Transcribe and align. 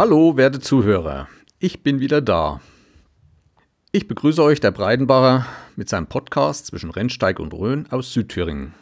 Hallo, 0.00 0.38
werte 0.38 0.60
Zuhörer, 0.60 1.28
ich 1.58 1.82
bin 1.82 2.00
wieder 2.00 2.22
da. 2.22 2.62
Ich 3.92 4.08
begrüße 4.08 4.42
euch, 4.42 4.58
der 4.58 4.70
Breidenbacher, 4.70 5.44
mit 5.76 5.90
seinem 5.90 6.06
Podcast 6.06 6.64
zwischen 6.64 6.88
Rennsteig 6.88 7.38
und 7.38 7.52
Rhön 7.52 7.86
aus 7.90 8.14
Südthüringen. 8.14 8.72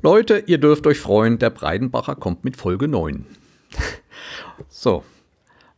Leute, 0.00 0.44
ihr 0.46 0.58
dürft 0.58 0.86
euch 0.86 1.00
freuen, 1.00 1.40
der 1.40 1.50
Breidenbacher 1.50 2.14
kommt 2.14 2.44
mit 2.44 2.56
Folge 2.56 2.86
9. 2.86 3.26
so, 4.68 5.02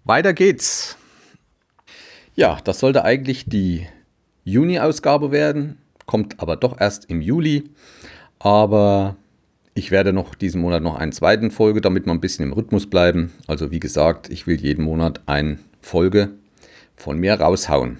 weiter 0.05 0.35
geht's. 0.35 0.99
Ja, 2.35 2.59
das 2.63 2.81
sollte 2.81 3.03
eigentlich 3.03 3.47
die 3.47 3.89
Juni-Ausgabe 4.45 5.33
werden, 5.33 5.79
kommt 6.05 6.39
aber 6.39 6.57
doch 6.57 6.79
erst 6.79 7.09
im 7.09 7.23
Juli. 7.23 7.71
Aber 8.39 9.17
ich 9.77 9.91
werde 9.91 10.15
noch 10.15 10.35
diesen 10.35 10.63
Monat 10.63 10.83
noch 10.83 10.97
einen 10.97 11.13
zweiten 11.13 11.51
Folge, 11.51 11.83
damit 11.83 12.07
wir 12.07 12.13
ein 12.13 12.21
bisschen 12.21 12.47
im 12.47 12.55
Rhythmus 12.55 12.89
bleiben. 12.89 13.33
Also 13.47 13.71
wie 13.71 13.79
gesagt, 13.79 14.31
ich 14.31 14.47
will 14.47 14.59
jeden 14.59 14.83
Monat 14.83 15.21
eine 15.27 15.59
Folge 15.83 16.31
von 16.97 17.19
mir 17.19 17.35
raushauen. 17.35 17.99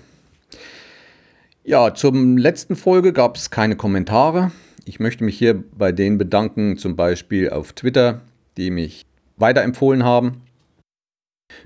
Ja, 1.65 1.95
zum 1.95 2.39
letzten 2.39 2.77
Folge 2.77 3.13
gab 3.13 3.37
es 3.37 3.51
keine 3.51 3.77
Kommentare. 3.77 4.53
Ich 4.87 5.01
möchte 5.01 5.23
mich 5.23 5.37
hier 5.37 5.63
bei 5.77 5.93
denen 5.93 6.17
bedanken, 6.17 6.79
zum 6.79 6.97
Beispiel 6.97 7.51
auf 7.51 7.75
Twitter, 7.75 8.23
die 8.57 8.71
mich 8.71 9.05
weiterempfohlen 9.37 10.03
haben 10.03 10.41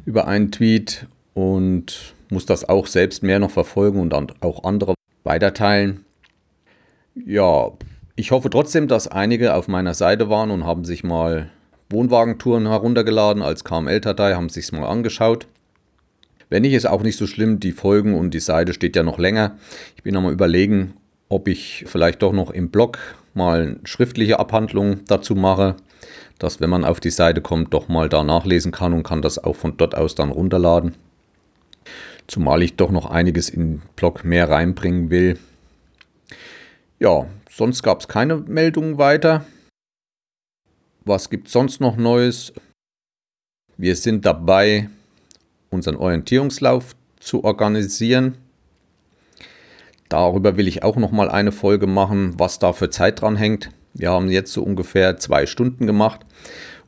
über 0.05 0.27
einen 0.27 0.51
Tweet 0.51 1.07
und 1.35 2.15
muss 2.31 2.47
das 2.47 2.69
auch 2.69 2.89
selbst 2.89 3.23
mehr 3.23 3.39
noch 3.39 3.53
verfolgen 3.53 4.01
und 4.01 4.13
auch 4.43 4.65
andere 4.65 4.95
weiterteilen. 5.23 6.05
Ja, 7.15 7.71
ich 8.17 8.31
hoffe 8.31 8.51
trotzdem, 8.51 8.89
dass 8.89 9.09
einige 9.09 9.55
auf 9.55 9.69
meiner 9.69 9.95
Seite 9.95 10.29
waren 10.29 10.51
und 10.51 10.65
haben 10.65 10.85
sich 10.85 11.05
mal 11.05 11.51
Wohnwagentouren 11.91 12.69
heruntergeladen 12.69 13.43
als 13.43 13.65
KML-Datei, 13.65 14.35
haben 14.35 14.49
sich 14.49 14.71
mal 14.73 14.87
angeschaut. 14.87 15.47
Wenn 16.49 16.63
nicht, 16.63 16.75
ist 16.75 16.87
auch 16.87 17.03
nicht 17.03 17.17
so 17.17 17.27
schlimm. 17.27 17.61
Die 17.61 17.73
Folgen 17.73 18.15
und 18.15 18.35
die 18.35 18.41
Seite 18.41 18.73
steht 18.75 18.97
ja 18.97 19.03
noch 19.03 19.19
länger. 19.19 19.57
Ich 19.97 20.03
bin 20.03 20.15
nochmal 20.15 20.33
überlegen, 20.33 20.95
ob 21.29 21.49
ich 21.49 21.85
vielleicht 21.87 22.23
doch 22.23 22.33
noch 22.33 22.51
im 22.51 22.71
Blog 22.71 22.99
mal 23.35 23.63
eine 23.63 23.77
schriftliche 23.85 24.39
Abhandlung 24.41 25.01
dazu 25.07 25.35
mache, 25.35 25.77
dass 26.39 26.61
wenn 26.61 26.71
man 26.71 26.85
auf 26.85 26.99
die 27.01 27.11
Seite 27.11 27.41
kommt, 27.41 27.73
doch 27.73 27.89
mal 27.89 28.09
da 28.09 28.25
nachlesen 28.25 28.73
kann 28.73 28.93
und 28.93 29.05
kann 29.05 29.23
das 29.23 29.43
auch 29.43 29.55
von 29.55 29.77
dort 29.77 29.95
aus 29.95 30.15
dann 30.15 30.31
runterladen. 30.31 30.97
Zumal 32.27 32.63
ich 32.63 32.77
doch 32.77 32.91
noch 32.91 33.07
einiges 33.07 33.49
in 33.49 33.61
den 33.61 33.83
Blog 33.97 34.25
mehr 34.25 34.49
reinbringen 34.49 35.11
will. 35.11 35.39
Ja, 37.01 37.27
Sonst 37.51 37.83
gab 37.83 38.01
es 38.01 38.09
keine 38.09 38.37
Meldungen 38.37 38.97
weiter. 38.97 39.45
Was 41.05 41.29
gibt 41.31 41.49
es 41.49 41.53
sonst 41.53 41.81
noch 41.81 41.97
Neues? 41.97 42.53
Wir 43.77 43.97
sind 43.97 44.25
dabei, 44.25 44.89
unseren 45.69 45.97
Orientierungslauf 45.97 46.95
zu 47.19 47.43
organisieren. 47.43 48.39
Darüber 50.09 50.57
will 50.57 50.69
ich 50.69 50.85
auch 50.85 50.97
noch 50.97 51.11
mal 51.11 51.29
eine 51.29 51.51
Folge 51.51 51.89
machen, 51.89 52.39
was 52.39 52.61
da 52.61 52.73
für 52.73 52.89
Zeit 52.89 53.21
dran 53.21 53.37
hängt. 53.37 53.71
Wir 53.95 54.11
haben 54.11 54.31
jetzt 54.31 54.53
so 54.53 54.63
ungefähr 54.63 55.17
zwei 55.17 55.47
Stunden 55.47 55.87
gemacht, 55.87 56.21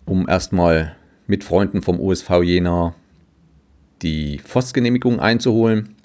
um 0.07 0.29
erstmal 0.29 0.97
mit 1.27 1.43
Freunden 1.43 1.83
vom 1.83 1.99
USV 1.99 2.43
Jena 2.43 2.95
die 4.01 4.39
Forstgenehmigung 4.39 5.19
einzuholen 5.19 5.97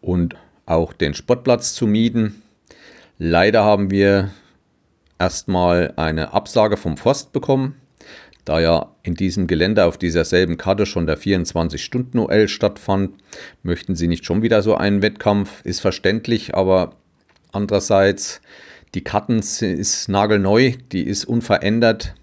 und 0.00 0.34
auch 0.66 0.92
den 0.92 1.14
Sportplatz 1.14 1.74
zu 1.74 1.86
mieten. 1.86 2.42
Leider 3.22 3.64
haben 3.64 3.90
wir 3.90 4.30
erstmal 5.18 5.92
eine 5.96 6.32
Absage 6.32 6.78
vom 6.78 6.96
Forst 6.96 7.34
bekommen, 7.34 7.74
da 8.46 8.60
ja 8.60 8.96
in 9.02 9.14
diesem 9.14 9.46
Gelände 9.46 9.84
auf 9.84 9.98
dieser 9.98 10.24
selben 10.24 10.56
Karte 10.56 10.86
schon 10.86 11.06
der 11.06 11.18
24-Stunden-OL 11.18 12.48
stattfand, 12.48 13.10
möchten 13.62 13.94
sie 13.94 14.08
nicht 14.08 14.24
schon 14.24 14.40
wieder 14.40 14.62
so 14.62 14.74
einen 14.74 15.02
Wettkampf. 15.02 15.62
Ist 15.64 15.80
verständlich, 15.80 16.54
aber 16.54 16.96
andererseits, 17.52 18.40
die 18.94 19.04
Karten 19.04 19.40
ist 19.40 20.08
nagelneu, 20.08 20.72
die 20.90 21.02
ist 21.02 21.26
unverändert. 21.26 22.14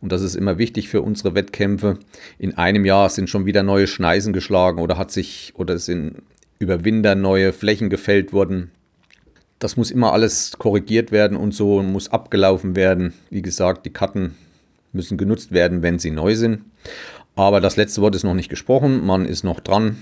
Und 0.00 0.12
das 0.12 0.22
ist 0.22 0.36
immer 0.36 0.56
wichtig 0.56 0.88
für 0.88 1.02
unsere 1.02 1.34
Wettkämpfe. 1.34 1.98
In 2.38 2.56
einem 2.56 2.84
Jahr 2.84 3.10
sind 3.10 3.28
schon 3.28 3.44
wieder 3.44 3.64
neue 3.64 3.88
Schneisen 3.88 4.32
geschlagen 4.32 4.80
oder 4.80 4.98
hat 4.98 5.10
sich 5.10 5.52
oder 5.56 5.80
sind 5.80 6.22
über 6.60 6.84
Winter 6.84 7.16
neue 7.16 7.52
Flächen 7.52 7.90
gefällt 7.90 8.32
worden. 8.32 8.70
Das 9.64 9.78
muss 9.78 9.90
immer 9.90 10.12
alles 10.12 10.58
korrigiert 10.58 11.10
werden 11.10 11.38
und 11.38 11.54
so 11.54 11.82
muss 11.82 12.10
abgelaufen 12.10 12.76
werden. 12.76 13.14
Wie 13.30 13.40
gesagt, 13.40 13.86
die 13.86 13.90
Karten 13.94 14.34
müssen 14.92 15.16
genutzt 15.16 15.52
werden, 15.52 15.80
wenn 15.80 15.98
sie 15.98 16.10
neu 16.10 16.34
sind. 16.34 16.66
Aber 17.34 17.62
das 17.62 17.76
letzte 17.76 18.02
Wort 18.02 18.14
ist 18.14 18.24
noch 18.24 18.34
nicht 18.34 18.50
gesprochen. 18.50 19.06
Man 19.06 19.24
ist 19.24 19.42
noch 19.42 19.60
dran, 19.60 19.96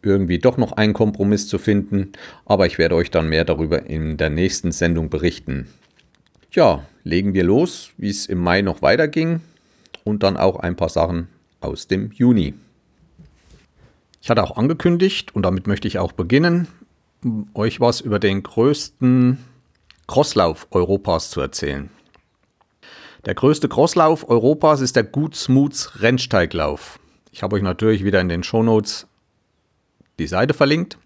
irgendwie 0.00 0.38
doch 0.38 0.56
noch 0.56 0.72
einen 0.72 0.94
Kompromiss 0.94 1.46
zu 1.46 1.58
finden. 1.58 2.12
Aber 2.46 2.64
ich 2.64 2.78
werde 2.78 2.94
euch 2.94 3.10
dann 3.10 3.28
mehr 3.28 3.44
darüber 3.44 3.84
in 3.84 4.16
der 4.16 4.30
nächsten 4.30 4.72
Sendung 4.72 5.10
berichten. 5.10 5.68
Ja, 6.50 6.86
legen 7.04 7.34
wir 7.34 7.44
los, 7.44 7.90
wie 7.98 8.08
es 8.08 8.24
im 8.24 8.38
Mai 8.38 8.62
noch 8.62 8.80
weiterging 8.80 9.42
und 10.04 10.22
dann 10.22 10.38
auch 10.38 10.56
ein 10.56 10.74
paar 10.74 10.88
Sachen 10.88 11.28
aus 11.60 11.86
dem 11.86 12.12
Juni. 12.12 12.54
Ich 14.22 14.30
hatte 14.30 14.42
auch 14.42 14.56
angekündigt, 14.56 15.34
und 15.34 15.42
damit 15.42 15.66
möchte 15.66 15.86
ich 15.86 15.98
auch 15.98 16.12
beginnen, 16.12 16.66
euch 17.54 17.80
was 17.80 18.00
über 18.00 18.18
den 18.18 18.42
größten 18.42 19.38
Crosslauf 20.06 20.66
Europas 20.70 21.30
zu 21.30 21.40
erzählen. 21.40 21.90
Der 23.24 23.34
größte 23.34 23.68
Crosslauf 23.68 24.28
Europas 24.28 24.80
ist 24.80 24.96
der 24.96 25.04
Gutsmuts 25.04 26.00
Rennsteiglauf. 26.00 26.98
Ich 27.32 27.42
habe 27.42 27.56
euch 27.56 27.62
natürlich 27.62 28.04
wieder 28.04 28.20
in 28.20 28.28
den 28.28 28.42
Shownotes 28.42 29.06
die 30.18 30.26
Seite 30.26 30.54
verlinkt. 30.54 30.98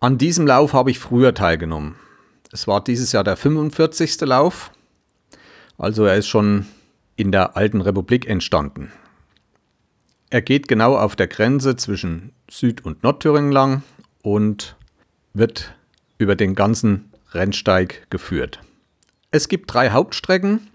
An 0.00 0.18
diesem 0.18 0.46
Lauf 0.46 0.72
habe 0.72 0.90
ich 0.90 0.98
früher 0.98 1.34
teilgenommen. 1.34 1.96
Es 2.52 2.66
war 2.66 2.82
dieses 2.82 3.12
Jahr 3.12 3.24
der 3.24 3.36
45. 3.36 4.20
Lauf, 4.22 4.72
also 5.78 6.04
er 6.04 6.16
ist 6.16 6.28
schon 6.28 6.66
in 7.16 7.32
der 7.32 7.56
alten 7.56 7.80
Republik 7.80 8.26
entstanden. 8.26 8.92
Er 10.30 10.42
geht 10.42 10.68
genau 10.68 10.96
auf 10.96 11.16
der 11.16 11.26
Grenze 11.26 11.76
zwischen 11.76 12.32
Süd- 12.50 12.84
und 12.84 13.02
Nordthüringen 13.02 13.52
lang 13.52 13.82
und 14.22 14.76
wird 15.40 15.74
über 16.18 16.36
den 16.36 16.54
ganzen 16.54 17.10
Rennsteig 17.32 18.06
geführt. 18.10 18.60
Es 19.32 19.48
gibt 19.48 19.72
drei 19.72 19.90
Hauptstrecken. 19.90 20.68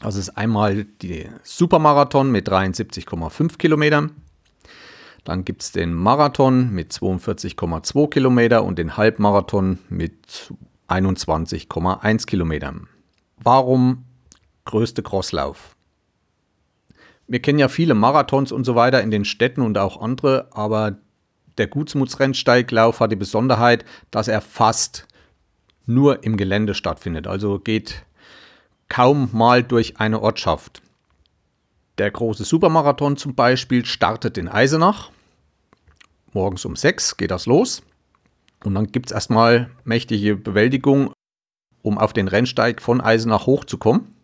Das 0.00 0.16
ist 0.16 0.30
einmal 0.30 0.84
die 0.84 1.28
Supermarathon 1.42 2.30
mit 2.30 2.48
73,5 2.48 3.58
Kilometern. 3.58 4.12
Dann 5.24 5.44
gibt 5.44 5.62
es 5.62 5.72
den 5.72 5.92
Marathon 5.92 6.70
mit 6.70 6.92
42,2 6.92 8.08
Kilometern 8.10 8.64
und 8.64 8.78
den 8.78 8.96
Halbmarathon 8.96 9.78
mit 9.88 10.52
21,1 10.88 12.26
Kilometern. 12.26 12.88
Warum 13.42 14.04
größte 14.64 15.02
Crosslauf? 15.02 15.76
Wir 17.26 17.40
kennen 17.40 17.58
ja 17.58 17.68
viele 17.68 17.94
Marathons 17.94 18.50
und 18.50 18.64
so 18.64 18.74
weiter 18.74 19.02
in 19.02 19.10
den 19.10 19.24
Städten 19.24 19.62
und 19.62 19.78
auch 19.78 20.00
andere, 20.00 20.48
aber 20.50 20.96
der 21.60 21.68
Gutsmutsrennsteiglauf 21.68 22.98
hat 22.98 23.12
die 23.12 23.16
Besonderheit, 23.16 23.84
dass 24.10 24.26
er 24.26 24.40
fast 24.40 25.06
nur 25.86 26.24
im 26.24 26.36
Gelände 26.36 26.74
stattfindet, 26.74 27.26
also 27.26 27.58
geht 27.58 28.04
kaum 28.88 29.28
mal 29.32 29.62
durch 29.62 29.98
eine 29.98 30.20
Ortschaft. 30.20 30.82
Der 31.98 32.10
große 32.10 32.44
Supermarathon 32.44 33.16
zum 33.16 33.34
Beispiel 33.34 33.84
startet 33.84 34.38
in 34.38 34.48
Eisenach. 34.48 35.10
Morgens 36.32 36.64
um 36.64 36.76
6 36.76 37.16
geht 37.16 37.30
das 37.30 37.46
los. 37.46 37.82
Und 38.64 38.74
dann 38.74 38.90
gibt 38.90 39.06
es 39.06 39.12
erstmal 39.12 39.70
mächtige 39.84 40.36
Bewältigung, 40.36 41.12
um 41.82 41.98
auf 41.98 42.12
den 42.12 42.28
Rennsteig 42.28 42.80
von 42.80 43.00
Eisenach 43.00 43.46
hochzukommen. 43.46 44.14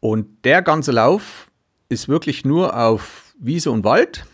Und 0.00 0.44
der 0.44 0.62
ganze 0.62 0.92
Lauf 0.92 1.50
ist 1.88 2.08
wirklich 2.08 2.44
nur 2.44 2.76
auf 2.76 3.34
Wiese 3.38 3.70
und 3.70 3.84
Wald 3.84 4.24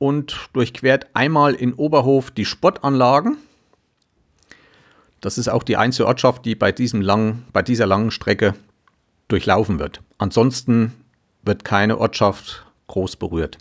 und 0.00 0.48
durchquert 0.54 1.08
einmal 1.12 1.54
in 1.54 1.74
Oberhof 1.74 2.30
die 2.30 2.46
Sportanlagen. 2.46 3.36
Das 5.20 5.36
ist 5.36 5.48
auch 5.48 5.62
die 5.62 5.76
einzige 5.76 6.08
Ortschaft, 6.08 6.46
die 6.46 6.54
bei, 6.54 6.72
diesem 6.72 7.02
langen, 7.02 7.44
bei 7.52 7.60
dieser 7.60 7.86
langen 7.86 8.10
Strecke 8.10 8.54
durchlaufen 9.28 9.78
wird. 9.78 10.00
Ansonsten 10.16 10.94
wird 11.42 11.64
keine 11.64 11.98
Ortschaft 11.98 12.64
groß 12.86 13.16
berührt. 13.16 13.58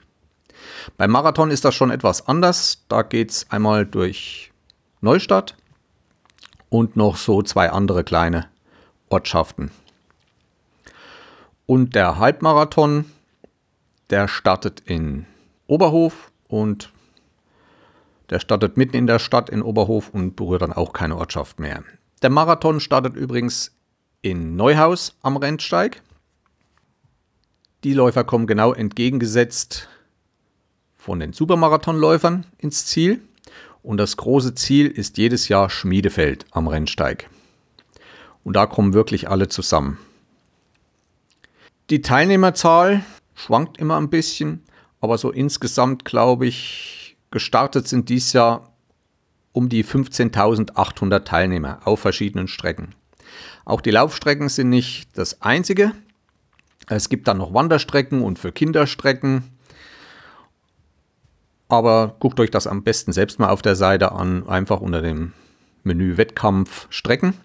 Beim 0.96 1.12
Marathon 1.12 1.52
ist 1.52 1.66
das 1.66 1.76
schon 1.76 1.92
etwas 1.92 2.26
anders. 2.26 2.86
Da 2.88 3.02
geht 3.02 3.32
es 3.32 3.52
einmal 3.52 3.86
durch 3.86 4.54
Neustadt 5.02 5.58
und 6.70 6.96
noch 6.96 7.18
so 7.18 7.42
zwei 7.42 7.70
andere 7.70 8.06
kleine 8.06 8.48
Ortschaften. 9.10 9.72
Und 11.66 11.96
der 11.96 12.18
Halbmarathon, 12.18 13.12
der 14.10 14.30
startet 14.30 14.80
in 14.86 15.26
Oberhof 15.68 16.29
und 16.50 16.92
der 18.30 18.40
startet 18.40 18.76
mitten 18.76 18.98
in 18.98 19.08
der 19.08 19.20
Stadt 19.20 19.50
in 19.50 19.62
Oberhof 19.62 20.10
und 20.10 20.36
berührt 20.36 20.62
dann 20.62 20.74
auch 20.74 20.92
keine 20.92 21.16
Ortschaft 21.16 21.60
mehr. 21.60 21.84
Der 22.22 22.30
Marathon 22.30 22.82
startet 22.82 23.16
übrigens 23.16 23.72
in 24.22 24.58
Neuhaus 24.58 25.16
am 25.22 25.38
Rennsteig. 25.38 26.02
Die 27.86 27.94
Läufer 27.94 28.26
kommen 28.26 28.46
genau 28.46 28.74
entgegengesetzt 28.74 29.88
von 30.98 31.20
den 31.20 31.32
Supermarathonläufern 31.32 32.46
ins 32.58 32.86
Ziel. 32.86 33.22
Und 33.82 33.98
das 33.98 34.18
große 34.18 34.54
Ziel 34.56 34.88
ist 34.88 35.18
jedes 35.18 35.48
Jahr 35.48 35.70
Schmiedefeld 35.70 36.46
am 36.52 36.68
Rennsteig. 36.68 37.30
Und 38.44 38.56
da 38.56 38.66
kommen 38.66 38.94
wirklich 38.94 39.30
alle 39.30 39.48
zusammen. 39.48 39.98
Die 41.90 42.02
Teilnehmerzahl 42.02 43.04
schwankt 43.34 43.78
immer 43.78 43.98
ein 43.98 44.10
bisschen, 44.10 44.64
aber 45.02 45.18
so 45.18 45.32
insgesamt 45.32 46.06
glaube 46.06 46.48
ich, 46.48 47.18
gestartet 47.32 47.88
sind 47.88 48.10
dies 48.10 48.34
Jahr 48.34 48.74
um 49.52 49.70
die 49.70 49.84
15.800 49.84 51.24
Teilnehmer 51.24 51.80
auf 51.86 52.00
verschiedenen 52.00 52.48
Strecken. 52.48 52.96
Auch 53.66 53.82
die 53.82 53.92
Laufstrecken 53.92 54.50
sind 54.50 54.70
nicht 54.70 55.18
das 55.18 55.42
einzige. 55.42 55.92
Es 56.88 57.10
gibt 57.10 57.28
dann 57.28 57.38
noch 57.38 57.54
Wanderstrecken 57.54 58.22
und 58.22 58.40
für 58.40 58.52
Kinderstrecken. 58.52 59.44
Aber 61.68 62.16
guckt 62.20 62.40
euch 62.40 62.50
das 62.50 62.66
am 62.66 62.84
besten 62.84 63.12
selbst 63.12 63.40
mal 63.40 63.50
auf 63.50 63.62
der 63.62 63.76
Seite 63.76 64.12
an, 64.12 64.48
einfach 64.48 64.82
unter 64.82 65.02
dem 65.02 65.34
Menü 65.84 66.18
Wettkampf 66.18 66.88
Strecken. 66.90 67.36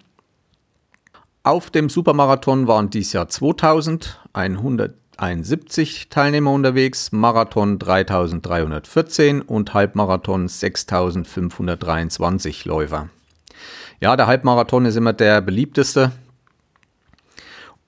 Auf 1.43 1.71
dem 1.71 1.91
Supermarathon 1.91 2.67
waren 2.67 2.89
dies 2.89 3.12
Jahr 3.12 3.29
2171 5.16 6.08
Teilnehmer 6.08 6.50
unterwegs, 6.50 7.12
Marathon 7.12 7.78
3314 7.78 9.43
und 9.43 9.72
Halbmarathon 9.72 10.49
6523 10.49 12.64
Läufer. 12.64 13.11
Ja, 14.00 14.16
der 14.16 14.26
Halbmarathon 14.26 14.87
ist 14.87 14.96
immer 14.96 15.12
der 15.12 15.40
beliebteste 15.40 16.11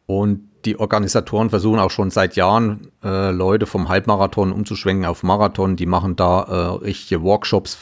und 0.06 0.48
die 0.64 0.78
Organisatoren 0.78 1.50
versuchen 1.50 1.80
auch 1.80 1.90
schon 1.90 2.12
seit 2.12 2.36
Jahren 2.36 2.92
äh, 3.02 3.32
Leute 3.32 3.66
vom 3.66 3.88
Halbmarathon 3.88 4.52
umzuschwenken 4.52 5.06
auf 5.06 5.24
Marathon. 5.24 5.74
Die 5.76 5.86
machen 5.86 6.14
da 6.14 6.42
äh, 6.42 6.54
richtige 6.84 7.22
Workshops. 7.22 7.76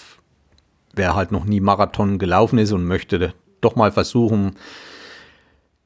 Wer 0.94 1.14
halt 1.14 1.32
noch 1.32 1.44
nie 1.44 1.60
Marathon 1.60 2.18
gelaufen 2.18 2.58
ist 2.58 2.72
und 2.72 2.84
möchte 2.84 3.34
doch 3.60 3.76
mal 3.76 3.92
versuchen, 3.92 4.56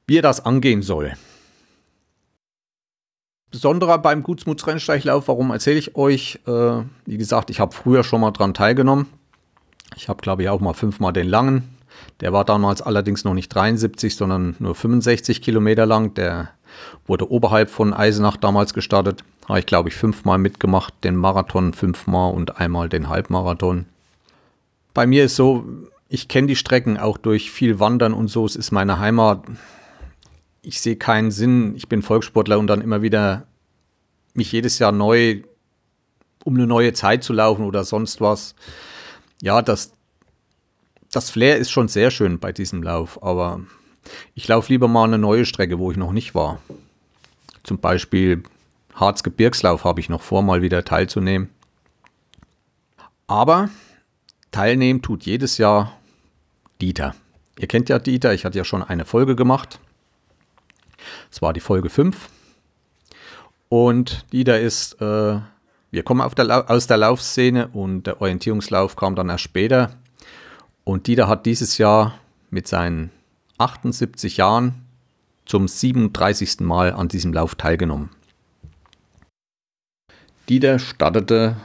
wie 0.06 0.18
er 0.18 0.22
das 0.22 0.44
angehen 0.44 0.82
soll. 0.82 1.14
Besonderer 3.50 3.98
beim 3.98 4.22
Gutsmuts 4.22 4.66
Rennsteiglauf, 4.66 5.28
warum 5.28 5.50
erzähle 5.50 5.78
ich 5.78 5.96
euch? 5.96 6.38
Äh, 6.46 6.82
wie 7.06 7.16
gesagt, 7.16 7.48
ich 7.48 7.60
habe 7.60 7.74
früher 7.74 8.04
schon 8.04 8.20
mal 8.20 8.30
dran 8.30 8.52
teilgenommen. 8.52 9.06
Ich 9.96 10.08
habe, 10.08 10.20
glaube 10.20 10.42
ich, 10.42 10.48
auch 10.50 10.60
mal 10.60 10.74
fünfmal 10.74 11.12
den 11.14 11.28
langen. 11.28 11.76
Der 12.20 12.32
war 12.32 12.44
damals 12.44 12.82
allerdings 12.82 13.24
noch 13.24 13.34
nicht 13.34 13.48
73, 13.48 14.14
sondern 14.14 14.54
nur 14.58 14.74
65 14.74 15.40
Kilometer 15.40 15.86
lang. 15.86 16.14
Der 16.14 16.50
wurde 17.06 17.30
oberhalb 17.30 17.70
von 17.70 17.94
Eisenach 17.94 18.36
damals 18.36 18.74
gestartet. 18.74 19.24
Habe 19.48 19.60
ich, 19.60 19.66
glaube 19.66 19.88
ich, 19.88 19.94
fünfmal 19.94 20.38
mitgemacht, 20.38 20.92
den 21.02 21.16
Marathon 21.16 21.72
fünfmal 21.72 22.34
und 22.34 22.60
einmal 22.60 22.90
den 22.90 23.08
Halbmarathon. 23.08 23.86
Bei 24.92 25.06
mir 25.06 25.24
ist 25.24 25.36
so, 25.36 25.64
ich 26.08 26.28
kenne 26.28 26.48
die 26.48 26.56
Strecken 26.56 26.98
auch 26.98 27.16
durch 27.16 27.50
viel 27.50 27.80
Wandern 27.80 28.12
und 28.12 28.28
so. 28.28 28.44
Es 28.44 28.56
ist 28.56 28.72
meine 28.72 28.98
Heimat 28.98 29.42
ich 30.62 30.80
sehe 30.80 30.96
keinen 30.96 31.30
Sinn, 31.30 31.74
ich 31.76 31.88
bin 31.88 32.02
Volkssportler 32.02 32.58
und 32.58 32.66
dann 32.66 32.80
immer 32.80 33.02
wieder 33.02 33.46
mich 34.34 34.52
jedes 34.52 34.78
Jahr 34.78 34.92
neu 34.92 35.42
um 36.44 36.54
eine 36.54 36.66
neue 36.66 36.92
Zeit 36.94 37.24
zu 37.24 37.32
laufen 37.32 37.64
oder 37.64 37.84
sonst 37.84 38.20
was. 38.20 38.54
Ja, 39.42 39.60
das, 39.60 39.92
das 41.12 41.30
Flair 41.30 41.58
ist 41.58 41.70
schon 41.70 41.88
sehr 41.88 42.10
schön 42.10 42.38
bei 42.38 42.52
diesem 42.52 42.82
Lauf, 42.82 43.22
aber 43.22 43.60
ich 44.34 44.48
laufe 44.48 44.72
lieber 44.72 44.88
mal 44.88 45.04
eine 45.04 45.18
neue 45.18 45.44
Strecke, 45.44 45.78
wo 45.78 45.90
ich 45.90 45.98
noch 45.98 46.12
nicht 46.12 46.34
war. 46.34 46.60
Zum 47.64 47.78
Beispiel 47.78 48.42
Harzgebirgslauf 48.94 49.84
habe 49.84 50.00
ich 50.00 50.08
noch 50.08 50.22
vor, 50.22 50.42
mal 50.42 50.62
wieder 50.62 50.84
teilzunehmen. 50.84 51.50
Aber 53.26 53.68
teilnehmen 54.50 55.02
tut 55.02 55.24
jedes 55.24 55.58
Jahr 55.58 55.98
Dieter. 56.80 57.14
Ihr 57.58 57.68
kennt 57.68 57.90
ja 57.90 57.98
Dieter, 57.98 58.32
ich 58.32 58.44
hatte 58.44 58.56
ja 58.56 58.64
schon 58.64 58.82
eine 58.82 59.04
Folge 59.04 59.36
gemacht. 59.36 59.80
Es 61.30 61.42
war 61.42 61.52
die 61.52 61.60
Folge 61.60 61.90
5. 61.90 62.28
Und 63.68 64.24
die 64.32 64.44
da 64.44 64.56
ist, 64.56 65.00
äh, 65.00 65.40
wir 65.90 66.02
kommen 66.02 66.28
der 66.36 66.70
aus 66.70 66.86
der 66.86 66.96
Laufszene 66.96 67.68
und 67.68 68.04
der 68.04 68.20
Orientierungslauf 68.20 68.96
kam 68.96 69.14
dann 69.14 69.28
erst 69.28 69.44
später. 69.44 69.90
Und 70.84 71.06
Dieter 71.06 71.28
hat 71.28 71.46
dieses 71.46 71.78
Jahr 71.78 72.18
mit 72.50 72.66
seinen 72.66 73.10
78 73.58 74.38
Jahren 74.38 74.86
zum 75.44 75.68
37. 75.68 76.60
Mal 76.60 76.92
an 76.92 77.08
diesem 77.08 77.32
Lauf 77.32 77.54
teilgenommen. 77.54 78.10
Dieter 80.48 80.78
startete 80.78 81.56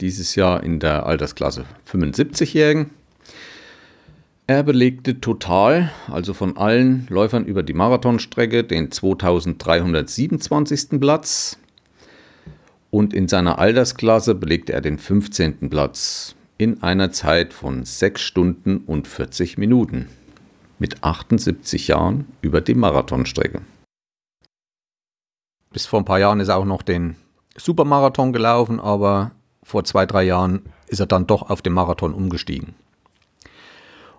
dieses 0.00 0.34
Jahr 0.34 0.62
in 0.62 0.80
der 0.80 1.06
Altersklasse 1.06 1.64
75-Jährigen 1.90 2.90
er 4.46 4.62
belegte 4.62 5.20
total, 5.20 5.90
also 6.08 6.32
von 6.32 6.56
allen 6.56 7.06
Läufern 7.08 7.44
über 7.44 7.64
die 7.64 7.74
Marathonstrecke, 7.74 8.62
den 8.62 8.92
2327. 8.92 11.00
Platz 11.00 11.58
und 12.90 13.12
in 13.12 13.28
seiner 13.28 13.58
Altersklasse 13.58 14.36
belegte 14.36 14.72
er 14.72 14.80
den 14.80 14.98
15. 14.98 15.68
Platz 15.68 16.36
in 16.58 16.82
einer 16.82 17.10
Zeit 17.10 17.52
von 17.52 17.84
6 17.84 18.20
Stunden 18.20 18.78
und 18.78 19.08
40 19.08 19.58
Minuten 19.58 20.08
mit 20.78 21.02
78 21.02 21.88
Jahren 21.88 22.26
über 22.40 22.60
die 22.60 22.74
Marathonstrecke. 22.74 23.62
Bis 25.72 25.86
vor 25.86 26.00
ein 26.00 26.04
paar 26.04 26.20
Jahren 26.20 26.40
ist 26.40 26.48
er 26.48 26.56
auch 26.56 26.64
noch 26.64 26.82
den 26.82 27.16
Supermarathon 27.56 28.32
gelaufen, 28.32 28.78
aber 28.78 29.32
vor 29.62 29.84
zwei, 29.84 30.06
drei 30.06 30.22
Jahren 30.22 30.62
ist 30.86 31.00
er 31.00 31.06
dann 31.06 31.26
doch 31.26 31.50
auf 31.50 31.62
den 31.62 31.72
Marathon 31.72 32.14
umgestiegen. 32.14 32.74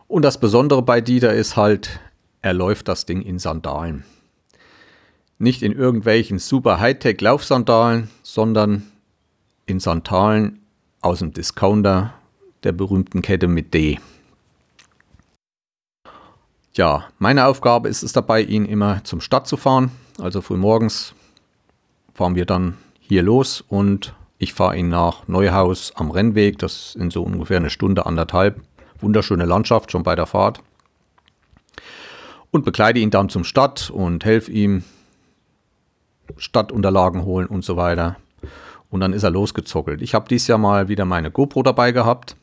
Und 0.07 0.21
das 0.23 0.39
Besondere 0.39 0.81
bei 0.81 1.01
Dieter 1.01 1.33
ist 1.33 1.57
halt, 1.57 1.99
er 2.41 2.53
läuft 2.53 2.87
das 2.87 3.05
Ding 3.05 3.21
in 3.21 3.39
Sandalen. 3.39 4.05
Nicht 5.37 5.61
in 5.61 5.73
irgendwelchen 5.73 6.39
super 6.39 6.79
Hightech 6.79 7.19
Laufsandalen, 7.19 8.09
sondern 8.23 8.83
in 9.65 9.79
Sandalen 9.79 10.61
aus 11.01 11.19
dem 11.19 11.33
Discounter 11.33 12.13
der 12.63 12.71
berühmten 12.71 13.21
Kette 13.21 13.47
mit 13.47 13.73
D. 13.73 13.99
Ja, 16.73 17.05
meine 17.19 17.45
Aufgabe 17.45 17.89
ist 17.89 18.01
es 18.01 18.13
dabei, 18.13 18.41
ihn 18.41 18.65
immer 18.65 19.03
zum 19.03 19.19
Start 19.19 19.47
zu 19.47 19.57
fahren. 19.57 19.91
Also 20.19 20.41
früh 20.41 20.57
morgens 20.57 21.13
fahren 22.13 22.35
wir 22.35 22.45
dann 22.45 22.77
hier 22.99 23.23
los 23.23 23.61
und 23.67 24.13
ich 24.39 24.53
fahre 24.53 24.77
ihn 24.77 24.89
nach 24.89 25.27
Neuhaus 25.27 25.91
am 25.95 26.11
Rennweg. 26.11 26.59
Das 26.59 26.73
ist 26.73 26.95
in 26.95 27.11
so 27.11 27.23
ungefähr 27.23 27.57
eine 27.57 27.69
Stunde, 27.69 28.05
anderthalb 28.05 28.61
wunderschöne 28.99 29.45
Landschaft 29.45 29.91
schon 29.91 30.03
bei 30.03 30.15
der 30.15 30.25
Fahrt. 30.25 30.61
Und 32.51 32.65
begleite 32.65 32.99
ihn 32.99 33.11
dann 33.11 33.29
zum 33.29 33.43
Start 33.43 33.89
und 33.89 34.25
helfe 34.25 34.51
ihm 34.51 34.83
Stadtunterlagen 36.37 37.23
holen 37.23 37.47
und 37.47 37.63
so 37.63 37.77
weiter. 37.77 38.17
Und 38.89 39.01
dann 39.01 39.13
ist 39.13 39.23
er 39.23 39.31
losgezockelt. 39.31 40.01
Ich 40.01 40.13
habe 40.13 40.29
dieses 40.29 40.47
Jahr 40.47 40.57
mal 40.57 40.87
wieder 40.87 41.05
meine 41.05 41.29
GoPro 41.29 41.61
dabei 41.61 41.91
gehabt 41.91 42.35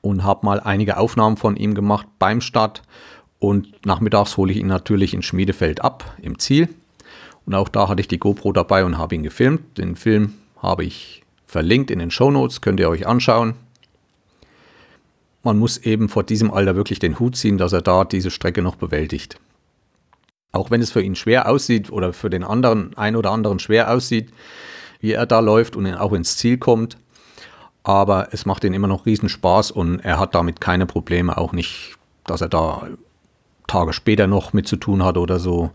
und 0.00 0.22
habe 0.24 0.46
mal 0.46 0.60
einige 0.60 0.96
Aufnahmen 0.98 1.36
von 1.36 1.56
ihm 1.56 1.74
gemacht 1.74 2.06
beim 2.18 2.40
Start. 2.40 2.82
Und 3.38 3.84
nachmittags 3.84 4.36
hole 4.36 4.52
ich 4.52 4.58
ihn 4.58 4.68
natürlich 4.68 5.14
in 5.14 5.22
Schmiedefeld 5.22 5.82
ab, 5.82 6.16
im 6.22 6.38
Ziel. 6.38 6.68
Und 7.44 7.54
auch 7.54 7.68
da 7.68 7.88
hatte 7.88 8.00
ich 8.00 8.08
die 8.08 8.20
GoPro 8.20 8.52
dabei 8.52 8.84
und 8.84 8.98
habe 8.98 9.16
ihn 9.16 9.24
gefilmt. 9.24 9.78
Den 9.78 9.96
Film 9.96 10.34
habe 10.58 10.84
ich 10.84 11.24
verlinkt 11.44 11.90
in 11.90 11.98
den 11.98 12.12
Show 12.12 12.30
Notes, 12.30 12.60
könnt 12.60 12.78
ihr 12.78 12.88
euch 12.88 13.06
anschauen 13.06 13.54
man 15.42 15.58
muss 15.58 15.78
eben 15.78 16.08
vor 16.08 16.22
diesem 16.22 16.50
Alter 16.50 16.76
wirklich 16.76 16.98
den 16.98 17.18
Hut 17.18 17.36
ziehen, 17.36 17.58
dass 17.58 17.72
er 17.72 17.82
da 17.82 18.04
diese 18.04 18.30
Strecke 18.30 18.62
noch 18.62 18.76
bewältigt. 18.76 19.38
Auch 20.52 20.70
wenn 20.70 20.82
es 20.82 20.92
für 20.92 21.02
ihn 21.02 21.14
schwer 21.14 21.48
aussieht 21.48 21.90
oder 21.90 22.12
für 22.12 22.30
den 22.30 22.44
anderen, 22.44 22.96
ein 22.96 23.16
oder 23.16 23.30
anderen 23.30 23.58
schwer 23.58 23.90
aussieht, 23.90 24.30
wie 25.00 25.12
er 25.12 25.26
da 25.26 25.40
läuft 25.40 25.76
und 25.76 25.92
auch 25.94 26.12
ins 26.12 26.36
Ziel 26.36 26.58
kommt. 26.58 26.96
Aber 27.82 28.28
es 28.32 28.46
macht 28.46 28.62
ihn 28.62 28.74
immer 28.74 28.86
noch 28.86 29.06
riesen 29.06 29.28
Spaß 29.28 29.72
und 29.72 30.00
er 30.00 30.18
hat 30.18 30.34
damit 30.34 30.60
keine 30.60 30.86
Probleme, 30.86 31.36
auch 31.36 31.52
nicht, 31.52 31.96
dass 32.24 32.40
er 32.40 32.48
da 32.48 32.86
Tage 33.66 33.92
später 33.92 34.26
noch 34.26 34.52
mit 34.52 34.68
zu 34.68 34.76
tun 34.76 35.02
hat 35.02 35.16
oder 35.16 35.40
so. 35.40 35.70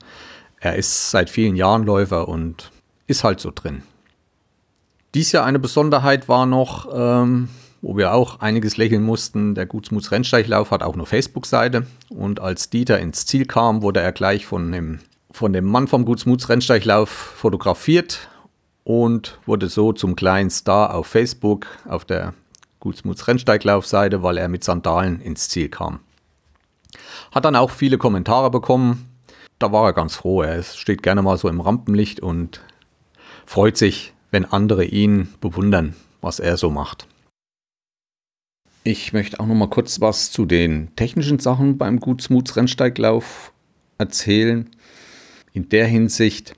Er 0.59 0.75
ist 0.75 1.11
seit 1.11 1.29
vielen 1.29 1.55
Jahren 1.55 1.83
Läufer 1.83 2.27
und 2.27 2.71
ist 3.07 3.23
halt 3.23 3.39
so 3.39 3.51
drin. 3.53 3.83
Dies 5.13 5.31
Jahr 5.31 5.45
eine 5.45 5.59
Besonderheit 5.59 6.29
war 6.29 6.45
noch, 6.45 6.87
ähm, 6.93 7.49
wo 7.81 7.97
wir 7.97 8.13
auch 8.13 8.39
einiges 8.39 8.77
lächeln 8.77 9.03
mussten. 9.03 9.55
Der 9.55 9.65
Gutsmuts 9.65 10.11
Rennsteiglauf 10.11 10.71
hat 10.71 10.83
auch 10.83 10.93
eine 10.93 11.05
Facebook-Seite 11.05 11.87
und 12.09 12.39
als 12.39 12.69
Dieter 12.69 12.99
ins 12.99 13.25
Ziel 13.25 13.45
kam, 13.45 13.81
wurde 13.81 14.01
er 14.01 14.11
gleich 14.11 14.45
von 14.45 14.71
dem, 14.71 14.99
von 15.31 15.53
dem 15.53 15.65
Mann 15.65 15.87
vom 15.87 16.05
Gutsmuts 16.05 16.49
Rennsteiglauf 16.49 17.09
fotografiert 17.09 18.29
und 18.83 19.39
wurde 19.45 19.69
so 19.69 19.93
zum 19.93 20.15
kleinen 20.15 20.49
Star 20.49 20.95
auf 20.95 21.07
Facebook 21.07 21.67
auf 21.87 22.05
der 22.05 22.33
Gutsmuts 22.79 23.27
Rennsteiglauf-Seite, 23.27 24.23
weil 24.23 24.37
er 24.37 24.47
mit 24.47 24.63
Sandalen 24.63 25.19
ins 25.19 25.49
Ziel 25.49 25.69
kam. 25.69 25.99
Hat 27.31 27.45
dann 27.45 27.55
auch 27.55 27.71
viele 27.71 27.97
Kommentare 27.97 28.49
bekommen. 28.49 29.09
Da 29.59 29.71
war 29.71 29.85
er 29.85 29.93
ganz 29.93 30.15
froh. 30.15 30.41
Er 30.41 30.63
steht 30.63 31.03
gerne 31.03 31.21
mal 31.21 31.37
so 31.37 31.49
im 31.49 31.59
Rampenlicht 31.59 32.19
und 32.19 32.61
freut 33.45 33.77
sich, 33.77 34.13
wenn 34.31 34.45
andere 34.45 34.85
ihn 34.85 35.33
bewundern, 35.41 35.95
was 36.21 36.39
er 36.39 36.57
so 36.57 36.69
macht. 36.69 37.07
Ich 38.89 39.11
möchte 39.11 39.41
auch 39.41 39.47
noch 39.47 39.53
mal 39.53 39.67
kurz 39.67 39.99
was 39.99 40.31
zu 40.31 40.45
den 40.45 40.95
technischen 40.95 41.39
Sachen 41.39 41.77
beim 41.77 41.99
Gutsmuts 41.99 42.55
Rennsteiglauf 42.55 43.51
erzählen. 43.97 44.69
In 45.51 45.67
der 45.67 45.87
Hinsicht, 45.87 46.55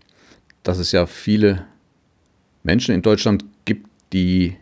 dass 0.61 0.77
es 0.77 0.91
ja 0.91 1.07
viele 1.07 1.65
Menschen 2.61 2.93
in 2.93 3.01
Deutschland 3.01 3.45
gibt, 3.65 3.87
die 4.13 4.57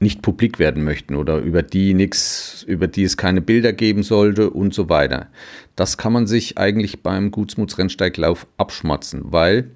nicht 0.00 0.20
publik 0.20 0.58
werden 0.58 0.82
möchten 0.82 1.14
oder 1.14 1.38
über 1.38 1.62
die 1.62 1.94
nichts, 1.94 2.64
über 2.66 2.88
die 2.88 3.04
es 3.04 3.16
keine 3.16 3.40
Bilder 3.40 3.72
geben 3.72 4.02
sollte 4.02 4.50
und 4.50 4.74
so 4.74 4.88
weiter. 4.88 5.28
Das 5.76 5.96
kann 5.96 6.12
man 6.12 6.26
sich 6.26 6.58
eigentlich 6.58 7.04
beim 7.04 7.30
Gutsmuts 7.30 7.78
Rennsteiglauf 7.78 8.48
abschmatzen, 8.56 9.20
weil 9.26 9.70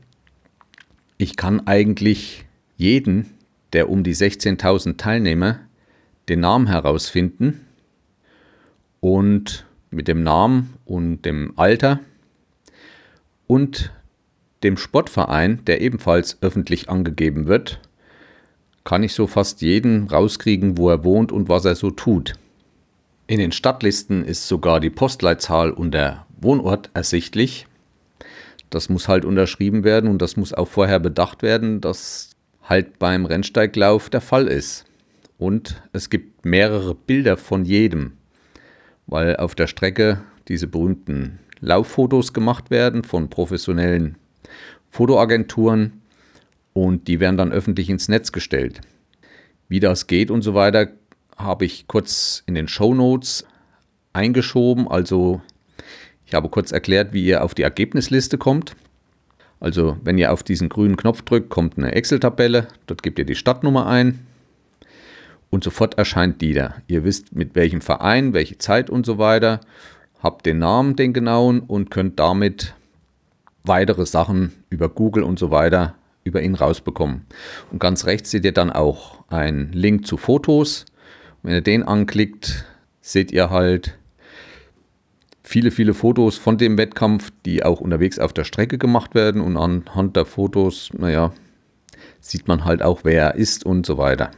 ich 1.16 1.36
kann 1.36 1.64
eigentlich 1.68 2.44
jeden 2.76 3.26
der 3.72 3.88
um 3.88 4.02
die 4.02 4.16
16.000 4.16 4.96
Teilnehmer 4.96 5.60
den 6.28 6.40
Namen 6.40 6.66
herausfinden 6.66 7.66
und 9.00 9.66
mit 9.90 10.08
dem 10.08 10.22
Namen 10.22 10.74
und 10.84 11.22
dem 11.22 11.52
Alter 11.56 12.00
und 13.46 13.92
dem 14.62 14.76
Sportverein, 14.76 15.64
der 15.66 15.80
ebenfalls 15.80 16.38
öffentlich 16.40 16.88
angegeben 16.88 17.46
wird, 17.46 17.80
kann 18.82 19.02
ich 19.02 19.14
so 19.14 19.26
fast 19.26 19.62
jeden 19.62 20.08
rauskriegen, 20.08 20.76
wo 20.78 20.90
er 20.90 21.04
wohnt 21.04 21.32
und 21.32 21.48
was 21.48 21.64
er 21.64 21.74
so 21.74 21.90
tut. 21.90 22.34
In 23.26 23.38
den 23.38 23.52
Stadtlisten 23.52 24.24
ist 24.24 24.48
sogar 24.48 24.80
die 24.80 24.90
Postleitzahl 24.90 25.70
und 25.70 25.92
der 25.92 26.26
Wohnort 26.40 26.90
ersichtlich. 26.92 27.66
Das 28.68 28.88
muss 28.88 29.08
halt 29.08 29.24
unterschrieben 29.24 29.84
werden 29.84 30.10
und 30.10 30.20
das 30.20 30.36
muss 30.36 30.52
auch 30.52 30.68
vorher 30.68 30.98
bedacht 30.98 31.42
werden, 31.42 31.80
dass 31.80 32.30
halt 32.62 32.98
beim 32.98 33.24
Rennsteiglauf 33.24 34.10
der 34.10 34.20
Fall 34.20 34.46
ist. 34.46 34.84
Und 35.38 35.82
es 35.92 36.10
gibt 36.10 36.44
mehrere 36.44 36.94
Bilder 36.94 37.36
von 37.36 37.64
jedem, 37.64 38.12
weil 39.06 39.36
auf 39.36 39.54
der 39.54 39.66
Strecke 39.66 40.22
diese 40.48 40.66
berühmten 40.66 41.38
Lauffotos 41.60 42.32
gemacht 42.32 42.70
werden 42.70 43.04
von 43.04 43.30
professionellen 43.30 44.16
Fotoagenturen 44.90 46.02
und 46.72 47.08
die 47.08 47.20
werden 47.20 47.36
dann 47.36 47.52
öffentlich 47.52 47.90
ins 47.90 48.08
Netz 48.08 48.32
gestellt. 48.32 48.80
Wie 49.68 49.80
das 49.80 50.06
geht 50.06 50.30
und 50.30 50.42
so 50.42 50.54
weiter, 50.54 50.88
habe 51.36 51.64
ich 51.64 51.88
kurz 51.88 52.42
in 52.46 52.54
den 52.54 52.68
Show 52.68 52.94
Notes 52.94 53.46
eingeschoben. 54.12 54.86
Also 54.86 55.40
ich 56.26 56.34
habe 56.34 56.48
kurz 56.48 56.70
erklärt, 56.70 57.12
wie 57.12 57.24
ihr 57.24 57.42
auf 57.42 57.54
die 57.54 57.62
Ergebnisliste 57.62 58.38
kommt. 58.38 58.76
Also 59.58 59.96
wenn 60.04 60.18
ihr 60.18 60.32
auf 60.32 60.42
diesen 60.42 60.68
grünen 60.68 60.96
Knopf 60.96 61.22
drückt, 61.22 61.48
kommt 61.48 61.78
eine 61.78 61.92
Excel-Tabelle. 61.92 62.68
Dort 62.86 63.02
gebt 63.02 63.18
ihr 63.18 63.24
die 63.24 63.34
Stadtnummer 63.34 63.86
ein 63.86 64.20
und 65.54 65.62
sofort 65.62 65.98
erscheint 65.98 66.40
die 66.40 66.52
da. 66.52 66.74
Ihr 66.88 67.04
wisst 67.04 67.32
mit 67.32 67.54
welchem 67.54 67.80
Verein, 67.80 68.32
welche 68.32 68.58
Zeit 68.58 68.90
und 68.90 69.06
so 69.06 69.18
weiter. 69.18 69.60
Habt 70.20 70.46
den 70.46 70.58
Namen, 70.58 70.96
den 70.96 71.12
genauen 71.12 71.60
und 71.60 71.92
könnt 71.92 72.18
damit 72.18 72.74
weitere 73.62 74.04
Sachen 74.04 74.52
über 74.68 74.88
Google 74.88 75.22
und 75.22 75.38
so 75.38 75.52
weiter 75.52 75.94
über 76.24 76.42
ihn 76.42 76.56
rausbekommen. 76.56 77.26
Und 77.70 77.78
ganz 77.78 78.04
rechts 78.04 78.32
seht 78.32 78.44
ihr 78.44 78.50
dann 78.50 78.72
auch 78.72 79.22
einen 79.28 79.72
Link 79.72 80.08
zu 80.08 80.16
Fotos. 80.16 80.86
Wenn 81.44 81.54
ihr 81.54 81.60
den 81.60 81.84
anklickt, 81.84 82.64
seht 83.00 83.30
ihr 83.30 83.50
halt 83.50 83.96
viele, 85.44 85.70
viele 85.70 85.94
Fotos 85.94 86.36
von 86.36 86.58
dem 86.58 86.76
Wettkampf, 86.78 87.30
die 87.46 87.62
auch 87.62 87.80
unterwegs 87.80 88.18
auf 88.18 88.32
der 88.32 88.42
Strecke 88.42 88.76
gemacht 88.76 89.14
werden. 89.14 89.40
Und 89.40 89.56
anhand 89.56 90.16
der 90.16 90.24
Fotos, 90.24 90.90
naja, 90.98 91.32
sieht 92.18 92.48
man 92.48 92.64
halt 92.64 92.82
auch, 92.82 93.04
wer 93.04 93.22
er 93.22 93.34
ist 93.36 93.64
und 93.64 93.86
so 93.86 93.98
weiter. 93.98 94.32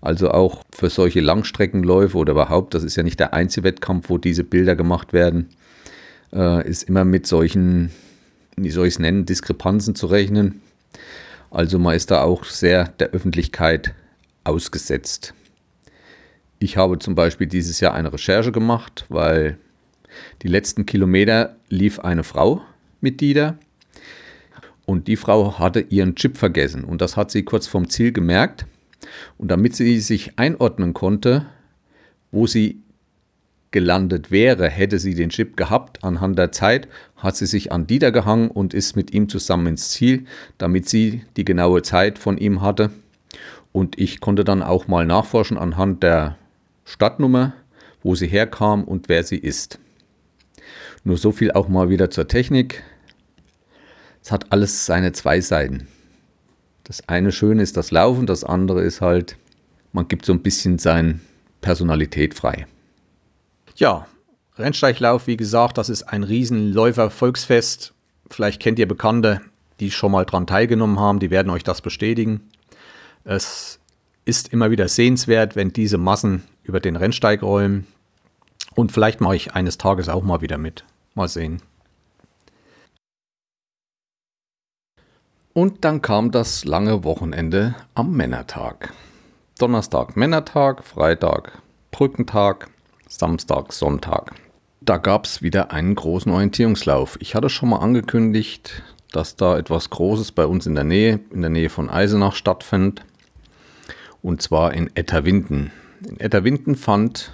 Also 0.00 0.30
auch 0.30 0.64
für 0.72 0.88
solche 0.88 1.20
Langstreckenläufe 1.20 2.16
oder 2.16 2.32
überhaupt, 2.32 2.74
das 2.74 2.84
ist 2.84 2.96
ja 2.96 3.02
nicht 3.02 3.20
der 3.20 3.34
einzige 3.34 3.64
Wettkampf, 3.64 4.08
wo 4.08 4.16
diese 4.18 4.44
Bilder 4.44 4.74
gemacht 4.74 5.12
werden, 5.12 5.50
äh, 6.32 6.66
ist 6.66 6.84
immer 6.84 7.04
mit 7.04 7.26
solchen, 7.26 7.90
wie 8.56 8.70
soll 8.70 8.86
ich 8.86 8.94
es 8.94 8.98
nennen, 8.98 9.26
Diskrepanzen 9.26 9.94
zu 9.94 10.06
rechnen. 10.06 10.62
Also 11.50 11.78
man 11.78 11.94
ist 11.94 12.10
da 12.10 12.22
auch 12.22 12.44
sehr 12.44 12.88
der 12.88 13.10
Öffentlichkeit 13.10 13.92
ausgesetzt. 14.44 15.34
Ich 16.60 16.76
habe 16.76 16.98
zum 16.98 17.14
Beispiel 17.14 17.46
dieses 17.46 17.80
Jahr 17.80 17.94
eine 17.94 18.12
Recherche 18.12 18.52
gemacht, 18.52 19.04
weil 19.08 19.58
die 20.42 20.48
letzten 20.48 20.86
Kilometer 20.86 21.56
lief 21.68 21.98
eine 22.00 22.24
Frau 22.24 22.62
mit 23.00 23.20
Dieter 23.20 23.58
und 24.86 25.08
die 25.08 25.16
Frau 25.16 25.58
hatte 25.58 25.80
ihren 25.80 26.14
Chip 26.16 26.36
vergessen 26.36 26.84
und 26.84 27.00
das 27.00 27.16
hat 27.16 27.30
sie 27.30 27.44
kurz 27.44 27.66
vom 27.66 27.88
Ziel 27.88 28.12
gemerkt. 28.12 28.66
Und 29.38 29.50
damit 29.50 29.74
sie 29.76 30.00
sich 30.00 30.38
einordnen 30.38 30.94
konnte, 30.94 31.46
wo 32.30 32.46
sie 32.46 32.82
gelandet 33.70 34.30
wäre, 34.30 34.68
hätte 34.68 34.98
sie 34.98 35.14
den 35.14 35.30
Chip 35.30 35.56
gehabt 35.56 36.02
anhand 36.02 36.38
der 36.38 36.52
Zeit, 36.52 36.88
hat 37.16 37.36
sie 37.36 37.46
sich 37.46 37.70
an 37.72 37.86
Dieter 37.86 38.10
gehangen 38.12 38.50
und 38.50 38.74
ist 38.74 38.96
mit 38.96 39.12
ihm 39.14 39.28
zusammen 39.28 39.68
ins 39.68 39.90
Ziel, 39.90 40.24
damit 40.58 40.88
sie 40.88 41.24
die 41.36 41.44
genaue 41.44 41.82
Zeit 41.82 42.18
von 42.18 42.36
ihm 42.36 42.62
hatte. 42.62 42.90
Und 43.72 43.98
ich 43.98 44.20
konnte 44.20 44.42
dann 44.42 44.62
auch 44.62 44.88
mal 44.88 45.06
nachforschen 45.06 45.56
anhand 45.56 46.02
der 46.02 46.36
Stadtnummer, 46.84 47.52
wo 48.02 48.14
sie 48.14 48.26
herkam 48.26 48.82
und 48.82 49.08
wer 49.08 49.22
sie 49.22 49.38
ist. 49.38 49.78
Nur 51.04 51.16
so 51.16 51.30
viel 51.30 51.52
auch 51.52 51.68
mal 51.68 51.88
wieder 51.88 52.10
zur 52.10 52.26
Technik. 52.26 52.82
Es 54.22 54.32
hat 54.32 54.52
alles 54.52 54.86
seine 54.86 55.12
zwei 55.12 55.40
Seiten. 55.40 55.86
Das 56.90 57.08
eine 57.08 57.30
Schöne 57.30 57.62
ist 57.62 57.76
das 57.76 57.92
Laufen, 57.92 58.26
das 58.26 58.42
andere 58.42 58.82
ist 58.82 59.00
halt, 59.00 59.36
man 59.92 60.08
gibt 60.08 60.26
so 60.26 60.32
ein 60.32 60.42
bisschen 60.42 60.80
seine 60.80 61.20
Personalität 61.60 62.34
frei. 62.34 62.66
Ja, 63.76 64.08
Rennsteiglauf, 64.56 65.28
wie 65.28 65.36
gesagt, 65.36 65.78
das 65.78 65.88
ist 65.88 66.02
ein 66.02 66.24
Riesenläufer-Volksfest. 66.24 67.94
Vielleicht 68.28 68.60
kennt 68.60 68.80
ihr 68.80 68.88
Bekannte, 68.88 69.40
die 69.78 69.92
schon 69.92 70.10
mal 70.10 70.24
daran 70.24 70.48
teilgenommen 70.48 70.98
haben, 70.98 71.20
die 71.20 71.30
werden 71.30 71.50
euch 71.50 71.62
das 71.62 71.80
bestätigen. 71.80 72.40
Es 73.22 73.78
ist 74.24 74.52
immer 74.52 74.72
wieder 74.72 74.88
sehenswert, 74.88 75.54
wenn 75.54 75.72
diese 75.72 75.96
Massen 75.96 76.42
über 76.64 76.80
den 76.80 76.96
Rennsteig 76.96 77.40
rollen. 77.44 77.86
Und 78.74 78.90
vielleicht 78.90 79.20
mache 79.20 79.36
ich 79.36 79.54
eines 79.54 79.78
Tages 79.78 80.08
auch 80.08 80.24
mal 80.24 80.40
wieder 80.40 80.58
mit. 80.58 80.84
Mal 81.14 81.28
sehen. 81.28 81.62
Und 85.52 85.84
dann 85.84 86.00
kam 86.00 86.30
das 86.30 86.64
lange 86.64 87.04
Wochenende 87.04 87.74
am 87.94 88.12
Männertag. 88.12 88.92
Donnerstag 89.58 90.16
Männertag, 90.16 90.84
Freitag 90.84 91.60
Brückentag, 91.90 92.68
Samstag, 93.08 93.72
Sonntag. 93.72 94.34
Da 94.80 94.96
gab 94.96 95.26
es 95.26 95.42
wieder 95.42 95.72
einen 95.72 95.94
großen 95.94 96.32
Orientierungslauf. 96.32 97.18
Ich 97.20 97.34
hatte 97.34 97.50
schon 97.50 97.70
mal 97.70 97.78
angekündigt, 97.78 98.82
dass 99.12 99.36
da 99.36 99.58
etwas 99.58 99.90
Großes 99.90 100.32
bei 100.32 100.46
uns 100.46 100.66
in 100.66 100.74
der 100.74 100.84
Nähe, 100.84 101.20
in 101.30 101.42
der 101.42 101.50
Nähe 101.50 101.68
von 101.68 101.90
Eisenach 101.90 102.34
stattfindet. 102.34 103.04
Und 104.22 104.40
zwar 104.40 104.72
in 104.72 104.90
Etterwinden. 104.94 105.72
In 106.08 106.18
Etterwinden 106.20 106.76
fand 106.76 107.32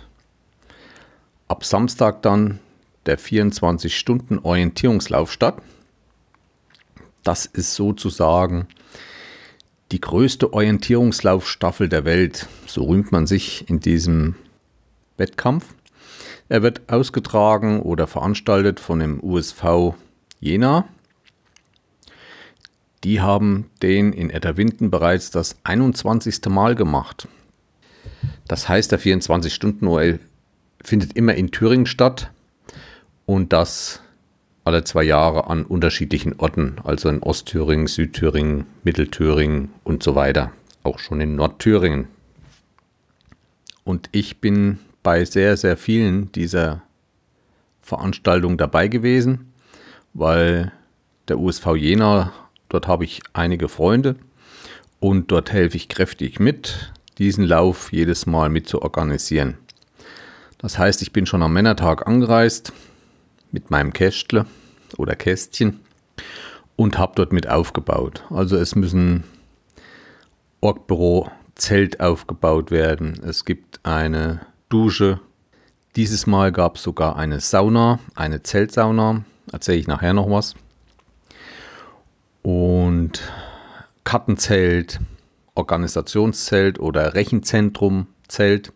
ab 1.48 1.64
Samstag 1.64 2.22
dann 2.22 2.58
der 3.04 3.18
24-Stunden-Orientierungslauf 3.18 5.30
statt. 5.30 5.58
Das 7.26 7.44
ist 7.44 7.74
sozusagen 7.74 8.68
die 9.90 10.00
größte 10.00 10.52
Orientierungslaufstaffel 10.52 11.88
der 11.88 12.04
Welt. 12.04 12.46
So 12.66 12.84
rühmt 12.84 13.10
man 13.10 13.26
sich 13.26 13.68
in 13.68 13.80
diesem 13.80 14.36
Wettkampf. 15.16 15.74
Er 16.48 16.62
wird 16.62 16.82
ausgetragen 16.88 17.82
oder 17.82 18.06
veranstaltet 18.06 18.78
von 18.78 19.00
dem 19.00 19.18
USV 19.24 19.94
Jena. 20.38 20.86
Die 23.02 23.20
haben 23.20 23.70
den 23.82 24.12
in 24.12 24.30
Etterwinden 24.30 24.92
bereits 24.92 25.32
das 25.32 25.56
21. 25.64 26.46
Mal 26.46 26.76
gemacht. 26.76 27.26
Das 28.46 28.68
heißt, 28.68 28.92
der 28.92 29.00
24-Stunden-OL 29.00 30.20
findet 30.80 31.14
immer 31.14 31.34
in 31.34 31.50
Thüringen 31.50 31.86
statt 31.86 32.30
und 33.24 33.52
das 33.52 34.00
alle 34.66 34.82
zwei 34.82 35.04
Jahre 35.04 35.48
an 35.48 35.64
unterschiedlichen 35.64 36.40
Orten, 36.40 36.78
also 36.82 37.08
in 37.08 37.22
Ostthüringen, 37.22 37.86
Südthüringen, 37.86 38.66
Mittelthüringen 38.82 39.70
und 39.84 40.02
so 40.02 40.16
weiter, 40.16 40.50
auch 40.82 40.98
schon 40.98 41.20
in 41.20 41.36
Nordthüringen. 41.36 42.08
Und 43.84 44.08
ich 44.10 44.40
bin 44.40 44.80
bei 45.04 45.24
sehr, 45.24 45.56
sehr 45.56 45.76
vielen 45.76 46.32
dieser 46.32 46.82
Veranstaltungen 47.80 48.56
dabei 48.56 48.88
gewesen, 48.88 49.52
weil 50.14 50.72
der 51.28 51.38
USV 51.38 51.76
Jena, 51.76 52.32
dort 52.68 52.88
habe 52.88 53.04
ich 53.04 53.22
einige 53.34 53.68
Freunde 53.68 54.16
und 54.98 55.30
dort 55.30 55.52
helfe 55.52 55.76
ich 55.76 55.88
kräftig 55.88 56.40
mit, 56.40 56.92
diesen 57.18 57.44
Lauf 57.44 57.92
jedes 57.92 58.26
Mal 58.26 58.48
mit 58.48 58.68
zu 58.68 58.82
organisieren. 58.82 59.58
Das 60.58 60.76
heißt, 60.76 61.02
ich 61.02 61.12
bin 61.12 61.24
schon 61.24 61.44
am 61.44 61.52
Männertag 61.52 62.08
angereist 62.08 62.72
mit 63.52 63.70
meinem 63.70 63.92
Kästle 63.92 64.46
oder 64.96 65.14
Kästchen 65.16 65.80
und 66.76 66.98
habe 66.98 67.12
dort 67.16 67.32
mit 67.32 67.48
aufgebaut. 67.48 68.24
Also 68.30 68.56
es 68.56 68.74
müssen 68.74 69.24
Orgbüro 70.60 71.30
Zelt 71.54 72.00
aufgebaut 72.00 72.70
werden. 72.70 73.18
Es 73.24 73.44
gibt 73.46 73.80
eine 73.82 74.40
Dusche. 74.68 75.20
Dieses 75.96 76.26
Mal 76.26 76.52
gab 76.52 76.76
es 76.76 76.82
sogar 76.82 77.16
eine 77.16 77.40
Sauna, 77.40 77.98
eine 78.14 78.42
Zeltsauna. 78.42 79.24
Erzähle 79.50 79.78
ich 79.78 79.86
nachher 79.86 80.12
noch 80.12 80.30
was. 80.30 80.54
Und 82.42 83.22
Kartenzelt, 84.04 85.00
Organisationszelt 85.54 86.78
oder 86.78 87.14
Rechenzentrumzelt. 87.14 88.72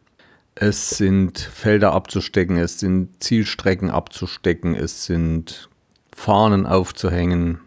Es 0.63 0.91
sind 0.91 1.39
Felder 1.39 1.95
abzustecken, 1.95 2.59
es 2.59 2.79
sind 2.79 3.25
Zielstrecken 3.25 3.89
abzustecken, 3.89 4.75
es 4.75 5.07
sind 5.07 5.71
Fahnen 6.15 6.67
aufzuhängen, 6.67 7.61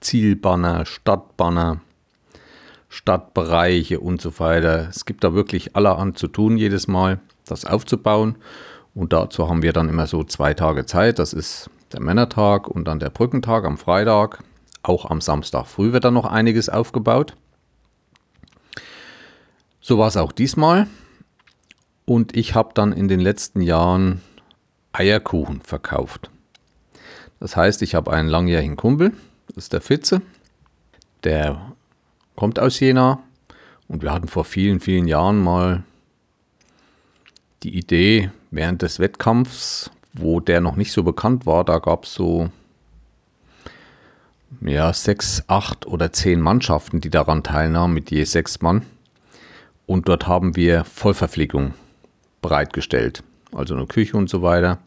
Zielbanner, 0.00 0.86
Stadtbanner, 0.86 1.82
Stadtbereiche 2.88 4.00
und 4.00 4.22
so 4.22 4.38
weiter. 4.38 4.88
Es 4.88 5.04
gibt 5.04 5.22
da 5.22 5.34
wirklich 5.34 5.76
allerhand 5.76 6.18
zu 6.18 6.28
tun 6.28 6.56
jedes 6.56 6.88
Mal, 6.88 7.20
das 7.44 7.66
aufzubauen. 7.66 8.36
Und 8.94 9.12
dazu 9.12 9.46
haben 9.50 9.60
wir 9.60 9.74
dann 9.74 9.90
immer 9.90 10.06
so 10.06 10.24
zwei 10.24 10.54
Tage 10.54 10.86
Zeit. 10.86 11.18
Das 11.18 11.34
ist 11.34 11.68
der 11.92 12.00
Männertag 12.00 12.68
und 12.68 12.86
dann 12.86 13.00
der 13.00 13.10
Brückentag 13.10 13.66
am 13.66 13.76
Freitag. 13.76 14.42
Auch 14.82 15.04
am 15.10 15.20
Samstag 15.20 15.66
früh 15.66 15.92
wird 15.92 16.06
dann 16.06 16.14
noch 16.14 16.24
einiges 16.24 16.70
aufgebaut. 16.70 17.36
So 19.82 19.98
war 19.98 20.08
es 20.08 20.16
auch 20.16 20.32
diesmal. 20.32 20.86
Und 22.10 22.36
ich 22.36 22.56
habe 22.56 22.70
dann 22.74 22.92
in 22.92 23.06
den 23.06 23.20
letzten 23.20 23.60
Jahren 23.60 24.20
Eierkuchen 24.90 25.60
verkauft. 25.60 26.28
Das 27.38 27.54
heißt, 27.54 27.82
ich 27.82 27.94
habe 27.94 28.12
einen 28.12 28.28
langjährigen 28.28 28.76
Kumpel, 28.76 29.12
das 29.46 29.58
ist 29.58 29.72
der 29.72 29.80
Fitze, 29.80 30.20
der 31.22 31.70
kommt 32.34 32.58
aus 32.58 32.80
Jena 32.80 33.20
und 33.86 34.02
wir 34.02 34.12
hatten 34.12 34.26
vor 34.26 34.44
vielen, 34.44 34.80
vielen 34.80 35.06
Jahren 35.06 35.38
mal 35.38 35.84
die 37.62 37.78
Idee, 37.78 38.32
während 38.50 38.82
des 38.82 38.98
Wettkampfs, 38.98 39.92
wo 40.12 40.40
der 40.40 40.60
noch 40.60 40.74
nicht 40.74 40.90
so 40.90 41.04
bekannt 41.04 41.46
war, 41.46 41.62
da 41.62 41.78
gab 41.78 42.06
es 42.06 42.14
so 42.14 42.50
ja, 44.62 44.92
sechs, 44.92 45.44
acht 45.46 45.86
oder 45.86 46.12
zehn 46.12 46.40
Mannschaften, 46.40 47.00
die 47.00 47.10
daran 47.10 47.44
teilnahmen, 47.44 47.94
mit 47.94 48.10
je 48.10 48.24
sechs 48.24 48.60
Mann. 48.62 48.82
Und 49.86 50.08
dort 50.08 50.26
haben 50.26 50.56
wir 50.56 50.82
Vollverpflegung 50.82 51.74
bereitgestellt, 52.40 53.22
also 53.52 53.74
eine 53.74 53.86
Küche 53.86 54.16
und 54.16 54.28
so 54.28 54.42
weiter. 54.42 54.78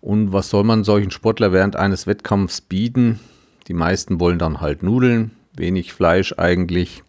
Und 0.00 0.32
was 0.32 0.50
soll 0.50 0.64
man 0.64 0.84
solchen 0.84 1.10
Sportler 1.10 1.52
während 1.52 1.76
eines 1.76 2.06
Wettkampfs 2.06 2.60
bieten? 2.60 3.20
Die 3.66 3.74
meisten 3.74 4.20
wollen 4.20 4.38
dann 4.38 4.60
halt 4.60 4.82
Nudeln, 4.82 5.32
wenig 5.54 5.92
Fleisch 5.92 6.34
eigentlich 6.36 7.02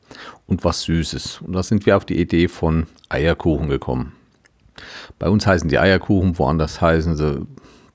und 0.47 0.63
was 0.63 0.83
Süßes. 0.83 1.41
Und 1.41 1.53
da 1.53 1.63
sind 1.63 1.85
wir 1.85 1.95
auf 1.95 2.05
die 2.05 2.19
Idee 2.19 2.47
von 2.47 2.87
Eierkuchen 3.09 3.69
gekommen. 3.69 4.13
Bei 5.19 5.29
uns 5.29 5.45
heißen 5.45 5.69
die 5.69 5.79
Eierkuchen, 5.79 6.37
woanders 6.39 6.81
heißen 6.81 7.15
sie 7.15 7.45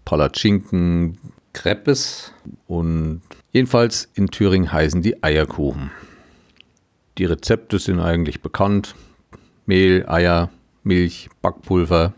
Palatschinken, 0.05 1.19
Crepes 1.53 2.33
und 2.67 3.23
jedenfalls 3.53 4.09
in 4.14 4.29
Thüringen 4.29 4.73
heißen 4.73 5.03
die 5.03 5.23
Eierkuchen. 5.23 5.91
Die 7.17 7.25
Rezepte 7.25 7.79
sind 7.79 8.00
eigentlich 8.00 8.43
bekannt. 8.43 8.95
Mehl, 9.67 10.05
Eier, 10.09 10.51
Milch, 10.85 11.31
Backpulver. 11.42 12.12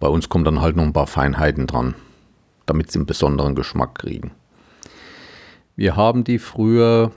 Bei 0.00 0.08
uns 0.08 0.28
kommen 0.28 0.44
dann 0.44 0.60
halt 0.60 0.76
noch 0.76 0.82
ein 0.82 0.92
paar 0.92 1.06
Feinheiten 1.06 1.66
dran, 1.66 1.94
damit 2.64 2.90
sie 2.90 2.98
einen 2.98 3.06
besonderen 3.06 3.54
Geschmack 3.54 3.96
kriegen. 3.96 4.32
Wir 5.76 5.94
haben 5.94 6.24
die 6.24 6.38
früher 6.38 7.12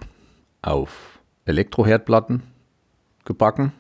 auf 0.62 1.20
Elektroherdplatten 1.46 2.44
gebacken. 3.24 3.72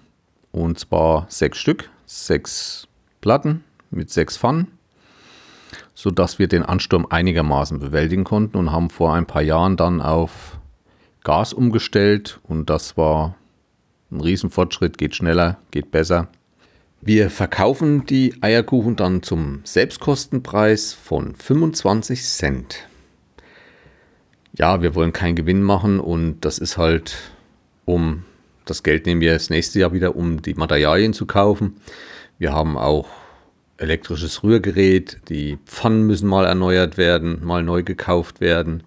Und 0.51 0.79
zwar 0.79 1.25
sechs 1.29 1.57
Stück, 1.57 1.89
sechs 2.05 2.87
Platten 3.21 3.63
mit 3.91 4.09
sechs 4.09 4.37
Pfannen, 4.37 4.71
sodass 5.93 6.39
wir 6.39 6.47
den 6.47 6.63
Ansturm 6.63 7.05
einigermaßen 7.09 7.79
bewältigen 7.79 8.23
konnten 8.23 8.57
und 8.57 8.71
haben 8.71 8.89
vor 8.89 9.13
ein 9.13 9.27
paar 9.27 9.41
Jahren 9.41 9.75
dann 9.77 10.01
auf 10.01 10.59
Gas 11.23 11.53
umgestellt. 11.53 12.39
Und 12.43 12.69
das 12.69 12.97
war 12.97 13.35
ein 14.11 14.21
Riesenfortschritt, 14.21 14.97
geht 14.97 15.15
schneller, 15.15 15.59
geht 15.71 15.91
besser. 15.91 16.27
Wir 17.01 17.29
verkaufen 17.29 18.05
die 18.05 18.35
Eierkuchen 18.41 18.95
dann 18.95 19.23
zum 19.23 19.61
Selbstkostenpreis 19.63 20.93
von 20.93 21.35
25 21.35 22.23
Cent 22.23 22.89
ja, 24.59 24.81
wir 24.81 24.93
wollen 24.93 25.13
keinen 25.13 25.35
Gewinn 25.35 25.63
machen 25.63 25.99
und 25.99 26.41
das 26.41 26.57
ist 26.57 26.77
halt, 26.77 27.31
um 27.85 28.25
das 28.65 28.83
Geld 28.83 29.05
nehmen 29.05 29.21
wir 29.21 29.33
das 29.33 29.49
nächste 29.49 29.79
Jahr 29.79 29.93
wieder, 29.93 30.15
um 30.15 30.41
die 30.41 30.53
Materialien 30.53 31.13
zu 31.13 31.25
kaufen. 31.25 31.77
Wir 32.37 32.53
haben 32.53 32.77
auch 32.77 33.07
elektrisches 33.77 34.43
Rührgerät, 34.43 35.21
die 35.29 35.57
Pfannen 35.65 36.05
müssen 36.05 36.27
mal 36.27 36.45
erneuert 36.45 36.97
werden, 36.97 37.43
mal 37.43 37.63
neu 37.63 37.83
gekauft 37.83 38.41
werden. 38.41 38.83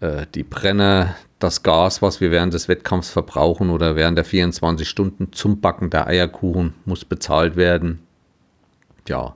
Äh, 0.00 0.26
die 0.34 0.42
Brenner, 0.42 1.14
das 1.38 1.62
Gas, 1.62 2.00
was 2.00 2.20
wir 2.20 2.30
während 2.30 2.54
des 2.54 2.68
Wettkampfs 2.68 3.10
verbrauchen 3.10 3.70
oder 3.70 3.96
während 3.96 4.16
der 4.16 4.24
24 4.24 4.88
Stunden 4.88 5.32
zum 5.32 5.60
Backen 5.60 5.90
der 5.90 6.06
Eierkuchen, 6.06 6.74
muss 6.84 7.04
bezahlt 7.04 7.56
werden. 7.56 8.00
Ja, 9.08 9.34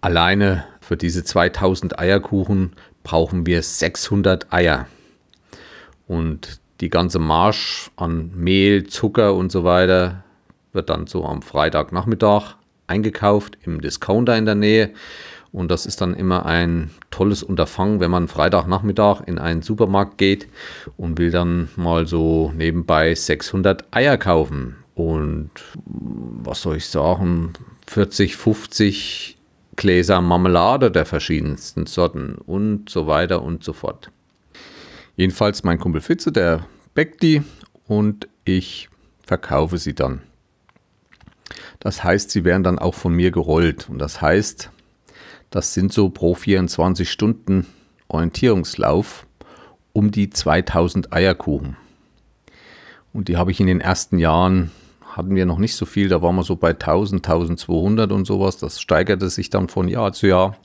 alleine 0.00 0.64
für 0.80 0.96
diese 0.96 1.24
2000 1.24 1.98
Eierkuchen 1.98 2.72
brauchen 3.02 3.46
wir 3.46 3.62
600 3.62 4.52
Eier. 4.52 4.86
Und 6.06 6.60
die 6.80 6.90
ganze 6.90 7.18
Marsch 7.18 7.90
an 7.96 8.32
Mehl, 8.34 8.86
Zucker 8.88 9.34
und 9.34 9.52
so 9.52 9.64
weiter 9.64 10.24
wird 10.72 10.90
dann 10.90 11.06
so 11.06 11.24
am 11.24 11.42
Freitagnachmittag 11.42 12.56
eingekauft 12.86 13.56
im 13.62 13.80
Discounter 13.80 14.36
in 14.36 14.44
der 14.44 14.54
Nähe. 14.54 14.90
Und 15.52 15.70
das 15.70 15.84
ist 15.84 16.00
dann 16.00 16.14
immer 16.14 16.46
ein 16.46 16.90
tolles 17.10 17.42
Unterfangen, 17.42 18.00
wenn 18.00 18.10
man 18.10 18.28
Freitagnachmittag 18.28 19.20
in 19.26 19.38
einen 19.38 19.60
Supermarkt 19.60 20.16
geht 20.16 20.48
und 20.96 21.18
will 21.18 21.30
dann 21.30 21.68
mal 21.76 22.06
so 22.06 22.52
nebenbei 22.56 23.14
600 23.14 23.84
Eier 23.94 24.16
kaufen. 24.16 24.76
Und 24.94 25.50
was 25.84 26.62
soll 26.62 26.76
ich 26.76 26.86
sagen, 26.86 27.52
40, 27.86 28.36
50 28.36 29.38
Gläser 29.76 30.20
Marmelade 30.20 30.90
der 30.90 31.06
verschiedensten 31.06 31.86
Sorten 31.86 32.34
und 32.34 32.88
so 32.88 33.06
weiter 33.06 33.42
und 33.42 33.64
so 33.64 33.72
fort. 33.72 34.10
Jedenfalls 35.16 35.64
mein 35.64 35.78
Kumpel 35.78 36.00
Fitze, 36.00 36.32
der 36.32 36.66
backt 36.94 37.22
die 37.22 37.42
und 37.86 38.28
ich 38.44 38.88
verkaufe 39.22 39.78
sie 39.78 39.94
dann. 39.94 40.22
Das 41.80 42.04
heißt, 42.04 42.30
sie 42.30 42.44
werden 42.44 42.62
dann 42.62 42.78
auch 42.78 42.94
von 42.94 43.12
mir 43.12 43.30
gerollt. 43.30 43.88
Und 43.88 43.98
das 43.98 44.20
heißt, 44.20 44.70
das 45.52 45.74
sind 45.74 45.92
so 45.92 46.08
pro 46.08 46.34
24 46.34 47.08
Stunden 47.10 47.66
Orientierungslauf 48.08 49.26
um 49.92 50.10
die 50.10 50.30
2000 50.30 51.12
Eierkuchen. 51.12 51.76
Und 53.12 53.28
die 53.28 53.36
habe 53.36 53.50
ich 53.50 53.60
in 53.60 53.66
den 53.66 53.82
ersten 53.82 54.18
Jahren 54.18 54.72
hatten 55.04 55.34
wir 55.34 55.44
noch 55.44 55.58
nicht 55.58 55.76
so 55.76 55.84
viel, 55.84 56.08
da 56.08 56.22
waren 56.22 56.36
wir 56.36 56.42
so 56.42 56.56
bei 56.56 56.70
1000, 56.70 57.22
1200 57.22 58.10
und 58.12 58.24
sowas. 58.24 58.56
Das 58.56 58.80
steigerte 58.80 59.28
sich 59.28 59.50
dann 59.50 59.68
von 59.68 59.88
Jahr 59.88 60.14
zu 60.14 60.26
Jahr. 60.26 60.56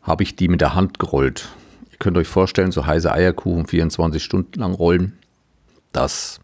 Habe 0.00 0.22
ich 0.22 0.34
die 0.34 0.48
mit 0.48 0.62
der 0.62 0.74
Hand 0.74 0.98
gerollt. 0.98 1.50
Ihr 1.92 1.98
könnt 1.98 2.16
euch 2.16 2.26
vorstellen, 2.28 2.72
so 2.72 2.86
heiße 2.86 3.12
Eierkuchen 3.12 3.66
24 3.66 4.24
Stunden 4.24 4.60
lang 4.60 4.72
rollen. 4.72 5.18
Das 5.92 6.40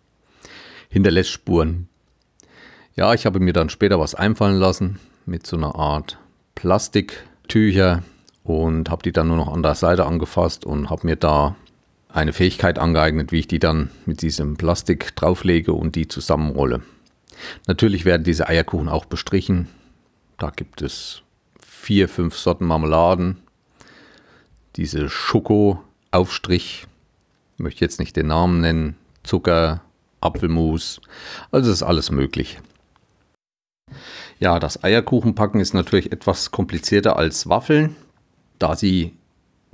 hinterlässt 0.90 1.30
Spuren. 1.30 1.88
Ja, 2.96 3.14
ich 3.14 3.24
habe 3.24 3.40
mir 3.40 3.54
dann 3.54 3.70
später 3.70 3.98
was 3.98 4.14
einfallen 4.14 4.58
lassen 4.58 5.00
mit 5.24 5.46
so 5.46 5.56
einer 5.56 5.74
Art 5.74 6.18
Plastiktücher 6.64 8.02
und 8.42 8.88
habe 8.88 9.02
die 9.02 9.12
dann 9.12 9.28
nur 9.28 9.36
noch 9.36 9.52
an 9.52 9.62
der 9.62 9.74
Seite 9.74 10.06
angefasst 10.06 10.64
und 10.64 10.88
habe 10.88 11.06
mir 11.06 11.16
da 11.16 11.56
eine 12.08 12.32
Fähigkeit 12.32 12.78
angeeignet, 12.78 13.32
wie 13.32 13.40
ich 13.40 13.48
die 13.48 13.58
dann 13.58 13.90
mit 14.06 14.22
diesem 14.22 14.56
Plastik 14.56 15.14
drauflege 15.14 15.74
und 15.74 15.94
die 15.94 16.08
zusammenrolle. 16.08 16.80
Natürlich 17.66 18.06
werden 18.06 18.24
diese 18.24 18.48
Eierkuchen 18.48 18.88
auch 18.88 19.04
bestrichen. 19.04 19.68
Da 20.38 20.48
gibt 20.48 20.80
es 20.80 21.20
vier, 21.60 22.08
fünf 22.08 22.34
Sorten 22.34 22.64
Marmeladen. 22.64 23.42
Diese 24.76 25.10
Schoko-Aufstrich, 25.10 26.86
möchte 27.58 27.84
jetzt 27.84 28.00
nicht 28.00 28.16
den 28.16 28.28
Namen 28.28 28.62
nennen, 28.62 28.96
Zucker, 29.22 29.82
Apfelmus, 30.22 31.02
also 31.50 31.70
ist 31.70 31.82
alles 31.82 32.10
möglich. 32.10 32.58
Ja, 34.40 34.58
das 34.58 34.82
Eierkuchenpacken 34.82 35.60
ist 35.60 35.74
natürlich 35.74 36.12
etwas 36.12 36.50
komplizierter 36.50 37.16
als 37.16 37.48
Waffeln, 37.48 37.96
da 38.58 38.76
sie 38.76 39.14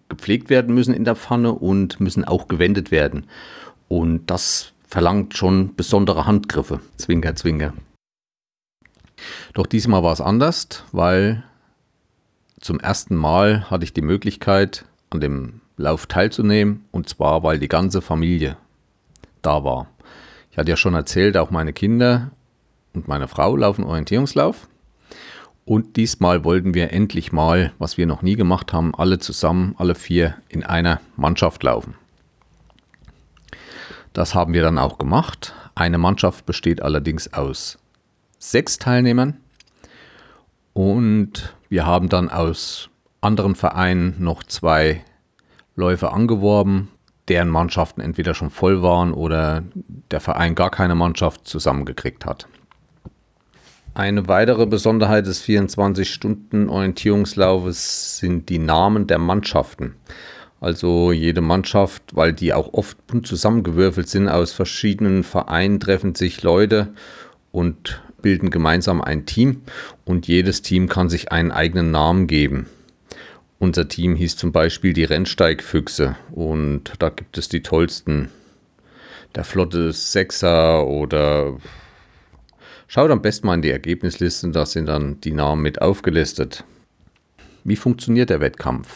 gepflegt 0.08 0.50
werden 0.50 0.74
müssen 0.74 0.94
in 0.94 1.04
der 1.04 1.16
Pfanne 1.16 1.52
und 1.52 2.00
müssen 2.00 2.24
auch 2.24 2.48
gewendet 2.48 2.90
werden. 2.90 3.26
Und 3.88 4.26
das 4.30 4.72
verlangt 4.86 5.36
schon 5.36 5.74
besondere 5.76 6.26
Handgriffe. 6.26 6.80
Zwinker, 6.96 7.36
zwinker. 7.36 7.72
Doch 9.54 9.66
diesmal 9.66 10.02
war 10.02 10.12
es 10.12 10.20
anders, 10.20 10.84
weil 10.92 11.44
zum 12.60 12.80
ersten 12.80 13.14
Mal 13.14 13.70
hatte 13.70 13.84
ich 13.84 13.92
die 13.92 14.02
Möglichkeit, 14.02 14.84
an 15.10 15.20
dem 15.20 15.60
Lauf 15.76 16.06
teilzunehmen 16.06 16.84
und 16.90 17.08
zwar, 17.08 17.42
weil 17.42 17.58
die 17.58 17.68
ganze 17.68 18.00
Familie 18.00 18.56
da 19.42 19.64
war. 19.64 19.88
Ich 20.50 20.58
hatte 20.58 20.70
ja 20.70 20.76
schon 20.76 20.94
erzählt, 20.94 21.36
auch 21.36 21.50
meine 21.50 21.72
Kinder 21.72 22.30
und 22.94 23.08
meine 23.08 23.28
Frau 23.28 23.56
laufen 23.56 23.84
Orientierungslauf. 23.84 24.68
Und 25.64 25.96
diesmal 25.96 26.44
wollten 26.44 26.74
wir 26.74 26.92
endlich 26.92 27.32
mal, 27.32 27.72
was 27.78 27.96
wir 27.96 28.06
noch 28.06 28.22
nie 28.22 28.34
gemacht 28.34 28.72
haben, 28.72 28.94
alle 28.94 29.18
zusammen, 29.18 29.74
alle 29.78 29.94
vier 29.94 30.34
in 30.48 30.64
einer 30.64 31.00
Mannschaft 31.16 31.62
laufen. 31.62 31.94
Das 34.12 34.34
haben 34.34 34.52
wir 34.52 34.62
dann 34.62 34.78
auch 34.78 34.98
gemacht. 34.98 35.54
Eine 35.74 35.98
Mannschaft 35.98 36.46
besteht 36.46 36.82
allerdings 36.82 37.32
aus 37.32 37.78
sechs 38.38 38.78
Teilnehmern. 38.78 39.36
Und 40.72 41.54
wir 41.68 41.86
haben 41.86 42.08
dann 42.08 42.30
aus 42.30 42.90
anderen 43.20 43.54
Vereinen 43.54 44.16
noch 44.18 44.42
zwei 44.42 45.04
Läufer 45.76 46.12
angeworben, 46.12 46.88
deren 47.28 47.48
Mannschaften 47.48 48.00
entweder 48.00 48.34
schon 48.34 48.50
voll 48.50 48.82
waren 48.82 49.12
oder 49.12 49.62
der 50.10 50.20
Verein 50.20 50.54
gar 50.54 50.70
keine 50.70 50.96
Mannschaft 50.96 51.46
zusammengekriegt 51.46 52.26
hat. 52.26 52.48
Eine 53.92 54.28
weitere 54.28 54.66
Besonderheit 54.66 55.26
des 55.26 55.42
24-Stunden-Orientierungslaufes 55.44 58.18
sind 58.18 58.48
die 58.48 58.60
Namen 58.60 59.08
der 59.08 59.18
Mannschaften. 59.18 59.96
Also 60.60 61.10
jede 61.10 61.40
Mannschaft, 61.40 62.14
weil 62.14 62.32
die 62.32 62.52
auch 62.52 62.72
oft 62.72 63.04
bunt 63.08 63.26
zusammengewürfelt 63.26 64.08
sind 64.08 64.28
aus 64.28 64.52
verschiedenen 64.52 65.24
Vereinen, 65.24 65.80
treffen 65.80 66.14
sich 66.14 66.40
Leute 66.42 66.94
und 67.50 68.00
bilden 68.22 68.50
gemeinsam 68.50 69.00
ein 69.00 69.26
Team 69.26 69.62
und 70.04 70.28
jedes 70.28 70.62
Team 70.62 70.88
kann 70.88 71.08
sich 71.08 71.32
einen 71.32 71.50
eigenen 71.50 71.90
Namen 71.90 72.28
geben. 72.28 72.66
Unser 73.58 73.88
Team 73.88 74.14
hieß 74.14 74.36
zum 74.36 74.52
Beispiel 74.52 74.92
die 74.92 75.04
Rennsteigfüchse 75.04 76.14
und 76.30 76.92
da 76.98 77.08
gibt 77.08 77.38
es 77.38 77.48
die 77.48 77.62
tollsten. 77.62 78.28
Der 79.34 79.44
Flotte 79.44 79.92
Sechser 79.92 80.86
oder 80.86 81.56
schaut 82.90 83.12
am 83.12 83.22
besten 83.22 83.46
mal 83.46 83.54
in 83.54 83.62
die 83.62 83.70
Ergebnislisten, 83.70 84.52
da 84.52 84.66
sind 84.66 84.86
dann 84.86 85.20
die 85.20 85.30
Namen 85.30 85.62
mit 85.62 85.80
aufgelistet. 85.80 86.64
Wie 87.62 87.76
funktioniert 87.76 88.30
der 88.30 88.40
Wettkampf? 88.40 88.88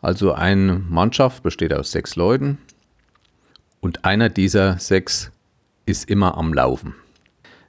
Also 0.00 0.32
eine 0.32 0.82
Mannschaft 0.88 1.42
besteht 1.42 1.74
aus 1.74 1.92
sechs 1.92 2.16
Leuten 2.16 2.56
und 3.80 4.06
einer 4.06 4.30
dieser 4.30 4.78
sechs 4.78 5.30
ist 5.84 6.08
immer 6.08 6.38
am 6.38 6.54
Laufen. 6.54 6.94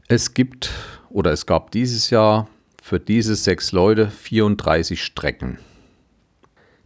Es 0.08 0.34
gibt 0.34 0.71
oder 1.10 1.34
es 1.34 1.45
gab 1.45 1.71
dieses 1.71 2.10
Jahr 2.10 2.47
für 2.81 2.99
diese 2.99 3.36
sechs 3.36 3.73
Leute 3.73 4.10
34 4.10 5.03
Strecken. 5.03 5.58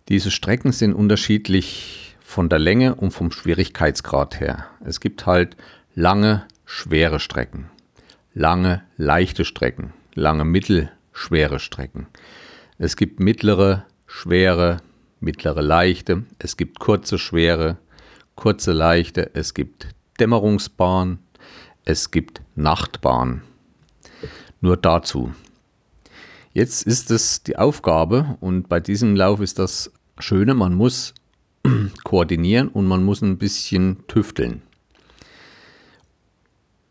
Diese 0.07 0.31
Strecken 0.31 0.71
sind 0.71 0.95
unterschiedlich 0.95 2.15
von 2.21 2.49
der 2.49 2.57
Länge 2.57 2.95
und 2.95 3.11
vom 3.11 3.29
Schwierigkeitsgrad 3.29 4.39
her. 4.39 4.65
Es 4.83 4.99
gibt 4.99 5.27
halt 5.27 5.55
lange, 5.93 6.47
schwere 6.65 7.19
Strecken, 7.19 7.69
lange, 8.39 8.83
leichte 8.95 9.43
Strecken, 9.43 9.91
lange, 10.15 10.45
mittelschwere 10.45 11.59
Strecken. 11.59 12.07
Es 12.77 12.95
gibt 12.95 13.19
mittlere, 13.19 13.85
schwere, 14.07 14.77
mittlere, 15.19 15.61
leichte. 15.61 16.23
Es 16.39 16.55
gibt 16.55 16.79
kurze, 16.79 17.17
schwere, 17.17 17.77
kurze, 18.35 18.71
leichte. 18.71 19.31
Es 19.33 19.53
gibt 19.53 19.89
Dämmerungsbahn. 20.21 21.19
Es 21.83 22.11
gibt 22.11 22.41
Nachtbahn. 22.55 23.41
Nur 24.61 24.77
dazu. 24.77 25.33
Jetzt 26.53 26.87
ist 26.87 27.11
es 27.11 27.43
die 27.43 27.57
Aufgabe 27.57 28.37
und 28.39 28.69
bei 28.69 28.79
diesem 28.79 29.17
Lauf 29.17 29.41
ist 29.41 29.59
das 29.59 29.91
Schöne, 30.17 30.53
man 30.53 30.75
muss 30.75 31.13
koordinieren 32.05 32.69
und 32.69 32.85
man 32.87 33.03
muss 33.03 33.21
ein 33.21 33.37
bisschen 33.37 34.07
tüfteln. 34.07 34.61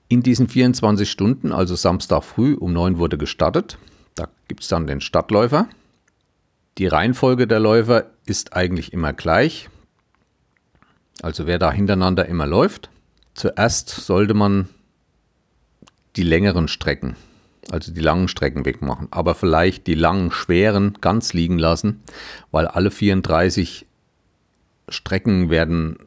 In 0.09 0.23
diesen 0.23 0.49
24 0.49 1.11
Stunden, 1.11 1.53
also 1.53 1.75
Samstag 1.75 2.25
früh 2.25 2.55
um 2.55 2.73
9 2.73 2.99
wurde 2.99 3.19
gestartet, 3.19 3.79
da 4.15 4.29
gibt 4.49 4.63
es 4.63 4.69
dann 4.69 4.87
den 4.87 5.01
Stadtläufer. 5.01 5.69
Die 6.79 6.87
Reihenfolge 6.87 7.47
der 7.47 7.61
Läufer 7.61 8.07
ist 8.25 8.55
eigentlich 8.55 8.93
immer 8.93 9.13
gleich, 9.13 9.69
also 11.23 11.47
wer 11.47 11.59
da 11.59 11.73
hintereinander 11.73 12.27
immer 12.27 12.47
läuft. 12.47 12.91
Zuerst 13.35 13.89
sollte 13.89 14.35
man 14.35 14.69
die 16.17 16.23
längeren 16.23 16.69
Strecken 16.69 17.17
also 17.71 17.93
die 17.93 18.01
langen 18.01 18.29
Strecken 18.29 18.65
wegmachen, 18.65 19.09
aber 19.11 19.35
vielleicht 19.35 19.87
die 19.87 19.95
langen, 19.95 20.31
schweren 20.31 20.95
ganz 21.01 21.33
liegen 21.33 21.59
lassen, 21.59 22.03
weil 22.51 22.67
alle 22.67 22.91
34 22.91 23.87
Strecken 24.89 25.51
werden 25.51 25.99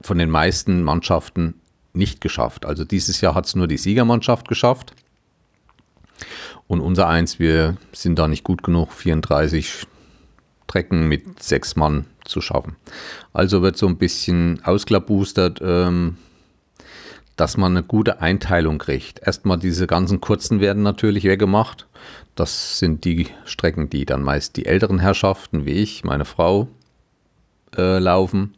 von 0.00 0.18
den 0.18 0.30
meisten 0.30 0.82
Mannschaften 0.82 1.60
nicht 1.96 2.20
geschafft. 2.20 2.64
Also 2.66 2.84
dieses 2.84 3.20
Jahr 3.20 3.34
hat 3.34 3.46
es 3.46 3.54
nur 3.54 3.66
die 3.66 3.78
Siegermannschaft 3.78 4.48
geschafft. 4.48 4.92
Und 6.66 6.80
unser 6.80 7.08
Eins, 7.08 7.38
wir 7.38 7.76
sind 7.92 8.18
da 8.18 8.28
nicht 8.28 8.44
gut 8.44 8.62
genug, 8.62 8.92
34 8.92 9.86
Strecken 10.64 11.08
mit 11.08 11.42
sechs 11.42 11.76
Mann 11.76 12.06
zu 12.24 12.40
schaffen. 12.40 12.76
Also 13.32 13.62
wird 13.62 13.76
so 13.76 13.86
ein 13.86 13.98
bisschen 13.98 14.62
ausklabustert. 14.64 15.60
Ähm, 15.62 16.16
dass 17.36 17.58
man 17.58 17.72
eine 17.72 17.82
gute 17.82 18.20
Einteilung 18.20 18.78
kriegt. 18.78 19.20
Erstmal 19.20 19.58
diese 19.58 19.86
ganzen 19.86 20.20
kurzen 20.20 20.60
werden 20.60 20.82
natürlich 20.82 21.24
weggemacht. 21.24 21.86
Das 22.34 22.78
sind 22.78 23.04
die 23.04 23.28
Strecken, 23.44 23.88
die 23.90 24.06
dann 24.06 24.22
meist 24.22 24.56
die 24.56 24.66
älteren 24.66 24.98
Herrschaften 24.98 25.66
wie 25.66 25.72
ich, 25.72 26.02
meine 26.02 26.24
Frau, 26.24 26.68
äh, 27.76 27.98
laufen. 27.98 28.54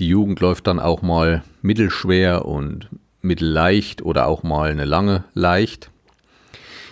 Die 0.00 0.08
Jugend 0.08 0.40
läuft 0.40 0.66
dann 0.66 0.80
auch 0.80 1.02
mal 1.02 1.44
mittelschwer 1.62 2.44
und 2.44 2.88
mittelleicht 3.20 4.02
oder 4.02 4.26
auch 4.26 4.42
mal 4.42 4.70
eine 4.70 4.84
lange 4.84 5.24
leicht. 5.34 5.90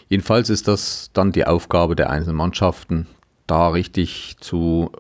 Jedenfalls 0.09 0.51
ist 0.51 0.69
das 0.69 1.11
dann 1.13 1.33
die 1.33 1.47
Aufgabe 1.47 1.97
der 1.97 2.11
einzelnen 2.11 2.37
Mannschaften, 2.37 3.07
da 3.47 3.69
richtig 3.69 4.37
zu, 4.41 4.93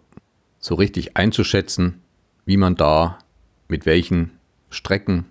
so 0.59 0.75
richtig 0.75 1.17
einzuschätzen, 1.17 2.01
wie 2.45 2.57
man 2.57 2.77
da 2.77 3.19
mit 3.69 3.87
welchen 3.87 4.33
Strecken 4.71 5.27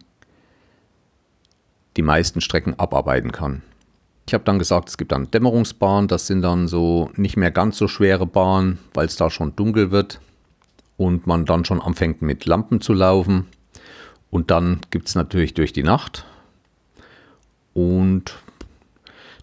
die 1.98 2.04
meisten 2.04 2.40
Strecken 2.40 2.80
abarbeiten 2.80 3.34
kann. 3.34 3.64
Ich 4.28 4.34
habe 4.34 4.46
dann 4.46 4.60
gesagt, 4.60 4.88
es 4.88 4.98
gibt 4.98 5.12
dann 5.12 5.30
Dämmerungsbahnen, 5.30 6.08
das 6.08 6.28
sind 6.28 6.42
dann 6.42 6.70
so 6.70 7.12
nicht 7.16 7.36
mehr 7.36 7.52
ganz 7.52 7.78
so 7.78 7.90
schwere 7.90 8.26
Bahnen, 8.26 8.80
weil 8.94 9.08
es 9.08 9.18
da 9.18 9.30
schon 9.30 9.56
dunkel 9.58 9.92
wird 9.92 10.22
und 11.02 11.26
man 11.26 11.46
dann 11.46 11.66
schon 11.66 11.82
anfängt 11.82 12.22
mit 12.22 12.46
Lampen 12.46 12.80
zu 12.80 12.94
laufen. 12.94 13.48
Und 14.30 14.52
dann 14.52 14.82
gibt 14.92 15.08
es 15.08 15.16
natürlich 15.16 15.56
durch 15.56 15.74
die 15.74 15.82
Nacht 15.82 16.26
und 17.74 18.38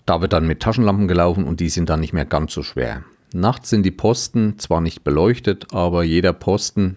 da 0.06 0.20
wird 0.20 0.32
dann 0.32 0.46
mit 0.46 0.60
Taschenlampen 0.60 1.08
gelaufen 1.08 1.44
und 1.44 1.58
die 1.58 1.68
sind 1.68 1.90
dann 1.90 2.00
nicht 2.00 2.12
mehr 2.12 2.24
ganz 2.24 2.52
so 2.52 2.62
schwer. 2.62 3.02
Nachts 3.34 3.70
sind 3.70 3.82
die 3.82 3.90
Posten 3.90 4.58
zwar 4.58 4.80
nicht 4.80 5.02
beleuchtet, 5.02 5.66
aber 5.74 6.04
jeder 6.04 6.32
Posten, 6.32 6.96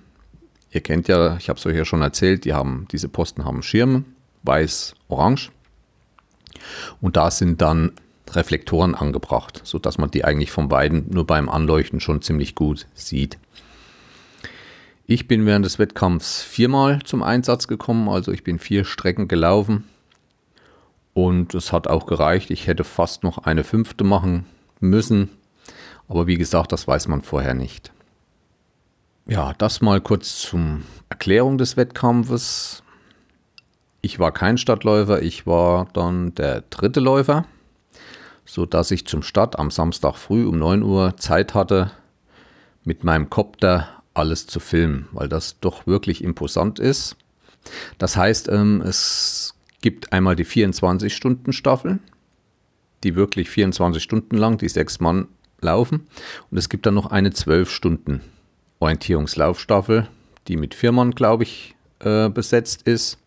ihr 0.69 0.82
kennt 0.82 1.08
ja, 1.08 1.38
ich 1.38 1.50
habe 1.50 1.60
es 1.60 1.65
euch 1.65 1.76
ja 1.76 1.84
schon 1.84 2.04
erzählt, 2.04 2.45
die 2.45 2.54
haben, 2.54 2.88
diese 2.91 3.10
Posten 3.10 3.43
haben 3.43 3.63
Schirme 3.63 4.04
weiß-orange. 4.43 5.52
Und 7.02 7.17
da 7.17 7.32
sind 7.32 7.62
dann 7.62 7.93
Reflektoren 8.30 8.93
angebracht, 8.95 9.62
sodass 9.63 9.97
man 9.97 10.12
die 10.12 10.24
eigentlich 10.24 10.52
vom 10.52 10.69
Weiden 10.69 11.08
nur 11.10 11.26
beim 11.26 11.50
Anleuchten 11.50 12.00
schon 12.00 12.21
ziemlich 12.21 12.56
gut 12.56 12.86
sieht. 12.93 13.38
Ich 15.13 15.28
bin 15.28 15.45
während 15.45 15.65
des 15.65 15.78
Wettkampfs 15.78 16.41
viermal 16.41 17.02
zum 17.04 17.21
Einsatz 17.21 17.67
gekommen, 17.67 18.08
also 18.08 18.32
ich 18.32 18.45
bin 18.45 18.60
vier 18.60 18.86
Strecken 18.86 19.28
gelaufen 19.28 19.84
und 21.13 21.54
es 21.54 21.74
hat 21.74 21.86
auch 21.88 22.06
gereicht. 22.06 22.50
Ich 22.50 22.65
hätte 22.65 22.86
fast 22.86 23.21
noch 23.21 23.39
eine 23.39 23.65
fünfte 23.65 24.06
machen 24.06 24.45
müssen, 24.80 25.30
aber 26.08 26.28
wie 26.28 26.38
gesagt, 26.38 26.71
das 26.71 26.88
weiß 26.88 27.10
man 27.10 27.24
vorher 27.24 27.54
nicht. 27.54 27.91
Ja, 29.26 29.52
das 29.58 29.82
mal 29.82 30.00
kurz 30.00 30.43
zum 30.43 30.86
Erklärung 31.10 31.58
des 31.58 31.76
Wettkampfes. 31.76 32.82
Ich 34.00 34.17
war 34.17 34.32
kein 34.32 34.58
Stadtläufer, 34.58 35.21
ich 35.21 35.45
war 35.45 35.89
dann 35.91 36.34
der 36.36 36.62
dritte 36.69 37.02
Läufer, 37.02 37.43
sodass 38.45 38.91
ich 38.91 39.06
zum 39.08 39.24
Start 39.24 39.60
am 39.60 39.71
Samstag 39.71 40.15
früh 40.15 40.45
um 40.45 40.58
9 40.58 40.84
Uhr 40.84 41.17
Zeit 41.17 41.54
hatte, 41.54 41.91
mit 42.86 43.04
meinem 43.04 43.30
Kopter 43.30 44.01
alles 44.13 44.45
zu 44.47 44.60
filmen, 44.60 45.08
weil 45.12 45.30
das 45.30 45.60
doch 45.60 45.88
wirklich 45.88 46.24
imposant 46.24 46.78
ist. 46.80 47.15
Das 47.97 48.15
heißt, 48.17 48.50
ähm, 48.50 48.82
es 48.82 49.56
gibt 49.82 50.12
einmal 50.13 50.36
die 50.36 50.45
24-Stunden-Staffel, 50.45 52.00
die 53.04 53.15
wirklich 53.15 53.50
24 53.50 54.04
Stunden 54.04 54.38
lang, 54.38 54.58
die 54.58 54.69
sechs 54.69 55.00
Mann 55.00 55.28
laufen. 55.60 56.08
Und 56.50 56.58
es 56.58 56.69
gibt 56.69 56.86
dann 56.86 56.93
noch 56.93 57.08
eine 57.08 57.30
12-Stunden-Orientierungslaufstaffel, 57.30 60.08
die 60.47 60.56
mit 60.58 60.76
vier 60.76 60.91
Mann, 60.91 61.12
glaube 61.12 61.43
ich, 61.43 61.76
äh, 62.00 62.30
besetzt 62.30 62.82
ist 62.84 63.17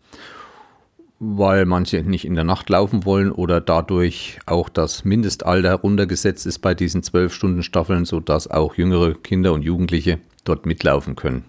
weil 1.19 1.65
manche 1.65 2.03
nicht 2.03 2.25
in 2.25 2.35
der 2.35 2.43
Nacht 2.43 2.69
laufen 2.69 3.05
wollen 3.05 3.31
oder 3.31 3.61
dadurch 3.61 4.39
auch 4.45 4.69
das 4.69 5.05
Mindestalter 5.05 5.75
runtergesetzt 5.75 6.45
ist 6.45 6.59
bei 6.59 6.73
diesen 6.73 7.03
zwölf 7.03 7.33
Stunden 7.33 7.63
Staffeln, 7.63 8.05
sodass 8.05 8.49
auch 8.49 8.75
jüngere 8.75 9.13
Kinder 9.13 9.53
und 9.53 9.61
Jugendliche 9.61 10.19
dort 10.45 10.65
mitlaufen 10.65 11.15
können. 11.15 11.43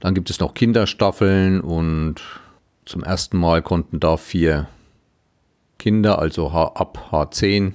Dann 0.00 0.14
gibt 0.14 0.30
es 0.30 0.40
noch 0.40 0.54
Kinderstaffeln 0.54 1.60
und 1.60 2.16
zum 2.84 3.02
ersten 3.02 3.38
Mal 3.38 3.62
konnten 3.62 4.00
da 4.00 4.16
vier 4.16 4.68
Kinder, 5.78 6.18
also 6.18 6.50
ab 6.50 7.08
H10, 7.10 7.72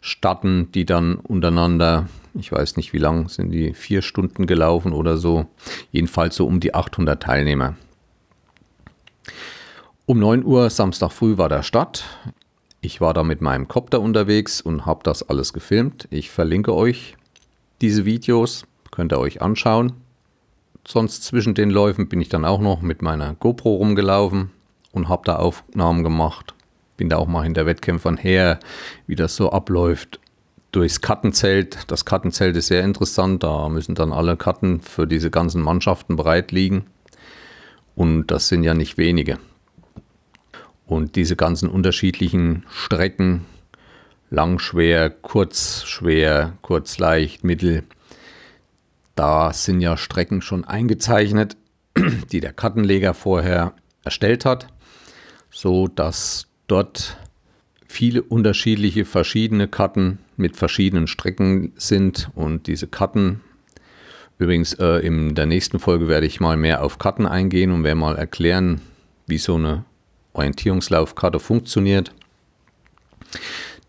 starten, 0.00 0.70
die 0.72 0.84
dann 0.84 1.16
untereinander, 1.16 2.08
ich 2.34 2.52
weiß 2.52 2.76
nicht 2.76 2.92
wie 2.92 2.98
lang, 2.98 3.28
sind 3.28 3.50
die 3.50 3.74
vier 3.74 4.02
Stunden 4.02 4.46
gelaufen 4.46 4.92
oder 4.92 5.16
so, 5.16 5.46
jedenfalls 5.90 6.36
so 6.36 6.46
um 6.46 6.60
die 6.60 6.74
800 6.74 7.22
Teilnehmer. 7.22 7.76
Um 10.06 10.18
9 10.20 10.44
Uhr 10.44 10.70
Samstag 10.70 11.12
früh 11.12 11.36
war 11.36 11.48
der 11.48 11.62
Start. 11.62 12.04
Ich 12.80 13.00
war 13.00 13.12
da 13.12 13.24
mit 13.24 13.42
meinem 13.42 13.68
Copter 13.68 14.00
unterwegs 14.00 14.60
und 14.60 14.86
habe 14.86 15.00
das 15.02 15.28
alles 15.28 15.52
gefilmt. 15.52 16.06
Ich 16.10 16.30
verlinke 16.30 16.74
euch 16.74 17.16
diese 17.80 18.04
Videos, 18.04 18.64
könnt 18.90 19.12
ihr 19.12 19.18
euch 19.18 19.42
anschauen. 19.42 19.92
Sonst 20.86 21.24
zwischen 21.24 21.54
den 21.54 21.70
Läufen 21.70 22.08
bin 22.08 22.20
ich 22.20 22.28
dann 22.28 22.44
auch 22.44 22.60
noch 22.60 22.80
mit 22.80 23.02
meiner 23.02 23.34
GoPro 23.34 23.76
rumgelaufen 23.76 24.50
und 24.92 25.08
habe 25.08 25.22
da 25.24 25.36
Aufnahmen 25.36 26.02
gemacht. 26.02 26.54
Bin 26.96 27.08
da 27.08 27.16
auch 27.16 27.26
mal 27.26 27.42
hinter 27.42 27.66
Wettkämpfern 27.66 28.16
her, 28.16 28.58
wie 29.06 29.14
das 29.14 29.36
so 29.36 29.52
abläuft. 29.52 30.18
Durchs 30.72 31.00
Kartenzelt. 31.00 31.78
Das 31.88 32.04
Kartenzelt 32.04 32.56
ist 32.56 32.68
sehr 32.68 32.84
interessant. 32.84 33.42
Da 33.42 33.68
müssen 33.68 33.94
dann 33.94 34.12
alle 34.12 34.36
Karten 34.36 34.80
für 34.80 35.06
diese 35.06 35.30
ganzen 35.30 35.62
Mannschaften 35.62 36.16
bereit 36.16 36.52
liegen. 36.52 36.86
Und 37.94 38.28
das 38.28 38.48
sind 38.48 38.64
ja 38.64 38.74
nicht 38.74 38.98
wenige. 38.98 39.38
Und 40.86 41.16
diese 41.16 41.36
ganzen 41.36 41.68
unterschiedlichen 41.68 42.64
Strecken, 42.70 43.44
lang 44.30 44.58
schwer, 44.58 45.10
kurz 45.10 45.84
schwer, 45.84 46.54
kurz 46.62 46.98
leicht, 46.98 47.44
mittel, 47.44 47.84
da 49.18 49.52
sind 49.52 49.80
ja 49.80 49.96
Strecken 49.96 50.42
schon 50.42 50.64
eingezeichnet, 50.64 51.56
die 52.32 52.40
der 52.40 52.52
Kartenleger 52.52 53.14
vorher 53.14 53.74
erstellt 54.04 54.44
hat, 54.44 54.68
so 55.50 55.88
dass 55.88 56.46
dort 56.68 57.16
viele 57.88 58.22
unterschiedliche 58.22 59.04
verschiedene 59.04 59.66
Karten 59.66 60.18
mit 60.36 60.56
verschiedenen 60.56 61.06
Strecken 61.06 61.72
sind 61.76 62.30
und 62.34 62.66
diese 62.66 62.86
Karten 62.86 63.40
Übrigens, 64.38 64.74
äh, 64.74 64.98
in 65.04 65.34
der 65.34 65.46
nächsten 65.46 65.80
Folge 65.80 66.06
werde 66.06 66.26
ich 66.26 66.38
mal 66.38 66.56
mehr 66.56 66.84
auf 66.84 66.98
Karten 66.98 67.26
eingehen 67.26 67.72
und 67.72 67.82
werde 67.82 67.98
mal 67.98 68.16
erklären, 68.16 68.80
wie 69.26 69.38
so 69.38 69.56
eine 69.56 69.84
Orientierungslaufkarte 70.32 71.40
funktioniert. 71.40 72.14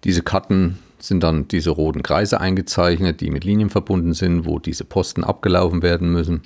Diese 0.05 0.23
Karten 0.23 0.79
sind 1.01 1.23
dann 1.23 1.47
diese 1.47 1.69
roten 1.69 2.03
Kreise 2.03 2.39
eingezeichnet, 2.39 3.21
die 3.21 3.31
mit 3.31 3.43
Linien 3.43 3.69
verbunden 3.69 4.13
sind, 4.13 4.45
wo 4.45 4.59
diese 4.59 4.83
Posten 4.83 5.23
abgelaufen 5.23 5.81
werden 5.81 6.11
müssen. 6.11 6.43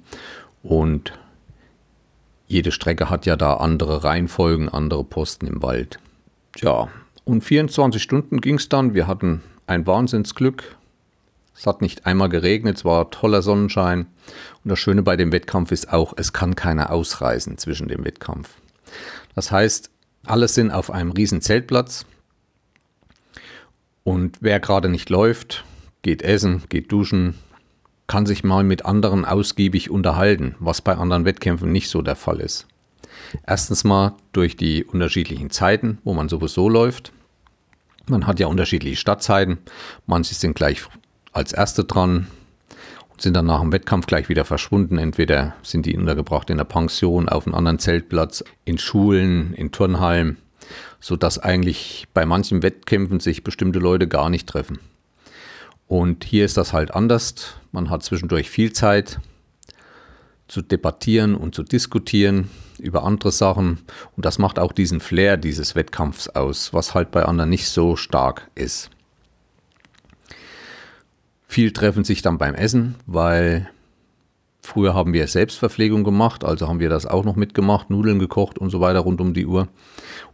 Und 0.62 1.14
jede 2.48 2.72
Strecke 2.72 3.10
hat 3.10 3.26
ja 3.26 3.36
da 3.36 3.56
andere 3.56 4.04
Reihenfolgen, 4.04 4.70
andere 4.70 5.04
Posten 5.04 5.48
im 5.48 5.62
Wald. 5.62 6.00
Tja, 6.54 6.90
und 7.26 7.44
24 7.44 8.02
Stunden 8.02 8.42
ging 8.42 8.56
es 8.56 8.70
dann. 8.70 8.94
Wir 8.94 9.08
hatten 9.08 9.42
ein 9.66 9.88
Wahnsinnsglück. 9.88 10.76
Es 11.56 11.68
hat 11.68 11.82
nicht 11.82 12.06
einmal 12.06 12.30
geregnet, 12.30 12.78
es 12.78 12.86
war 12.86 13.12
toller 13.12 13.42
Sonnenschein. 13.42 14.08
Und 14.64 14.70
das 14.70 14.80
Schöne 14.80 15.04
bei 15.04 15.16
dem 15.16 15.32
Wettkampf 15.32 15.72
ist 15.72 15.94
auch, 15.94 16.14
es 16.18 16.34
kann 16.34 16.56
keiner 16.56 16.92
ausreisen 16.92 17.58
zwischen 17.58 17.88
dem 17.88 18.04
Wettkampf. 18.06 18.50
Das 19.36 19.52
heißt, 19.52 19.90
alle 20.26 20.48
sind 20.48 20.72
auf 20.72 20.90
einem 20.92 21.12
riesen 21.12 21.42
Zeltplatz 21.42 22.06
und 24.04 24.38
wer 24.42 24.60
gerade 24.60 24.90
nicht 24.90 25.10
läuft, 25.10 25.64
geht 26.02 26.22
essen, 26.22 26.64
geht 26.70 26.92
duschen, 26.92 27.36
kann 28.08 28.26
sich 28.26 28.44
mal 28.44 28.64
mit 28.64 28.86
anderen 28.86 29.26
ausgiebig 29.26 29.90
unterhalten, 29.90 30.56
was 30.60 30.82
bei 30.82 30.96
anderen 30.96 31.26
Wettkämpfen 31.26 31.72
nicht 31.72 31.90
so 31.90 32.02
der 32.02 32.16
Fall 32.16 32.40
ist. 32.40 32.68
Erstens 33.48 33.84
mal 33.84 34.14
durch 34.34 34.58
die 34.58 34.84
unterschiedlichen 34.84 35.50
Zeiten, 35.50 36.00
wo 36.04 36.14
man 36.14 36.30
sowieso 36.30 36.68
läuft. 36.70 37.12
Man 38.08 38.28
hat 38.28 38.40
ja 38.40 38.48
unterschiedliche 38.48 38.98
Startzeiten. 38.98 39.60
Manche 40.06 40.36
sind 40.36 40.56
gleich 40.56 40.84
als 41.32 41.54
Erste 41.54 41.86
dran, 41.86 42.28
sind 43.18 43.36
dann 43.36 43.46
nach 43.46 43.62
dem 43.62 43.72
Wettkampf 43.72 44.08
gleich 44.08 44.28
wieder 44.28 44.44
verschwunden. 44.44 44.98
Entweder 44.98 45.56
sind 45.64 45.86
die 45.86 45.98
untergebracht 45.98 46.50
in 46.50 46.58
der 46.58 46.66
Pension, 46.66 47.30
auf 47.30 47.48
einem 47.48 47.56
anderen 47.56 47.80
Zeltplatz, 47.80 48.44
in 48.66 48.78
Schulen, 48.78 49.54
in 49.54 49.72
Turnhallen, 49.72 50.38
sodass 51.00 51.40
eigentlich 51.40 52.08
bei 52.14 52.26
manchen 52.26 52.64
Wettkämpfen 52.64 53.20
sich 53.20 53.44
bestimmte 53.44 53.80
Leute 53.80 54.08
gar 54.08 54.30
nicht 54.30 54.48
treffen. 54.48 54.80
Und 55.88 56.24
hier 56.24 56.46
ist 56.46 56.58
das 56.58 56.74
halt 56.74 56.94
anders. 56.94 57.56
Man 57.72 57.90
hat 57.90 58.04
zwischendurch 58.04 58.50
viel 58.50 58.74
Zeit 58.74 59.20
zu 60.48 60.62
debattieren 60.62 61.36
und 61.36 61.56
zu 61.56 61.64
diskutieren 61.64 62.50
über 62.80 63.04
andere 63.04 63.32
Sachen. 63.32 63.80
Und 64.16 64.26
das 64.26 64.40
macht 64.40 64.60
auch 64.60 64.72
diesen 64.72 65.00
Flair 65.00 65.38
dieses 65.38 65.76
Wettkampfs 65.76 66.30
aus, 66.30 66.74
was 66.74 66.94
halt 66.94 67.12
bei 67.12 67.24
anderen 67.24 67.50
nicht 67.50 67.68
so 67.68 67.96
stark 67.96 68.50
ist. 68.56 68.90
Viel 71.48 71.72
treffen 71.72 72.04
sich 72.04 72.22
dann 72.22 72.38
beim 72.38 72.56
Essen, 72.56 72.96
weil 73.06 73.70
früher 74.74 74.96
haben 74.96 75.14
wir 75.14 75.28
Selbstverpflegung 75.28 76.04
gemacht, 76.04 76.44
also 76.44 76.68
haben 76.68 76.80
wir 76.80 76.90
das 76.90 77.06
auch 77.06 77.26
noch 77.26 77.36
mitgemacht, 77.36 77.92
Nudeln 77.92 78.18
gekocht 78.18 78.58
und 78.58 78.72
so 78.72 78.82
weiter 78.82 79.02
rund 79.02 79.22
um 79.22 79.34
die 79.36 79.46
Uhr. 79.46 79.68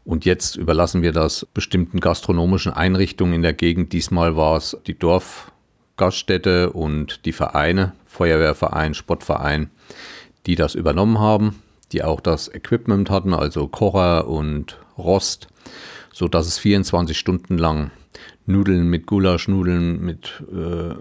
Und 0.06 0.24
jetzt 0.24 0.56
überlassen 0.56 1.02
wir 1.02 1.12
das 1.12 1.46
bestimmten 1.54 2.00
gastronomischen 2.00 2.72
Einrichtungen 2.72 3.34
in 3.34 3.42
der 3.42 3.54
Gegend. 3.54 3.92
Diesmal 3.92 4.38
war 4.38 4.56
es 4.56 4.78
die 4.88 4.98
Dorfgaststätte 4.98 6.72
und 6.72 7.26
die 7.26 7.34
Vereine, 7.34 7.92
Feuerwehrverein, 8.06 8.94
Sportverein, 8.94 9.72
die 10.46 10.56
das 10.56 10.74
übernommen 10.74 11.20
haben, 11.20 11.62
die 11.92 12.04
auch 12.04 12.22
das 12.22 12.48
Equipment 12.48 13.10
hatten, 13.10 13.34
also 13.34 13.68
Kocher 13.68 14.28
und 14.30 14.78
Rost, 14.98 15.50
so 16.14 16.30
dass 16.30 16.48
es 16.48 16.58
24 16.58 17.18
Stunden 17.18 17.58
lang 17.58 17.92
Nudeln 18.46 18.88
mit 18.88 19.06
Gulasch, 19.06 19.50
Nudeln 19.50 20.00
mit 20.00 20.42
äh, 20.50 20.96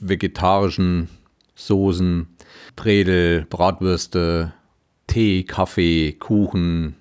vegetarischen 0.00 1.08
Soßen, 1.54 2.26
Bredel, 2.80 3.44
Bratwürste, 3.44 4.54
Tee, 5.06 5.44
Kaffee, 5.44 6.12
Kuchen 6.12 6.96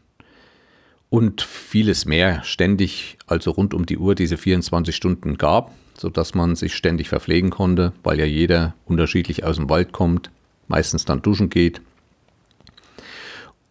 und 1.09 1.41
vieles 1.41 2.03
mehr 2.03 2.43
ständig, 2.43 3.17
also 3.27 3.51
rund 3.51 3.73
um 3.73 3.85
die 3.85 3.97
Uhr 3.97 4.13
diese 4.13 4.35
24 4.35 4.93
Stunden 4.93 5.37
gab, 5.37 5.71
sodass 5.97 6.35
man 6.35 6.57
sich 6.57 6.75
ständig 6.75 7.07
verpflegen 7.07 7.49
konnte, 7.49 7.93
weil 8.03 8.19
ja 8.19 8.25
jeder 8.25 8.75
unterschiedlich 8.83 9.45
aus 9.45 9.55
dem 9.55 9.69
Wald 9.69 9.93
kommt, 9.93 10.31
meistens 10.67 11.05
dann 11.05 11.21
duschen 11.21 11.49
geht 11.49 11.79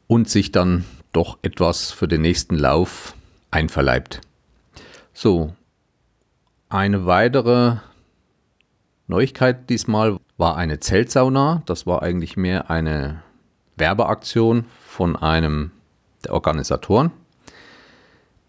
und 0.07 0.31
sich 0.31 0.51
dann 0.51 0.87
doch 1.13 1.37
etwas 1.43 1.91
für 1.91 2.09
den 2.09 2.23
nächsten 2.23 2.57
Lauf 2.57 3.15
einverleibt. 3.51 4.23
So, 5.13 5.55
eine 6.71 7.05
weitere 7.05 7.77
Neuigkeit 9.09 9.71
diesmal 9.71 10.19
war 10.37 10.57
eine 10.59 10.81
Zeltsauna. 10.81 11.63
Das 11.65 11.87
war 11.87 12.03
eigentlich 12.03 12.37
mehr 12.37 12.71
eine 12.71 13.23
Werbeaktion 13.79 14.67
von 14.87 15.17
einem 15.17 15.71
der 16.25 16.35
Organisatoren. 16.35 17.11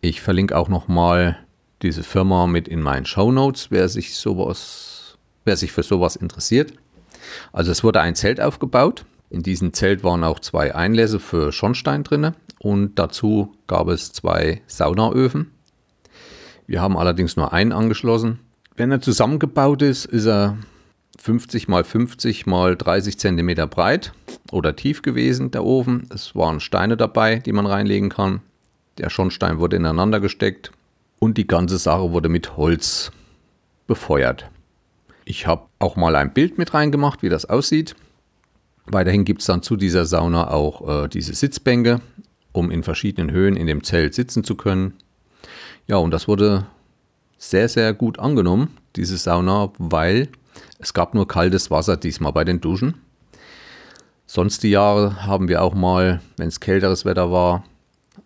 Ich 0.01 0.21
verlinke 0.21 0.57
auch 0.57 0.67
nochmal 0.67 1.37
diese 1.81 2.03
Firma 2.03 2.45
mit 2.45 2.67
in 2.67 2.81
meinen 2.81 3.05
Show 3.05 3.31
Notes, 3.31 3.71
wer 3.71 3.87
sich 3.87 4.15
sowas, 4.15 5.17
wer 5.45 5.55
sich 5.55 5.71
für 5.71 5.83
sowas 5.83 6.17
interessiert. 6.17 6.73
Also 7.53 7.71
es 7.71 7.83
wurde 7.83 8.01
ein 8.01 8.15
Zelt 8.15 8.41
aufgebaut. 8.41 9.05
In 9.29 9.43
diesem 9.43 9.71
Zelt 9.71 10.03
waren 10.03 10.25
auch 10.25 10.41
zwei 10.41 10.75
Einlässe 10.75 11.21
für 11.21 11.53
Schornstein 11.53 12.03
drin 12.03 12.33
und 12.59 12.99
dazu 12.99 13.55
gab 13.67 13.87
es 13.87 14.11
zwei 14.11 14.61
Saunaöfen. 14.67 15.51
Wir 16.67 16.81
haben 16.81 16.97
allerdings 16.97 17.37
nur 17.37 17.53
einen 17.53 17.71
angeschlossen. 17.71 18.39
Wenn 18.79 18.91
er 18.91 19.01
zusammengebaut 19.01 19.81
ist, 19.81 20.05
ist 20.05 20.25
er 20.25 20.57
50 21.17 21.67
mal 21.67 21.83
50 21.83 22.45
mal 22.45 22.77
30 22.77 23.19
cm 23.19 23.69
breit 23.69 24.13
oder 24.53 24.73
tief 24.73 25.01
gewesen, 25.01 25.51
der 25.51 25.65
Ofen. 25.65 26.07
Es 26.15 26.33
waren 26.33 26.61
Steine 26.61 26.95
dabei, 26.95 27.39
die 27.39 27.51
man 27.51 27.65
reinlegen 27.65 28.07
kann. 28.07 28.39
Der 28.97 29.09
Schornstein 29.09 29.59
wurde 29.59 29.75
ineinander 29.75 30.21
gesteckt 30.21 30.71
und 31.19 31.37
die 31.37 31.45
ganze 31.45 31.77
Sache 31.77 32.13
wurde 32.13 32.29
mit 32.29 32.55
Holz 32.55 33.11
befeuert. 33.85 34.49
Ich 35.25 35.45
habe 35.45 35.63
auch 35.79 35.97
mal 35.97 36.15
ein 36.15 36.33
Bild 36.33 36.57
mit 36.57 36.73
reingemacht, 36.73 37.21
wie 37.21 37.27
das 37.27 37.43
aussieht. 37.43 37.97
Weiterhin 38.85 39.25
gibt 39.25 39.41
es 39.41 39.47
dann 39.47 39.61
zu 39.61 39.75
dieser 39.75 40.05
Sauna 40.05 40.51
auch 40.51 41.03
äh, 41.03 41.07
diese 41.09 41.33
Sitzbänke, 41.33 41.99
um 42.53 42.71
in 42.71 42.83
verschiedenen 42.83 43.29
Höhen 43.31 43.57
in 43.57 43.67
dem 43.67 43.83
Zelt 43.83 44.13
sitzen 44.13 44.45
zu 44.45 44.55
können. 44.55 44.93
Ja, 45.85 45.97
und 45.97 46.11
das 46.11 46.29
wurde 46.29 46.65
sehr, 47.39 47.69
sehr 47.69 47.93
gut 47.93 48.19
angenommen, 48.19 48.77
diese 48.95 49.17
Sauna, 49.17 49.71
weil 49.79 50.27
es 50.77 50.93
gab 50.93 51.15
nur 51.15 51.27
kaltes 51.27 51.71
Wasser 51.71 51.97
diesmal 51.97 52.33
bei 52.33 52.43
den 52.43 52.61
Duschen. 52.61 53.01
Sonst 54.27 54.61
die 54.61 54.69
Jahre 54.69 55.25
haben 55.25 55.47
wir 55.47 55.63
auch 55.63 55.73
mal, 55.73 56.21
wenn 56.37 56.49
es 56.49 56.59
kälteres 56.59 57.05
Wetter 57.05 57.31
war, 57.31 57.63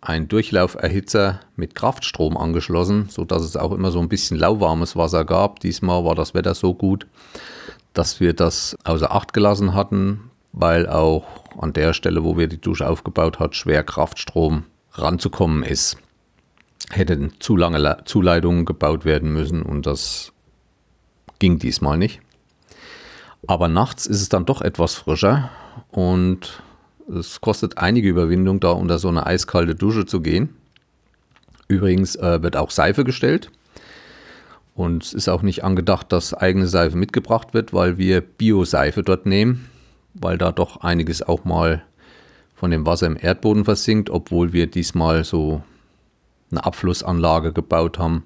ein 0.01 0.27
Durchlauferhitzer 0.27 1.39
mit 1.55 1.75
Kraftstrom 1.75 2.35
angeschlossen, 2.35 3.07
sodass 3.09 3.43
es 3.43 3.55
auch 3.55 3.71
immer 3.71 3.91
so 3.91 3.99
ein 3.99 4.09
bisschen 4.09 4.37
lauwarmes 4.37 4.97
Wasser 4.97 5.23
gab. 5.23 5.59
Diesmal 5.61 6.03
war 6.03 6.15
das 6.15 6.33
Wetter 6.33 6.55
so 6.55 6.73
gut, 6.73 7.07
dass 7.93 8.19
wir 8.19 8.33
das 8.33 8.75
außer 8.83 9.11
Acht 9.13 9.31
gelassen 9.31 9.75
hatten, 9.75 10.31
weil 10.51 10.89
auch 10.89 11.25
an 11.57 11.71
der 11.71 11.93
Stelle, 11.93 12.23
wo 12.23 12.37
wir 12.37 12.47
die 12.47 12.59
Dusche 12.59 12.89
aufgebaut 12.89 13.39
hat, 13.39 13.55
schwer 13.55 13.83
Kraftstrom 13.83 14.63
ranzukommen 14.93 15.63
ist. 15.63 15.97
Hätten 16.91 17.33
zu 17.39 17.57
lange 17.57 17.97
Zuleitungen 18.05 18.65
gebaut 18.65 19.05
werden 19.05 19.33
müssen 19.33 19.61
und 19.61 19.85
das 19.85 20.33
ging 21.39 21.59
diesmal 21.59 21.97
nicht. 21.97 22.21
Aber 23.47 23.67
nachts 23.67 24.05
ist 24.05 24.21
es 24.21 24.29
dann 24.29 24.45
doch 24.45 24.61
etwas 24.61 24.95
frischer 24.95 25.49
und 25.91 26.61
es 27.09 27.41
kostet 27.41 27.77
einige 27.77 28.07
Überwindung, 28.07 28.59
da 28.59 28.71
unter 28.71 28.99
so 28.99 29.09
eine 29.09 29.25
eiskalte 29.25 29.75
Dusche 29.75 30.05
zu 30.05 30.21
gehen. 30.21 30.55
Übrigens 31.67 32.15
äh, 32.15 32.41
wird 32.41 32.55
auch 32.55 32.71
Seife 32.71 33.03
gestellt. 33.03 33.49
Und 34.75 35.03
es 35.03 35.13
ist 35.13 35.29
auch 35.29 35.43
nicht 35.43 35.63
angedacht, 35.63 36.11
dass 36.11 36.33
eigene 36.33 36.67
Seife 36.67 36.97
mitgebracht 36.97 37.53
wird, 37.53 37.73
weil 37.73 37.97
wir 37.97 38.21
Bio-Seife 38.21 39.03
dort 39.03 39.25
nehmen, 39.25 39.69
weil 40.13 40.37
da 40.37 40.51
doch 40.51 40.77
einiges 40.77 41.21
auch 41.21 41.45
mal 41.45 41.83
von 42.55 42.71
dem 42.71 42.85
Wasser 42.85 43.07
im 43.07 43.17
Erdboden 43.19 43.65
versinkt, 43.65 44.09
obwohl 44.09 44.53
wir 44.53 44.67
diesmal 44.67 45.23
so 45.25 45.61
eine 46.53 46.65
Abflussanlage 46.65 47.53
gebaut 47.53 47.99
haben. 47.99 48.23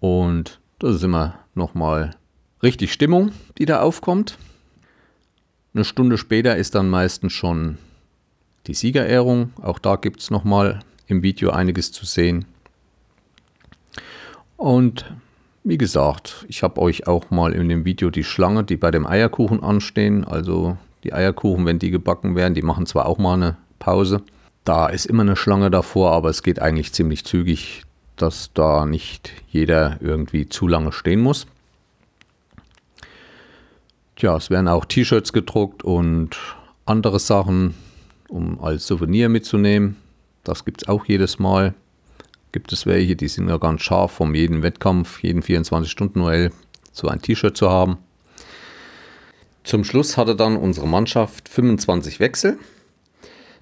Und 0.00 0.60
das 0.78 0.96
ist 0.96 1.04
immer 1.04 1.38
nochmal 1.54 2.16
richtig 2.62 2.92
Stimmung, 2.92 3.32
die 3.58 3.66
da 3.66 3.80
aufkommt. 3.80 4.38
Eine 5.74 5.84
Stunde 5.84 6.18
später 6.18 6.56
ist 6.56 6.74
dann 6.74 6.88
meistens 6.88 7.32
schon 7.32 7.78
die 8.66 8.74
Siegerehrung. 8.74 9.52
Auch 9.62 9.78
da 9.78 9.96
gibt 9.96 10.20
es 10.20 10.30
nochmal 10.30 10.80
im 11.06 11.22
Video 11.22 11.50
einiges 11.50 11.92
zu 11.92 12.04
sehen. 12.04 12.44
Und 14.56 15.04
wie 15.62 15.78
gesagt, 15.78 16.46
ich 16.48 16.62
habe 16.62 16.80
euch 16.80 17.06
auch 17.06 17.30
mal 17.30 17.52
in 17.52 17.68
dem 17.68 17.84
Video 17.84 18.10
die 18.10 18.24
Schlange, 18.24 18.64
die 18.64 18.76
bei 18.76 18.90
dem 18.90 19.06
Eierkuchen 19.06 19.62
anstehen, 19.62 20.24
also 20.24 20.76
die 21.08 21.14
Eierkuchen, 21.14 21.64
wenn 21.64 21.78
die 21.78 21.90
gebacken 21.90 22.36
werden, 22.36 22.54
die 22.54 22.62
machen 22.62 22.86
zwar 22.86 23.06
auch 23.06 23.18
mal 23.18 23.34
eine 23.34 23.56
Pause. 23.78 24.22
Da 24.64 24.88
ist 24.88 25.06
immer 25.06 25.22
eine 25.22 25.36
Schlange 25.36 25.70
davor, 25.70 26.12
aber 26.12 26.28
es 26.28 26.42
geht 26.42 26.60
eigentlich 26.60 26.92
ziemlich 26.92 27.24
zügig, 27.24 27.82
dass 28.16 28.50
da 28.52 28.84
nicht 28.84 29.32
jeder 29.48 29.96
irgendwie 30.00 30.48
zu 30.48 30.68
lange 30.68 30.92
stehen 30.92 31.20
muss. 31.20 31.46
Tja, 34.16 34.36
es 34.36 34.50
werden 34.50 34.68
auch 34.68 34.84
T-Shirts 34.84 35.32
gedruckt 35.32 35.82
und 35.82 36.36
andere 36.84 37.18
Sachen 37.18 37.74
um 38.28 38.60
als 38.62 38.86
Souvenir 38.86 39.30
mitzunehmen. 39.30 39.96
Das 40.44 40.66
gibt 40.66 40.82
es 40.82 40.88
auch 40.88 41.06
jedes 41.06 41.38
Mal. 41.38 41.72
Gibt 42.52 42.72
es 42.72 42.84
welche, 42.84 43.16
die 43.16 43.28
sind 43.28 43.48
ja 43.48 43.56
ganz 43.56 43.80
scharf, 43.80 44.12
vom 44.12 44.34
jeden 44.34 44.62
Wettkampf, 44.62 45.22
jeden 45.22 45.42
24-Stunden-Duell 45.42 46.50
so 46.92 47.08
ein 47.08 47.22
T-Shirt 47.22 47.56
zu 47.56 47.70
haben. 47.70 47.98
Zum 49.68 49.84
Schluss 49.84 50.16
hatte 50.16 50.34
dann 50.34 50.56
unsere 50.56 50.88
Mannschaft 50.88 51.50
25 51.50 52.20
Wechsel. 52.20 52.56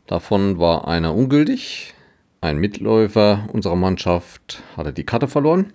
Davon 0.06 0.56
war 0.60 0.86
einer 0.86 1.12
ungültig. 1.12 1.94
Ein 2.40 2.58
Mitläufer 2.58 3.48
unserer 3.52 3.74
Mannschaft 3.74 4.62
hatte 4.76 4.92
die 4.92 5.02
Karte 5.02 5.26
verloren 5.26 5.72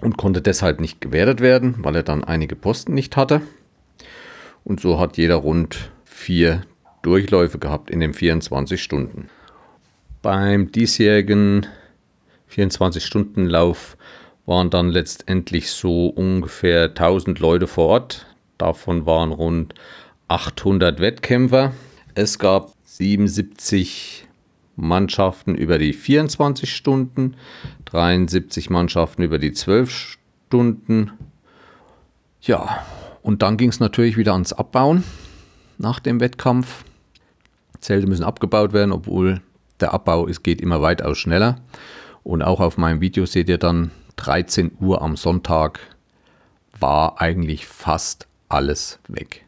und 0.00 0.16
konnte 0.16 0.42
deshalb 0.42 0.80
nicht 0.80 1.00
gewertet 1.00 1.40
werden, 1.40 1.76
weil 1.84 1.94
er 1.94 2.02
dann 2.02 2.24
einige 2.24 2.56
Posten 2.56 2.94
nicht 2.94 3.16
hatte. 3.16 3.42
Und 4.64 4.80
so 4.80 4.98
hat 4.98 5.16
jeder 5.16 5.36
rund 5.36 5.92
vier 6.04 6.62
Durchläufe 7.02 7.60
gehabt 7.60 7.90
in 7.90 8.00
den 8.00 8.14
24 8.14 8.82
Stunden. 8.82 9.28
Beim 10.20 10.72
diesjährigen 10.72 11.64
24-Stunden-Lauf 12.52 13.96
waren 14.46 14.70
dann 14.70 14.88
letztendlich 14.88 15.70
so 15.70 16.08
ungefähr 16.08 16.86
1000 16.86 17.38
Leute 17.38 17.68
vor 17.68 17.86
Ort. 17.86 18.26
Davon 18.58 19.06
waren 19.06 19.32
rund 19.32 19.74
800 20.28 21.00
Wettkämpfer. 21.00 21.72
Es 22.14 22.38
gab 22.38 22.72
77 22.84 24.26
Mannschaften 24.76 25.54
über 25.54 25.78
die 25.78 25.92
24 25.92 26.74
Stunden, 26.74 27.36
73 27.86 28.70
Mannschaften 28.70 29.22
über 29.22 29.38
die 29.38 29.52
12 29.52 30.18
Stunden. 30.48 31.12
Ja, 32.40 32.84
und 33.22 33.42
dann 33.42 33.56
ging 33.56 33.70
es 33.70 33.80
natürlich 33.80 34.16
wieder 34.16 34.32
ans 34.32 34.52
Abbauen 34.52 35.04
nach 35.78 36.00
dem 36.00 36.20
Wettkampf. 36.20 36.84
Zelte 37.80 38.06
müssen 38.06 38.24
abgebaut 38.24 38.72
werden, 38.72 38.92
obwohl 38.92 39.40
der 39.80 39.94
Abbau 39.94 40.26
ist, 40.26 40.42
geht 40.42 40.60
immer 40.60 40.82
weitaus 40.82 41.18
schneller. 41.18 41.60
Und 42.24 42.42
auch 42.42 42.60
auf 42.60 42.76
meinem 42.76 43.00
Video 43.00 43.26
seht 43.26 43.48
ihr 43.48 43.58
dann 43.58 43.90
13 44.16 44.72
Uhr 44.80 45.00
am 45.02 45.16
Sonntag 45.16 45.80
war 46.80 47.20
eigentlich 47.20 47.66
fast 47.66 48.27
alles 48.48 48.98
weg. 49.08 49.44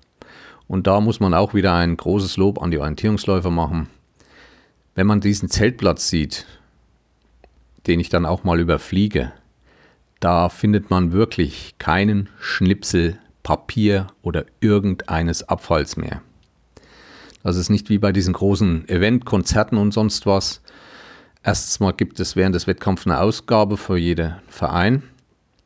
Und 0.67 0.87
da 0.87 1.01
muss 1.01 1.21
man 1.21 1.35
auch 1.35 1.55
wieder 1.55 1.75
ein 1.75 1.97
großes 1.97 2.37
Lob 2.37 2.63
an 2.63 2.71
die 2.71 2.79
Orientierungsläufer 2.79 3.51
machen. 3.51 3.89
Wenn 4.95 5.07
man 5.07 5.21
diesen 5.21 5.49
Zeltplatz 5.49 6.09
sieht, 6.09 6.47
den 7.87 8.01
ich 8.01 8.09
dann 8.09 8.27
auch 8.27 8.45
mal 8.45 8.61
überfliege, 8.61 9.33
da 10.21 10.49
findet 10.49 10.91
man 10.91 11.13
wirklich 11.13 11.75
keinen 11.79 12.29
Schnipsel 12.39 13.19
Papier 13.43 14.09
oder 14.23 14.45
irgendeines 14.61 15.49
Abfalls 15.49 15.97
mehr. 15.97 16.23
Das 17.43 17.57
ist 17.57 17.71
nicht 17.71 17.89
wie 17.89 17.99
bei 17.99 18.13
diesen 18.13 18.35
großen 18.35 18.89
Eventkonzerten 18.89 19.79
und 19.79 19.93
sonst 19.93 20.27
was. 20.27 20.61
Erstens 21.43 21.81
mal 21.81 21.93
gibt 21.93 22.21
es 22.21 22.37
während 22.37 22.55
des 22.55 22.67
Wettkampfs 22.67 23.07
eine 23.07 23.19
Ausgabe 23.21 23.79
für 23.79 23.97
jeden 23.97 24.35
Verein, 24.49 25.03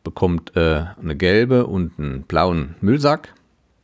bekommt 0.04 0.54
äh, 0.54 0.84
eine 1.00 1.16
gelbe 1.16 1.66
und 1.66 1.98
einen 1.98 2.22
blauen 2.22 2.76
Müllsack. 2.80 3.34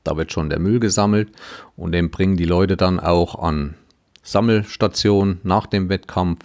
Da 0.04 0.16
wird 0.16 0.32
schon 0.32 0.50
der 0.50 0.60
Müll 0.60 0.78
gesammelt 0.78 1.30
und 1.76 1.92
den 1.92 2.10
bringen 2.10 2.36
die 2.36 2.44
Leute 2.44 2.76
dann 2.76 3.00
auch 3.00 3.42
an 3.42 3.74
Sammelstationen 4.22 5.40
nach 5.42 5.66
dem 5.66 5.88
Wettkampf. 5.88 6.44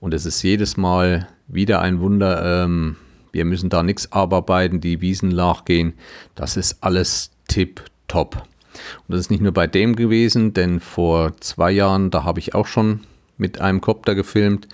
Und 0.00 0.14
es 0.14 0.26
ist 0.26 0.42
jedes 0.42 0.76
Mal 0.76 1.28
wieder 1.46 1.80
ein 1.80 2.00
Wunder. 2.00 2.64
Ähm, 2.64 2.96
wir 3.32 3.44
müssen 3.44 3.70
da 3.70 3.82
nichts 3.82 4.10
abarbeiten, 4.10 4.80
die 4.80 5.00
Wiesen 5.00 5.28
nachgehen. 5.28 5.94
Das 6.34 6.56
ist 6.56 6.82
alles 6.82 7.30
tip 7.48 7.84
top. 8.08 8.36
Und 8.36 9.14
das 9.14 9.20
ist 9.20 9.30
nicht 9.30 9.42
nur 9.42 9.52
bei 9.52 9.66
dem 9.66 9.96
gewesen, 9.96 10.54
denn 10.54 10.80
vor 10.80 11.36
zwei 11.40 11.70
Jahren, 11.70 12.10
da 12.10 12.24
habe 12.24 12.40
ich 12.40 12.54
auch 12.54 12.66
schon 12.66 13.00
mit 13.36 13.60
einem 13.60 13.80
Copter 13.80 14.14
gefilmt 14.14 14.68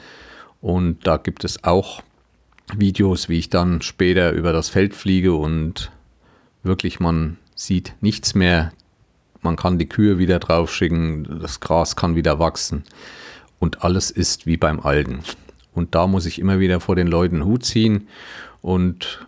und 0.61 1.07
da 1.07 1.17
gibt 1.17 1.45
es 1.45 1.65
auch 1.65 2.03
Videos, 2.75 3.29
wie 3.29 3.39
ich 3.39 3.51
dann 3.51 3.83
später 3.83 4.33
über 4.33 4.53
das 4.53 4.69
Feld 4.69 4.95
fliege 4.95 5.35
und 5.35 5.91
wirklich 6.63 7.01
man 7.01 7.39
sieht 7.55 7.95
nichts 8.01 8.35
mehr. 8.35 8.73
Man 9.41 9.57
kann 9.57 9.79
die 9.79 9.89
Kühe 9.89 10.19
wieder 10.19 10.39
draufschicken, 10.39 11.41
das 11.41 11.61
Gras 11.61 11.95
kann 11.95 12.17
wieder 12.17 12.39
wachsen 12.39 12.85
und 13.61 13.85
alles 13.85 14.11
ist 14.11 14.47
wie 14.47 14.57
beim 14.57 14.81
Alten. 14.81 15.21
Und 15.75 15.95
da 15.95 16.07
muss 16.07 16.27
ich 16.27 16.41
immer 16.41 16.59
wieder 16.59 16.81
vor 16.81 16.97
den 16.97 17.07
Leuten 17.07 17.45
Hut 17.45 17.65
ziehen 17.65 18.09
und 18.63 19.27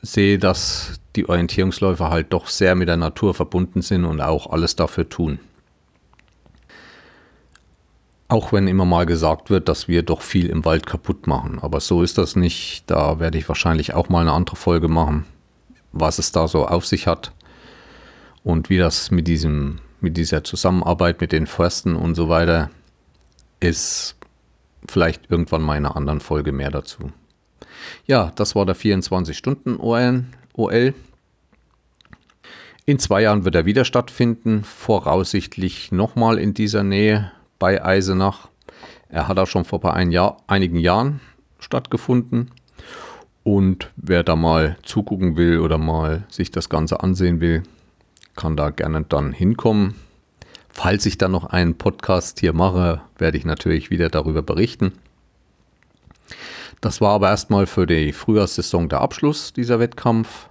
sehe, 0.00 0.38
dass 0.38 1.00
die 1.16 1.28
Orientierungsläufer 1.28 2.10
halt 2.10 2.32
doch 2.32 2.46
sehr 2.46 2.74
mit 2.74 2.88
der 2.88 2.96
Natur 2.96 3.34
verbunden 3.34 3.82
sind 3.82 4.04
und 4.04 4.20
auch 4.20 4.50
alles 4.50 4.76
dafür 4.76 5.08
tun. 5.08 5.40
Auch 8.30 8.52
wenn 8.52 8.68
immer 8.68 8.84
mal 8.84 9.06
gesagt 9.06 9.48
wird, 9.48 9.70
dass 9.70 9.88
wir 9.88 10.02
doch 10.02 10.20
viel 10.20 10.50
im 10.50 10.66
Wald 10.66 10.86
kaputt 10.86 11.26
machen. 11.26 11.58
Aber 11.60 11.80
so 11.80 12.02
ist 12.02 12.18
das 12.18 12.36
nicht. 12.36 12.84
Da 12.86 13.18
werde 13.18 13.38
ich 13.38 13.48
wahrscheinlich 13.48 13.94
auch 13.94 14.10
mal 14.10 14.20
eine 14.20 14.32
andere 14.32 14.56
Folge 14.56 14.88
machen, 14.88 15.24
was 15.92 16.18
es 16.18 16.30
da 16.30 16.46
so 16.46 16.66
auf 16.66 16.84
sich 16.84 17.06
hat 17.06 17.32
und 18.44 18.68
wie 18.68 18.76
das 18.76 19.10
mit, 19.10 19.26
diesem, 19.26 19.78
mit 20.00 20.18
dieser 20.18 20.44
Zusammenarbeit 20.44 21.22
mit 21.22 21.32
den 21.32 21.46
Forsten 21.46 21.96
und 21.96 22.14
so 22.14 22.28
weiter 22.28 22.70
ist. 23.60 24.14
Vielleicht 24.86 25.30
irgendwann 25.30 25.62
mal 25.62 25.78
in 25.78 25.86
einer 25.86 25.96
anderen 25.96 26.20
Folge 26.20 26.52
mehr 26.52 26.70
dazu. 26.70 27.10
Ja, 28.06 28.32
das 28.36 28.54
war 28.54 28.66
der 28.66 28.76
24-Stunden-OL. 28.76 30.94
In 32.84 32.98
zwei 32.98 33.22
Jahren 33.22 33.44
wird 33.44 33.54
er 33.54 33.66
wieder 33.66 33.84
stattfinden, 33.84 34.64
voraussichtlich 34.64 35.92
nochmal 35.92 36.38
in 36.38 36.54
dieser 36.54 36.84
Nähe 36.84 37.32
bei 37.58 37.84
Eisenach. 37.84 38.48
Er 39.08 39.28
hat 39.28 39.38
auch 39.38 39.46
schon 39.46 39.64
vor 39.64 39.94
ein 39.94 40.10
Jahr, 40.10 40.38
einigen 40.46 40.76
Jahren 40.76 41.20
stattgefunden. 41.58 42.50
Und 43.42 43.90
wer 43.96 44.22
da 44.22 44.36
mal 44.36 44.76
zugucken 44.82 45.36
will 45.36 45.60
oder 45.60 45.78
mal 45.78 46.24
sich 46.28 46.50
das 46.50 46.68
Ganze 46.68 47.00
ansehen 47.00 47.40
will, 47.40 47.62
kann 48.36 48.56
da 48.56 48.70
gerne 48.70 49.02
dann 49.02 49.32
hinkommen. 49.32 49.94
Falls 50.68 51.06
ich 51.06 51.18
dann 51.18 51.32
noch 51.32 51.46
einen 51.46 51.76
Podcast 51.76 52.40
hier 52.40 52.52
mache, 52.52 53.00
werde 53.16 53.38
ich 53.38 53.44
natürlich 53.44 53.90
wieder 53.90 54.10
darüber 54.10 54.42
berichten. 54.42 54.92
Das 56.80 57.00
war 57.00 57.14
aber 57.14 57.30
erstmal 57.30 57.66
für 57.66 57.86
die 57.86 58.12
Frühjahrssaison 58.12 58.88
der 58.88 59.00
Abschluss 59.00 59.52
dieser 59.52 59.80
Wettkampf. 59.80 60.48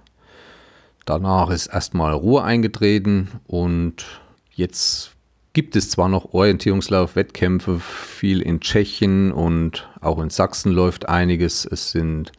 Danach 1.06 1.48
ist 1.48 1.68
erstmal 1.68 2.12
Ruhe 2.12 2.42
eingetreten 2.42 3.28
und 3.46 4.04
jetzt 4.52 5.12
gibt 5.58 5.74
es 5.74 5.90
zwar 5.90 6.08
noch 6.08 6.34
Orientierungslauf-Wettkämpfe, 6.34 7.80
viel 7.80 8.42
in 8.42 8.60
Tschechien 8.60 9.32
und 9.32 9.88
auch 10.00 10.20
in 10.20 10.30
Sachsen 10.30 10.70
läuft 10.70 11.08
einiges. 11.08 11.64
Es 11.64 11.90
sind 11.90 12.30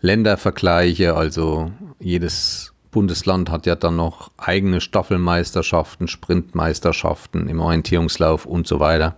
Ländervergleiche, 0.00 1.14
also 1.14 1.70
jedes 2.00 2.74
Bundesland 2.90 3.52
hat 3.52 3.66
ja 3.66 3.76
dann 3.76 3.94
noch 3.94 4.32
eigene 4.36 4.80
Staffelmeisterschaften, 4.80 6.08
Sprintmeisterschaften 6.08 7.48
im 7.48 7.60
Orientierungslauf 7.60 8.46
und 8.46 8.66
so 8.66 8.80
weiter. 8.80 9.14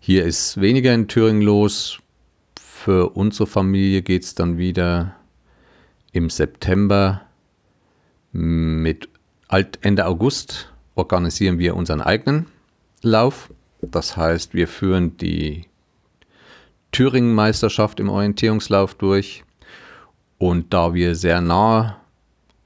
Hier 0.00 0.24
ist 0.24 0.60
weniger 0.60 0.92
in 0.92 1.06
Thüringen 1.06 1.42
los. 1.42 2.00
Für 2.60 3.10
unsere 3.10 3.46
Familie 3.46 4.02
geht 4.02 4.24
es 4.24 4.34
dann 4.34 4.58
wieder 4.58 5.14
im 6.10 6.28
September 6.28 7.22
mit 8.32 9.08
Ende 9.80 10.06
August 10.06 10.72
organisieren 10.98 11.58
wir 11.58 11.76
unseren 11.76 12.00
eigenen 12.00 12.46
Lauf. 13.02 13.50
Das 13.80 14.16
heißt, 14.16 14.54
wir 14.54 14.68
führen 14.68 15.16
die 15.16 15.66
Thüringen-Meisterschaft 16.92 18.00
im 18.00 18.08
Orientierungslauf 18.08 18.94
durch. 18.94 19.44
Und 20.38 20.74
da 20.74 20.94
wir 20.94 21.14
sehr 21.14 21.40
nah 21.40 22.00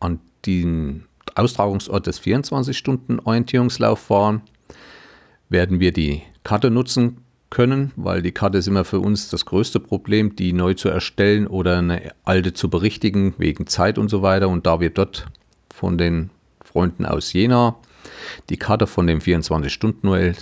an 0.00 0.20
dem 0.46 1.04
Austragungsort 1.34 2.06
des 2.06 2.20
24-Stunden-Orientierungslauf 2.20 4.10
waren, 4.10 4.42
werden 5.48 5.80
wir 5.80 5.92
die 5.92 6.22
Karte 6.44 6.70
nutzen 6.70 7.18
können, 7.50 7.92
weil 7.96 8.22
die 8.22 8.32
Karte 8.32 8.58
ist 8.58 8.66
immer 8.66 8.84
für 8.84 9.00
uns 9.00 9.28
das 9.28 9.44
größte 9.44 9.78
Problem, 9.80 10.36
die 10.36 10.54
neu 10.54 10.74
zu 10.74 10.88
erstellen 10.88 11.46
oder 11.46 11.78
eine 11.78 12.12
alte 12.24 12.54
zu 12.54 12.70
berichtigen, 12.70 13.34
wegen 13.36 13.66
Zeit 13.66 13.98
und 13.98 14.08
so 14.08 14.22
weiter. 14.22 14.48
Und 14.48 14.66
da 14.66 14.80
wir 14.80 14.90
dort 14.90 15.26
von 15.72 15.98
den 15.98 16.30
Freunden 16.64 17.04
aus 17.04 17.32
Jena 17.32 17.76
die 18.50 18.56
Karte 18.56 18.86
von 18.86 19.06
dem 19.06 19.20
24-Stunden-Duell 19.20 20.36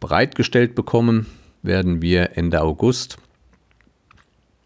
bereitgestellt 0.00 0.74
bekommen, 0.74 1.26
werden 1.62 2.02
wir 2.02 2.36
Ende 2.36 2.60
August 2.60 3.16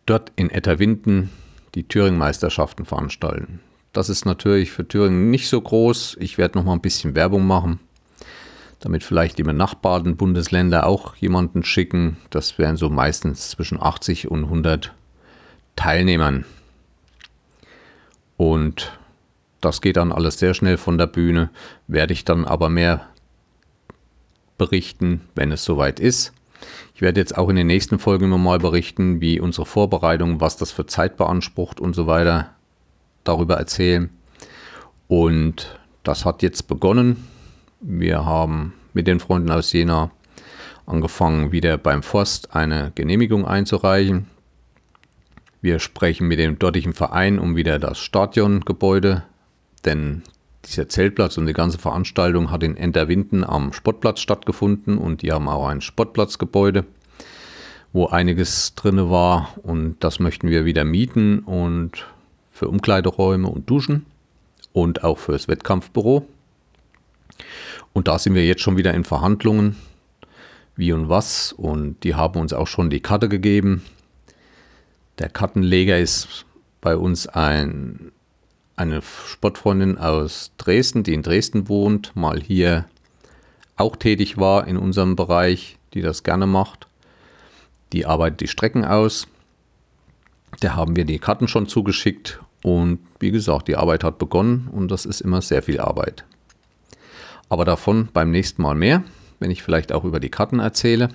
dort 0.07 0.33
in 0.37 0.51
Etterwinden 0.51 1.31
die 1.75 1.87
Thüringen-Meisterschaften 1.87 2.85
veranstalten. 2.85 3.61
Das 3.93 4.09
ist 4.09 4.25
natürlich 4.25 4.71
für 4.71 4.87
Thüringen 4.87 5.31
nicht 5.31 5.49
so 5.49 5.61
groß. 5.61 6.17
Ich 6.21 6.39
werde 6.39 6.59
noch 6.59 6.65
mal 6.65 6.73
ein 6.73 6.81
bisschen 6.81 7.15
Werbung 7.15 7.47
machen 7.47 7.81
damit 8.81 9.03
vielleicht 9.03 9.39
die 9.39 9.43
benachbarten 9.43 10.17
Bundesländer 10.17 10.87
auch 10.87 11.17
jemanden 11.17 11.65
schicken. 11.65 12.17
Das 12.31 12.59
wären 12.59 12.77
so 12.77 12.89
meistens 12.89 13.51
zwischen 13.51 13.81
80 13.81 14.31
und 14.31 14.45
100 14.45 14.95
Teilnehmern. 15.77 16.45
Und 18.37 18.99
das 19.61 19.81
geht 19.81 19.97
dann 19.97 20.13
alles 20.13 20.39
sehr 20.39 20.55
schnell 20.55 20.77
von 20.77 20.99
der 20.99 21.07
Bühne, 21.07 21.51
werde 21.87 22.13
ich 22.13 22.25
dann 22.25 22.45
aber 22.45 22.69
mehr 22.69 23.07
berichten, 24.57 25.23
wenn 25.35 25.53
es 25.53 25.65
soweit 25.65 26.01
ist. 26.01 26.33
Ich 26.95 27.01
werde 27.01 27.21
jetzt 27.21 27.37
auch 27.39 27.49
in 27.49 27.57
den 27.57 27.69
nächsten 27.69 27.99
Folgen 27.99 28.27
immer 28.27 28.39
mal 28.39 28.59
berichten, 28.59 29.21
wie 29.21 29.41
unsere 29.41 29.67
Vorbereitung, 29.67 30.41
was 30.41 30.57
das 30.57 30.73
für 30.73 30.87
Zeit 30.87 31.17
beansprucht 31.17 31.81
und 31.81 31.95
so 31.95 32.07
weiter, 32.07 32.51
darüber 33.25 33.57
erzählen. 33.57 34.11
Und 35.07 35.79
das 36.03 36.25
hat 36.25 36.43
jetzt 36.43 36.67
begonnen. 36.67 37.29
Wir 37.81 38.25
haben 38.25 38.75
mit 38.93 39.07
den 39.07 39.21
Freunden 39.21 39.51
aus 39.51 39.73
Jena 39.73 40.11
angefangen, 40.87 41.53
wieder 41.53 41.79
beim 41.79 42.03
Forst 42.03 42.55
eine 42.55 42.91
Genehmigung 42.95 43.47
einzureichen. 43.47 44.27
Wir 45.61 45.79
sprechen 45.79 46.29
mit 46.29 46.39
dem 46.39 46.59
dortigen 46.59 46.95
Verein 46.95 47.39
um 47.39 47.57
wieder 47.57 47.79
das 47.79 47.99
Stadiongebäude, 47.99 49.25
denn 49.85 50.23
dieser 50.65 50.89
Zeltplatz 50.89 51.39
und 51.39 51.47
die 51.47 51.53
ganze 51.53 51.79
Veranstaltung 51.79 52.51
hat 52.51 52.63
in 52.63 52.77
Enterwinden 52.77 53.45
am 53.45 53.73
Sportplatz 53.73 54.21
stattgefunden 54.21 54.99
und 54.99 55.23
die 55.23 55.33
haben 55.33 55.49
auch 55.49 55.69
ein 55.69 55.81
Sportplatzgebäude, 55.81 56.85
wo 57.93 58.07
einiges 58.07 58.75
drin 58.75 59.11
war 59.11 59.55
und 59.63 59.97
das 60.01 60.19
möchten 60.19 60.49
wir 60.49 60.65
wieder 60.65 60.85
mieten 60.85 61.41
und 61.41 62.07
für 62.53 62.69
Umkleideräume 62.69 63.49
und 63.49 63.71
Duschen 63.71 64.05
und 64.73 65.05
auch 65.05 65.19
fürs 65.19 65.49
Wettkampfbüro. 65.49 66.27
Und 67.93 68.09
da 68.09 68.19
sind 68.19 68.35
wir 68.35 68.45
jetzt 68.45 68.63
schon 68.63 68.77
wieder 68.77 68.95
in 68.95 69.05
Verhandlungen, 69.05 69.77
wie 70.77 70.93
und 70.93 71.09
was. 71.09 71.53
Und 71.53 72.03
die 72.05 72.15
haben 72.15 72.41
uns 72.41 72.53
auch 72.53 72.67
schon 72.67 72.91
die 72.91 73.01
Karte 73.01 73.29
gegeben. 73.29 73.83
Der 75.19 75.29
Kartenleger 75.29 75.99
ist 75.99 76.47
bei 76.81 76.97
uns 76.97 77.27
ein, 77.27 78.13
eine 78.79 79.03
Sportfreundin 79.03 79.99
aus 79.99 80.53
Dresden, 80.57 81.03
die 81.03 81.15
in 81.15 81.23
Dresden 81.23 81.69
wohnt, 81.69 82.15
mal 82.15 82.41
hier 82.41 82.87
auch 83.77 83.97
tätig 83.97 84.39
war 84.39 84.67
in 84.67 84.77
unserem 84.77 85.17
Bereich, 85.17 85.79
die 85.95 86.03
das 86.03 86.23
gerne 86.23 86.47
macht. 86.47 86.87
Die 87.93 88.07
arbeitet 88.07 88.41
die 88.41 88.49
Strecken 88.49 88.85
aus. 88.85 89.27
Da 90.61 90.75
haben 90.75 90.97
wir 90.97 91.05
die 91.05 91.19
Karten 91.19 91.49
schon 91.49 91.67
zugeschickt 91.67 92.41
und 92.63 93.01
wie 93.21 93.31
gesagt, 93.31 93.69
die 93.69 93.77
Arbeit 93.77 94.05
hat 94.05 94.19
begonnen 94.19 94.69
und 94.73 94.91
das 94.91 95.07
ist 95.07 95.21
immer 95.21 95.43
sehr 95.43 95.63
viel 95.63 95.81
Arbeit. 95.81 96.25
Aber 97.49 97.65
davon 97.65 98.09
beim 98.13 98.31
nächsten 98.31 98.63
Mal 98.63 98.75
mehr, 98.75 99.05
wenn 99.39 99.51
ich 99.51 99.63
vielleicht 99.63 99.93
auch 99.93 100.05
über 100.05 100.21
die 100.21 100.31
Karten 100.31 100.59
erzähle. 100.59 101.09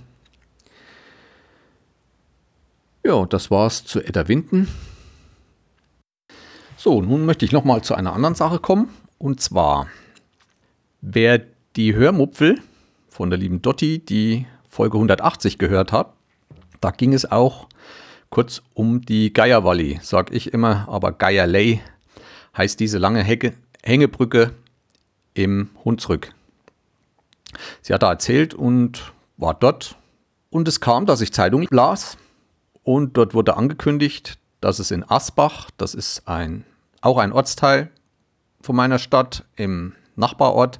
Ja, 3.03 3.26
das 3.26 3.51
war's 3.51 3.84
zu 3.84 4.01
Edda 4.01 4.28
Winden. 4.28 4.68
So, 6.84 7.01
nun 7.01 7.25
möchte 7.25 7.45
ich 7.45 7.53
nochmal 7.53 7.81
zu 7.81 7.95
einer 7.95 8.11
anderen 8.11 8.36
Sache 8.36 8.59
kommen. 8.59 8.89
Und 9.17 9.39
zwar, 9.39 9.88
wer 10.99 11.39
die 11.77 11.95
Hörmupfel 11.95 12.59
von 13.07 13.29
der 13.29 13.39
lieben 13.39 13.61
Dotti, 13.61 13.99
die 13.99 14.47
Folge 14.67 14.97
180 14.97 15.59
gehört 15.59 15.93
hat, 15.93 16.11
da 16.81 16.91
ging 16.91 17.13
es 17.13 17.31
auch 17.31 17.69
kurz 18.29 18.61
um 18.73 18.99
die 18.99 19.31
Geierwalli, 19.31 20.01
sag 20.03 20.34
ich 20.34 20.51
immer, 20.51 20.89
aber 20.89 21.13
Geierley 21.13 21.79
heißt 22.57 22.81
diese 22.81 22.97
lange 22.97 23.23
Hecke, 23.23 23.53
Hängebrücke 23.81 24.51
im 25.36 25.69
Hunsrück. 25.86 26.34
Sie 27.81 27.93
hat 27.93 28.03
da 28.03 28.09
erzählt 28.09 28.53
und 28.53 29.13
war 29.38 29.53
dort. 29.53 29.95
Und 30.49 30.67
es 30.67 30.81
kam, 30.81 31.05
dass 31.05 31.21
ich 31.21 31.31
Zeitung 31.31 31.65
las 31.71 32.17
und 32.84 33.15
dort 33.15 33.34
wurde 33.34 33.55
angekündigt, 33.55 34.38
dass 34.59 34.79
es 34.79 34.91
in 34.91 35.09
Asbach, 35.09 35.71
das 35.77 35.93
ist 35.93 36.27
ein, 36.27 36.65
auch 37.04 37.18
ein 37.18 37.34
Ortsteil 37.34 37.89
von 38.62 38.76
meiner 38.76 38.97
Stadt 38.97 39.43
im 39.58 39.93
Nachbarort, 40.16 40.80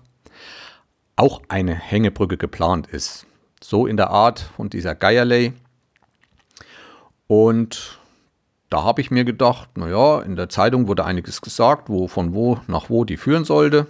auch 1.18 1.42
eine 1.50 1.76
Hängebrücke 1.76 2.38
geplant 2.38 2.88
ist. 2.88 3.28
So 3.62 3.86
in 3.86 3.98
der 3.98 4.10
Art 4.10 4.40
von 4.40 4.70
dieser 4.70 4.96
Geierley. 4.96 5.54
Und 7.28 8.00
da 8.70 8.84
habe 8.84 9.02
ich 9.02 9.12
mir 9.12 9.26
gedacht, 9.26 9.78
naja, 9.78 10.22
in 10.22 10.36
der 10.36 10.50
Zeitung 10.50 10.88
wurde 10.88 11.06
einiges 11.06 11.42
gesagt, 11.42 11.90
wo 11.90 12.08
von 12.08 12.34
wo 12.34 12.58
nach 12.68 12.90
wo 12.90 13.04
die 13.04 13.18
führen 13.18 13.44
sollte. 13.44 13.88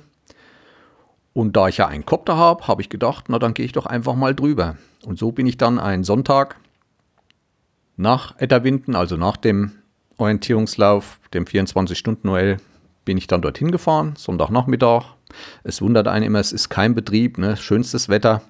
Und 1.34 1.56
da 1.56 1.68
ich 1.68 1.78
ja 1.78 1.88
einen 1.88 2.06
Kopter 2.06 2.36
habe, 2.36 2.68
habe 2.68 2.82
ich 2.82 2.90
gedacht, 2.90 3.26
na 3.28 3.38
dann 3.38 3.54
gehe 3.54 3.66
ich 3.66 3.72
doch 3.74 3.86
einfach 3.86 4.16
mal 4.16 4.34
drüber. 4.34 4.78
Und 5.06 5.20
so 5.20 5.32
bin 5.32 5.46
ich 5.46 5.58
dann 5.58 5.80
einen 5.80 6.04
Sonntag 6.04 6.58
nach 7.96 8.38
Etterwinden, 8.40 8.96
also 8.96 9.18
nach 9.18 9.38
dem 9.38 9.74
Orientierungslauf, 10.18 11.20
dem 11.34 11.46
24-Stunden-OL, 11.46 12.58
bin 13.06 13.18
ich 13.18 13.28
dann 13.28 13.42
dorthin 13.42 13.72
gefahren, 13.72 14.14
Sonntagnachmittag. 14.18 15.06
Es 15.64 15.82
wundert 15.82 16.08
einen 16.08 16.26
immer, 16.26 16.40
es 16.40 16.52
ist 16.52 16.70
kein 16.70 16.96
Betrieb, 16.96 17.38
ne? 17.38 17.58
schönstes 17.58 18.10
Wetter. 18.10 18.42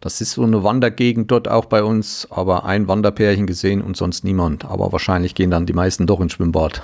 Das 0.00 0.20
ist 0.20 0.32
so 0.32 0.42
eine 0.42 0.62
Wandergegend 0.62 1.30
dort 1.30 1.48
auch 1.48 1.64
bei 1.64 1.82
uns, 1.82 2.28
aber 2.30 2.64
ein 2.64 2.88
Wanderpärchen 2.88 3.46
gesehen 3.46 3.80
und 3.80 3.96
sonst 3.96 4.24
niemand. 4.24 4.64
Aber 4.64 4.92
wahrscheinlich 4.92 5.34
gehen 5.34 5.50
dann 5.50 5.66
die 5.66 5.72
meisten 5.72 6.06
doch 6.06 6.20
ins 6.20 6.32
Schwimmbad, 6.32 6.82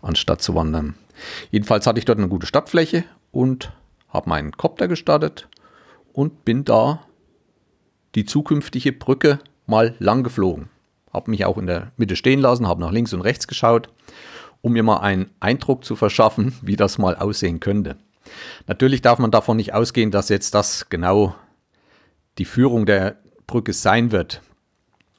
anstatt 0.00 0.42
zu 0.42 0.54
wandern. 0.54 0.94
Jedenfalls 1.50 1.86
hatte 1.86 1.98
ich 1.98 2.04
dort 2.04 2.18
eine 2.18 2.28
gute 2.28 2.46
Stadtfläche 2.46 3.04
und 3.32 3.72
habe 4.08 4.28
meinen 4.28 4.52
Kopter 4.52 4.88
gestartet 4.88 5.48
und 6.12 6.44
bin 6.44 6.64
da 6.64 7.00
die 8.14 8.26
zukünftige 8.26 8.92
Brücke 8.92 9.40
mal 9.66 9.94
lang 9.98 10.22
geflogen. 10.22 10.68
Habe 11.12 11.30
mich 11.30 11.44
auch 11.44 11.58
in 11.58 11.66
der 11.66 11.92
Mitte 11.96 12.16
stehen 12.16 12.40
lassen, 12.40 12.68
habe 12.68 12.80
nach 12.80 12.92
links 12.92 13.12
und 13.12 13.22
rechts 13.22 13.46
geschaut, 13.46 13.88
um 14.62 14.72
mir 14.72 14.82
mal 14.82 14.98
einen 14.98 15.30
Eindruck 15.40 15.84
zu 15.84 15.96
verschaffen, 15.96 16.54
wie 16.62 16.76
das 16.76 16.98
mal 16.98 17.16
aussehen 17.16 17.60
könnte. 17.60 17.96
Natürlich 18.66 19.02
darf 19.02 19.18
man 19.18 19.30
davon 19.30 19.56
nicht 19.56 19.74
ausgehen, 19.74 20.10
dass 20.10 20.28
jetzt 20.28 20.54
das 20.54 20.88
genau 20.88 21.34
die 22.38 22.44
Führung 22.44 22.86
der 22.86 23.16
Brücke 23.46 23.72
sein 23.72 24.12
wird, 24.12 24.40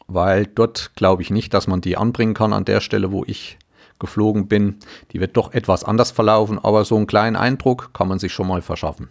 weil 0.07 0.47
dort 0.47 0.95
glaube 0.95 1.21
ich 1.21 1.29
nicht, 1.29 1.53
dass 1.53 1.67
man 1.67 1.81
die 1.81 1.97
anbringen 1.97 2.33
kann 2.33 2.53
an 2.53 2.65
der 2.65 2.81
Stelle, 2.81 3.11
wo 3.11 3.23
ich 3.25 3.59
geflogen 3.99 4.47
bin. 4.47 4.79
Die 5.11 5.19
wird 5.19 5.37
doch 5.37 5.53
etwas 5.53 5.83
anders 5.83 6.11
verlaufen, 6.11 6.57
aber 6.57 6.85
so 6.85 6.95
einen 6.95 7.07
kleinen 7.07 7.35
Eindruck 7.35 7.93
kann 7.93 8.07
man 8.07 8.19
sich 8.19 8.33
schon 8.33 8.47
mal 8.47 8.61
verschaffen. 8.61 9.09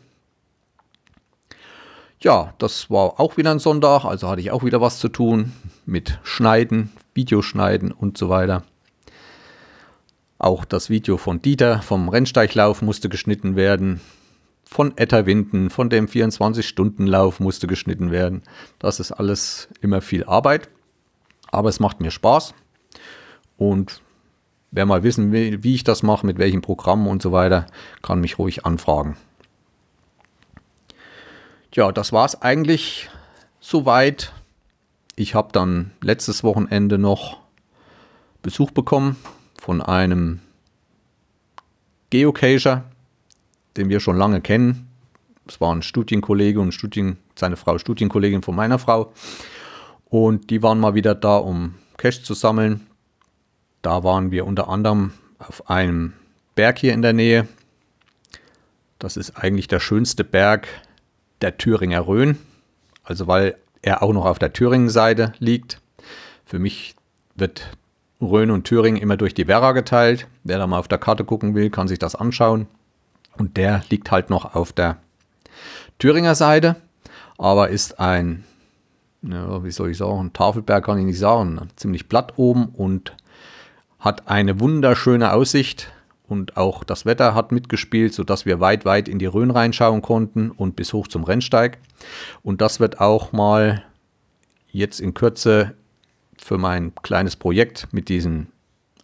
Ja, 2.21 2.55
das 2.59 2.89
war 2.89 3.19
auch 3.19 3.37
wieder 3.37 3.51
ein 3.51 3.59
Sonntag, 3.59 4.05
also 4.05 4.29
hatte 4.29 4.41
ich 4.41 4.53
auch 4.53 4.65
wieder 4.65 4.81
was 4.81 4.99
zu 4.99 5.09
tun 5.09 5.53
mit 5.87 6.21
Schneiden, 6.23 6.93
Videoschneiden 7.15 7.91
und 7.91 8.17
so 8.17 8.29
weiter. 8.29 8.63
Auch 10.43 10.65
das 10.65 10.91
Video 10.91 11.19
von 11.19 11.41
Dieter 11.41 11.83
vom 11.83 12.09
Rennsteiglauf 12.09 12.83
musste 12.83 13.09
geschnitten 13.09 13.55
werden. 13.55 14.01
Von 14.65 14.99
Etterwinden, 14.99 15.71
von 15.71 15.89
dem 15.89 16.09
24-Stunden-Lauf 16.09 17.39
musste 17.39 17.69
geschnitten 17.69 18.11
werden. 18.11 18.43
Das 18.81 18.99
ist 18.99 19.13
alles 19.13 19.69
immer 19.83 20.01
viel 20.01 20.25
Arbeit. 20.25 20.69
Aber 21.53 21.69
es 21.69 21.79
macht 21.79 22.01
mir 22.01 22.11
Spaß. 22.11 22.55
Und 23.57 24.03
Wer 24.75 24.87
mal 24.87 25.03
wissen 25.03 25.33
will, 25.33 25.63
wie 25.63 25.75
ich 25.75 25.85
das 25.85 26.03
mache, 26.03 26.25
mit 26.25 26.39
welchem 26.39 26.63
Programm 26.63 27.07
und 27.07 27.21
so 27.21 27.31
weiter, 27.31 27.67
kann 28.01 28.23
mich 28.23 28.39
ruhig 28.39 28.65
anfragen. 28.65 29.19
Ja, 31.75 31.93
das 31.93 32.11
war 32.11 32.25
es 32.25 32.41
eigentlich 32.41 33.11
soweit. 33.61 34.33
Ich 35.15 35.35
habe 35.35 35.53
dann 35.53 35.91
letztes 36.01 36.43
Wochenende 36.43 36.97
noch 36.97 37.37
Besuch 38.41 38.71
bekommen 38.71 39.17
von 39.63 39.81
einem 39.81 40.41
Geocacher, 42.11 42.83
den 43.77 43.91
wir 43.91 44.01
schon 44.01 44.17
lange 44.17 44.41
kennen. 44.41 44.89
Es 45.47 45.61
war 45.61 45.73
ein 45.73 45.83
Studienkollege 45.83 46.59
und 46.59 46.73
Studien, 46.73 47.19
seine 47.37 47.57
Frau 47.57 47.79
Studienkollegin 47.79 48.43
von 48.43 48.57
meiner 48.57 48.81
Frau. 48.81 49.13
Und 50.07 50.51
die 50.51 50.65
waren 50.65 50.81
mal 50.81 50.97
wieder 50.97 51.15
da, 51.15 51.37
um 51.37 51.77
Cash 51.97 52.25
zu 52.25 52.35
sammeln. 52.35 52.89
Da 53.83 54.03
waren 54.03 54.33
wir 54.33 54.47
unter 54.47 54.69
anderem 54.69 55.13
auf 55.39 55.71
einem 55.71 56.15
Berg 56.57 56.81
hier 56.81 56.93
in 56.93 57.03
der 57.03 57.13
Nähe. 57.13 57.47
Das 58.99 59.17
ist 59.17 59.37
eigentlich 59.37 59.69
der 59.69 59.79
schönste 59.79 60.25
Berg 60.25 60.67
der 61.41 61.57
Thüringer 61.57 62.09
Rhön. 62.09 62.37
Also 63.05 63.29
weil 63.29 63.57
er 63.81 64.03
auch 64.03 64.13
noch 64.13 64.25
auf 64.25 64.41
der 64.41 64.53
Thüringen-Seite 64.53 65.35
liegt. 65.39 65.81
Für 66.45 66.59
mich 66.59 66.97
wird 67.37 67.71
Rhön 68.23 68.51
und 68.51 68.65
Thüringen 68.65 69.01
immer 69.01 69.17
durch 69.17 69.35
die 69.35 69.49
Werra 69.49 69.73
geteilt. 69.73 70.29
Wer 70.45 70.59
da 70.59 70.67
mal 70.67 70.79
auf 70.79 70.89
der 70.89 70.99
Karte 70.99 71.25
gucken 71.25 71.55
will, 71.55 71.71
kann 71.71 71.89
sich 71.89 71.99
das 71.99 72.15
anschauen. 72.15 72.67
Und 73.37 73.57
der 73.57 73.83
liegt 73.91 74.11
halt 74.11 74.31
noch 74.31 74.55
auf 74.55 74.73
der 74.73 74.99
Thüringer 75.99 76.35
Seite, 76.35 76.77
aber 77.39 77.69
ist 77.69 77.99
ein, 77.99 78.45
ja, 79.23 79.65
wie 79.65 79.71
soll 79.71 79.91
ich 79.91 79.99
sagen, 79.99 80.33
Tafelberg 80.33 80.85
kann 80.85 80.99
ich 80.99 81.05
nicht 81.05 81.19
sagen, 81.19 81.69
ziemlich 81.77 82.09
platt 82.09 82.35
oben 82.37 82.67
und 82.67 83.15
hat 83.99 84.29
eine 84.29 84.61
wunderschöne 84.61 85.33
Aussicht 85.33 85.93
und 86.29 86.57
auch 86.57 86.83
das 86.83 87.07
Wetter 87.07 87.35
hat 87.35 87.53
mitgespielt, 87.53 88.15
sodass 88.15 88.47
wir 88.47 88.59
weit, 88.59 88.85
weit 88.85 89.09
in 89.09 89.19
die 89.19 89.27
Rhön 89.27 89.51
reinschauen 89.51 90.03
konnten 90.03 90.51
und 90.51 90.77
bis 90.77 90.93
hoch 90.93 91.07
zum 91.07 91.25
Rennsteig. 91.25 91.79
Und 92.43 92.61
das 92.61 92.81
wird 92.81 93.01
auch 93.01 93.33
mal 93.33 93.85
jetzt 94.71 95.01
in 95.01 95.15
Kürze 95.15 95.75
für 96.43 96.59
mein 96.59 96.95
kleines 97.03 97.37
Projekt 97.37 97.89
mit 97.93 98.09
diesen 98.09 98.49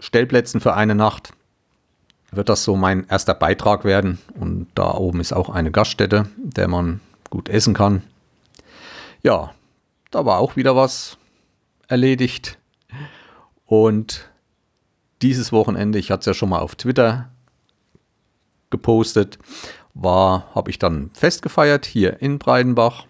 Stellplätzen 0.01 0.61
für 0.61 0.75
eine 0.75 0.95
Nacht 0.95 1.33
wird 2.31 2.49
das 2.49 2.65
so 2.65 2.77
mein 2.77 3.07
erster 3.09 3.35
Beitrag 3.35 3.85
werden. 3.85 4.19
Und 4.35 4.67
da 4.75 4.95
oben 4.95 5.21
ist 5.21 5.33
auch 5.33 5.49
eine 5.49 5.71
Gaststätte, 5.71 6.29
der 6.37 6.69
man 6.69 7.01
gut 7.31 7.49
essen 7.49 7.75
kann. 7.75 8.03
Ja, 9.23 9.55
da 10.11 10.27
war 10.27 10.39
auch 10.39 10.57
wieder 10.57 10.77
was 10.77 11.17
erledigt. 11.87 12.59
Und 13.67 14.29
dieses 15.23 15.53
Wochenende, 15.53 15.99
ich 15.99 16.11
hatte 16.11 16.21
es 16.21 16.27
ja 16.27 16.35
schon 16.35 16.51
mal 16.51 16.61
auf 16.61 16.75
Twitter 16.75 17.31
gepostet, 18.71 19.39
war, 19.95 20.55
habe 20.55 20.71
ich 20.71 20.79
dann 20.79 21.11
Fest 21.15 21.43
gefeiert 21.43 21.87
hier 21.87 22.21
in 22.21 22.39
Breidenbach. 22.39 23.07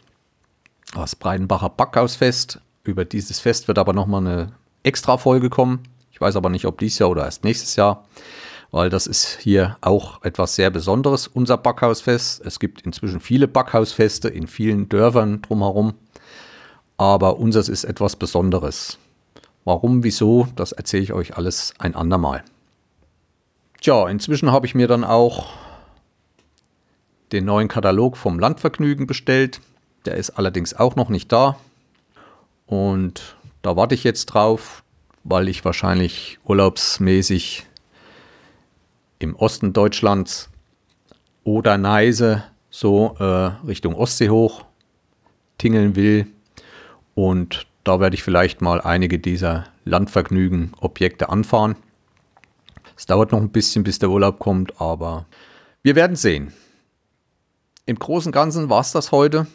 Das 0.94 1.16
Breidenbacher 1.16 1.70
Backhausfest. 1.70 2.60
Über 2.88 3.04
dieses 3.04 3.38
Fest 3.38 3.68
wird 3.68 3.78
aber 3.78 3.92
nochmal 3.92 4.26
eine 4.26 4.52
extra 4.82 5.18
Folge 5.18 5.50
kommen. 5.50 5.80
Ich 6.10 6.22
weiß 6.22 6.36
aber 6.36 6.48
nicht, 6.48 6.64
ob 6.64 6.78
dieses 6.78 6.98
Jahr 6.98 7.10
oder 7.10 7.26
erst 7.26 7.44
nächstes 7.44 7.76
Jahr, 7.76 8.06
weil 8.70 8.88
das 8.88 9.06
ist 9.06 9.38
hier 9.42 9.76
auch 9.82 10.22
etwas 10.22 10.54
sehr 10.54 10.70
Besonderes, 10.70 11.26
unser 11.26 11.58
Backhausfest. 11.58 12.40
Es 12.46 12.58
gibt 12.58 12.80
inzwischen 12.80 13.20
viele 13.20 13.46
Backhausfeste 13.46 14.30
in 14.30 14.46
vielen 14.46 14.88
Dörfern 14.88 15.42
drumherum, 15.42 15.96
aber 16.96 17.38
unseres 17.38 17.68
ist 17.68 17.84
etwas 17.84 18.16
Besonderes. 18.16 18.96
Warum, 19.66 20.02
wieso, 20.02 20.48
das 20.56 20.72
erzähle 20.72 21.02
ich 21.02 21.12
euch 21.12 21.36
alles 21.36 21.74
ein 21.78 21.94
andermal. 21.94 22.42
Tja, 23.82 24.08
inzwischen 24.08 24.50
habe 24.50 24.64
ich 24.64 24.74
mir 24.74 24.88
dann 24.88 25.04
auch 25.04 25.50
den 27.32 27.44
neuen 27.44 27.68
Katalog 27.68 28.16
vom 28.16 28.38
Landvergnügen 28.38 29.06
bestellt. 29.06 29.60
Der 30.06 30.14
ist 30.14 30.30
allerdings 30.30 30.72
auch 30.72 30.96
noch 30.96 31.10
nicht 31.10 31.30
da. 31.30 31.58
Und 32.68 33.34
da 33.62 33.76
warte 33.76 33.94
ich 33.94 34.04
jetzt 34.04 34.26
drauf, 34.26 34.84
weil 35.24 35.48
ich 35.48 35.64
wahrscheinlich 35.64 36.38
urlaubsmäßig 36.44 37.66
im 39.18 39.34
Osten 39.34 39.72
Deutschlands 39.72 40.50
oder 41.44 41.78
Neise 41.78 42.44
so 42.70 43.16
äh, 43.18 43.24
Richtung 43.66 43.94
Ostsee 43.94 44.28
hoch 44.28 44.66
tingeln 45.56 45.96
will. 45.96 46.26
Und 47.14 47.66
da 47.84 48.00
werde 48.00 48.14
ich 48.14 48.22
vielleicht 48.22 48.60
mal 48.60 48.82
einige 48.82 49.18
dieser 49.18 49.64
Landvergnügen-Objekte 49.86 51.30
anfahren. 51.30 51.74
Es 52.96 53.06
dauert 53.06 53.32
noch 53.32 53.40
ein 53.40 53.50
bisschen, 53.50 53.82
bis 53.82 53.98
der 53.98 54.10
Urlaub 54.10 54.38
kommt, 54.38 54.78
aber 54.78 55.24
wir 55.82 55.96
werden 55.96 56.16
sehen. 56.16 56.52
Im 57.86 57.98
Großen 57.98 58.28
und 58.28 58.32
Ganzen 58.32 58.68
war 58.68 58.82
es 58.82 58.92
das 58.92 59.10
heute, 59.10 59.46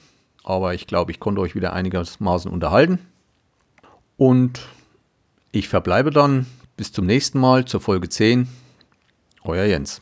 aber 0.43 0.73
ich 0.73 0.87
glaube, 0.87 1.11
ich 1.11 1.19
konnte 1.19 1.41
euch 1.41 1.55
wieder 1.55 1.73
einigermaßen 1.73 2.51
unterhalten. 2.51 2.99
Und 4.17 4.61
ich 5.51 5.69
verbleibe 5.69 6.11
dann 6.11 6.45
bis 6.77 6.91
zum 6.91 7.05
nächsten 7.05 7.39
Mal 7.39 7.65
zur 7.65 7.81
Folge 7.81 8.09
10. 8.09 8.47
Euer 9.43 9.65
Jens. 9.65 10.01